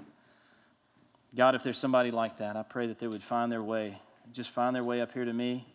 God, 1.35 1.55
if 1.55 1.63
there's 1.63 1.77
somebody 1.77 2.11
like 2.11 2.37
that, 2.37 2.55
I 2.55 2.63
pray 2.63 2.87
that 2.87 2.99
they 2.99 3.07
would 3.07 3.23
find 3.23 3.51
their 3.51 3.61
way, 3.61 3.99
just 4.31 4.49
find 4.49 4.75
their 4.75 4.83
way 4.83 5.01
up 5.01 5.13
here 5.13 5.25
to 5.25 5.33
me. 5.33 5.67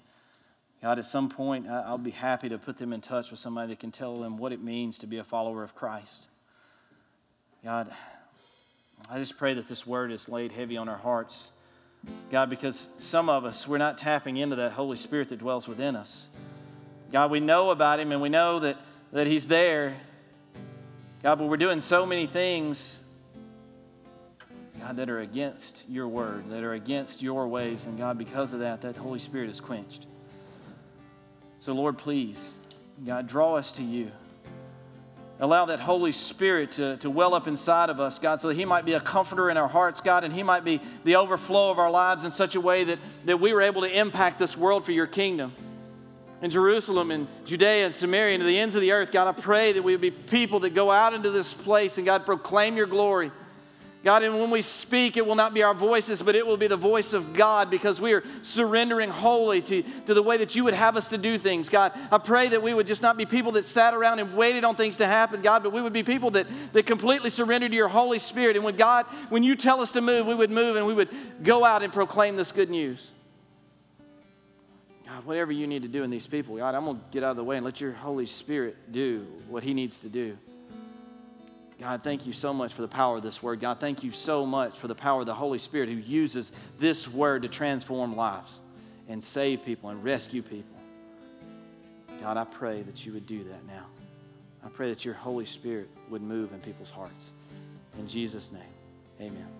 God, 0.82 0.98
at 0.98 1.06
some 1.06 1.28
point, 1.28 1.68
I'll 1.68 1.98
be 1.98 2.12
happy 2.12 2.48
to 2.48 2.58
put 2.58 2.78
them 2.78 2.92
in 2.92 3.00
touch 3.00 3.30
with 3.30 3.40
somebody 3.40 3.70
that 3.70 3.80
can 3.80 3.90
tell 3.90 4.20
them 4.20 4.38
what 4.38 4.52
it 4.52 4.62
means 4.62 4.98
to 4.98 5.06
be 5.06 5.18
a 5.18 5.24
follower 5.24 5.64
of 5.64 5.74
Christ. 5.74 6.28
God, 7.64 7.90
I 9.10 9.18
just 9.18 9.36
pray 9.36 9.54
that 9.54 9.68
this 9.68 9.86
word 9.86 10.12
is 10.12 10.28
laid 10.28 10.52
heavy 10.52 10.76
on 10.76 10.88
our 10.88 10.96
hearts. 10.96 11.50
God, 12.30 12.48
because 12.48 12.90
some 13.00 13.28
of 13.28 13.44
us, 13.44 13.66
we're 13.66 13.78
not 13.78 13.98
tapping 13.98 14.36
into 14.36 14.54
that 14.56 14.72
Holy 14.72 14.96
Spirit 14.96 15.28
that 15.30 15.38
dwells 15.38 15.66
within 15.66 15.96
us. 15.96 16.28
God, 17.10 17.30
we 17.30 17.40
know 17.40 17.70
about 17.70 17.98
Him 17.98 18.12
and 18.12 18.22
we 18.22 18.28
know 18.28 18.60
that, 18.60 18.78
that 19.12 19.26
He's 19.26 19.48
there. 19.48 19.96
God, 21.22 21.36
but 21.36 21.48
we're 21.48 21.56
doing 21.56 21.80
so 21.80 22.06
many 22.06 22.26
things, 22.26 23.00
God, 24.78 24.96
that 24.96 25.10
are 25.10 25.18
against 25.18 25.82
your 25.88 26.06
word, 26.06 26.48
that 26.50 26.62
are 26.62 26.74
against 26.74 27.22
your 27.22 27.48
ways. 27.48 27.86
And 27.86 27.98
God, 27.98 28.16
because 28.16 28.52
of 28.52 28.60
that, 28.60 28.82
that 28.82 28.96
Holy 28.96 29.18
Spirit 29.18 29.50
is 29.50 29.60
quenched. 29.60 30.06
So, 31.58 31.72
Lord, 31.72 31.98
please, 31.98 32.56
God, 33.04 33.26
draw 33.26 33.56
us 33.56 33.72
to 33.72 33.82
you. 33.82 34.12
Allow 35.40 35.66
that 35.66 35.80
Holy 35.80 36.12
Spirit 36.12 36.72
to, 36.72 36.96
to 36.98 37.10
well 37.10 37.34
up 37.34 37.48
inside 37.48 37.90
of 37.90 37.98
us, 37.98 38.20
God, 38.20 38.40
so 38.40 38.48
that 38.48 38.54
He 38.54 38.64
might 38.64 38.84
be 38.84 38.92
a 38.92 39.00
comforter 39.00 39.50
in 39.50 39.56
our 39.56 39.68
hearts, 39.68 40.00
God, 40.00 40.22
and 40.22 40.32
He 40.32 40.44
might 40.44 40.64
be 40.64 40.80
the 41.02 41.16
overflow 41.16 41.70
of 41.70 41.80
our 41.80 41.90
lives 41.90 42.24
in 42.24 42.30
such 42.30 42.54
a 42.54 42.60
way 42.60 42.84
that, 42.84 42.98
that 43.24 43.40
we 43.40 43.52
were 43.52 43.62
able 43.62 43.82
to 43.82 43.88
impact 43.88 44.38
this 44.38 44.56
world 44.56 44.84
for 44.84 44.92
your 44.92 45.06
kingdom. 45.06 45.52
In 46.40 46.50
Jerusalem 46.50 47.10
and 47.10 47.26
Judea 47.44 47.86
and 47.86 47.94
Samaria 47.94 48.34
and 48.34 48.42
to 48.42 48.46
the 48.46 48.58
ends 48.58 48.74
of 48.76 48.80
the 48.80 48.92
earth, 48.92 49.10
God, 49.10 49.26
I 49.26 49.32
pray 49.32 49.72
that 49.72 49.82
we 49.82 49.92
would 49.92 50.00
be 50.00 50.12
people 50.12 50.60
that 50.60 50.74
go 50.74 50.90
out 50.90 51.12
into 51.12 51.30
this 51.30 51.52
place 51.52 51.98
and, 51.98 52.06
God, 52.06 52.24
proclaim 52.24 52.76
your 52.76 52.86
glory. 52.86 53.32
God, 54.04 54.22
and 54.22 54.38
when 54.38 54.50
we 54.50 54.62
speak, 54.62 55.16
it 55.16 55.26
will 55.26 55.34
not 55.34 55.52
be 55.52 55.64
our 55.64 55.74
voices, 55.74 56.22
but 56.22 56.36
it 56.36 56.46
will 56.46 56.56
be 56.56 56.68
the 56.68 56.76
voice 56.76 57.12
of 57.12 57.32
God 57.32 57.68
because 57.68 58.00
we 58.00 58.12
are 58.12 58.22
surrendering 58.42 59.10
wholly 59.10 59.60
to, 59.62 59.82
to 60.06 60.14
the 60.14 60.22
way 60.22 60.36
that 60.36 60.54
you 60.54 60.62
would 60.62 60.74
have 60.74 60.96
us 60.96 61.08
to 61.08 61.18
do 61.18 61.36
things. 61.36 61.68
God, 61.68 61.92
I 62.12 62.18
pray 62.18 62.48
that 62.48 62.62
we 62.62 62.72
would 62.72 62.86
just 62.86 63.02
not 63.02 63.16
be 63.16 63.26
people 63.26 63.52
that 63.52 63.64
sat 63.64 63.94
around 63.94 64.20
and 64.20 64.36
waited 64.36 64.62
on 64.62 64.76
things 64.76 64.98
to 64.98 65.06
happen, 65.06 65.42
God, 65.42 65.64
but 65.64 65.72
we 65.72 65.82
would 65.82 65.92
be 65.92 66.04
people 66.04 66.30
that, 66.30 66.46
that 66.72 66.86
completely 66.86 67.28
surrendered 67.28 67.72
to 67.72 67.76
your 67.76 67.88
Holy 67.88 68.20
Spirit. 68.20 68.54
And 68.54 68.64
when 68.64 68.76
God, 68.76 69.04
when 69.30 69.42
you 69.42 69.56
tell 69.56 69.80
us 69.80 69.90
to 69.92 70.00
move, 70.00 70.26
we 70.26 70.34
would 70.36 70.52
move 70.52 70.76
and 70.76 70.86
we 70.86 70.94
would 70.94 71.08
go 71.42 71.64
out 71.64 71.82
and 71.82 71.92
proclaim 71.92 72.36
this 72.36 72.52
good 72.52 72.70
news. 72.70 73.10
God, 75.08 75.24
whatever 75.24 75.50
you 75.50 75.66
need 75.66 75.82
to 75.82 75.88
do 75.88 76.02
in 76.02 76.10
these 76.10 76.26
people, 76.26 76.56
God, 76.56 76.74
I'm 76.74 76.84
going 76.84 76.98
to 76.98 77.02
get 77.10 77.24
out 77.24 77.30
of 77.30 77.36
the 77.38 77.44
way 77.44 77.56
and 77.56 77.64
let 77.64 77.80
your 77.80 77.92
Holy 77.92 78.26
Spirit 78.26 78.76
do 78.92 79.26
what 79.48 79.62
he 79.62 79.72
needs 79.72 80.00
to 80.00 80.08
do. 80.08 80.36
God, 81.80 82.02
thank 82.02 82.26
you 82.26 82.32
so 82.32 82.52
much 82.52 82.74
for 82.74 82.82
the 82.82 82.88
power 82.88 83.16
of 83.16 83.22
this 83.22 83.42
word. 83.42 83.60
God, 83.60 83.80
thank 83.80 84.02
you 84.02 84.10
so 84.10 84.44
much 84.44 84.78
for 84.78 84.86
the 84.86 84.94
power 84.94 85.20
of 85.20 85.26
the 85.26 85.34
Holy 85.34 85.58
Spirit 85.58 85.88
who 85.88 85.94
uses 85.94 86.52
this 86.76 87.08
word 87.08 87.42
to 87.42 87.48
transform 87.48 88.16
lives 88.16 88.60
and 89.08 89.22
save 89.24 89.64
people 89.64 89.88
and 89.88 90.04
rescue 90.04 90.42
people. 90.42 90.76
God, 92.20 92.36
I 92.36 92.44
pray 92.44 92.82
that 92.82 93.06
you 93.06 93.12
would 93.12 93.26
do 93.26 93.44
that 93.44 93.66
now. 93.66 93.86
I 94.64 94.68
pray 94.68 94.90
that 94.90 95.04
your 95.04 95.14
Holy 95.14 95.46
Spirit 95.46 95.88
would 96.10 96.20
move 96.20 96.52
in 96.52 96.58
people's 96.58 96.90
hearts. 96.90 97.30
In 97.98 98.08
Jesus' 98.08 98.52
name, 98.52 98.62
amen. 99.20 99.57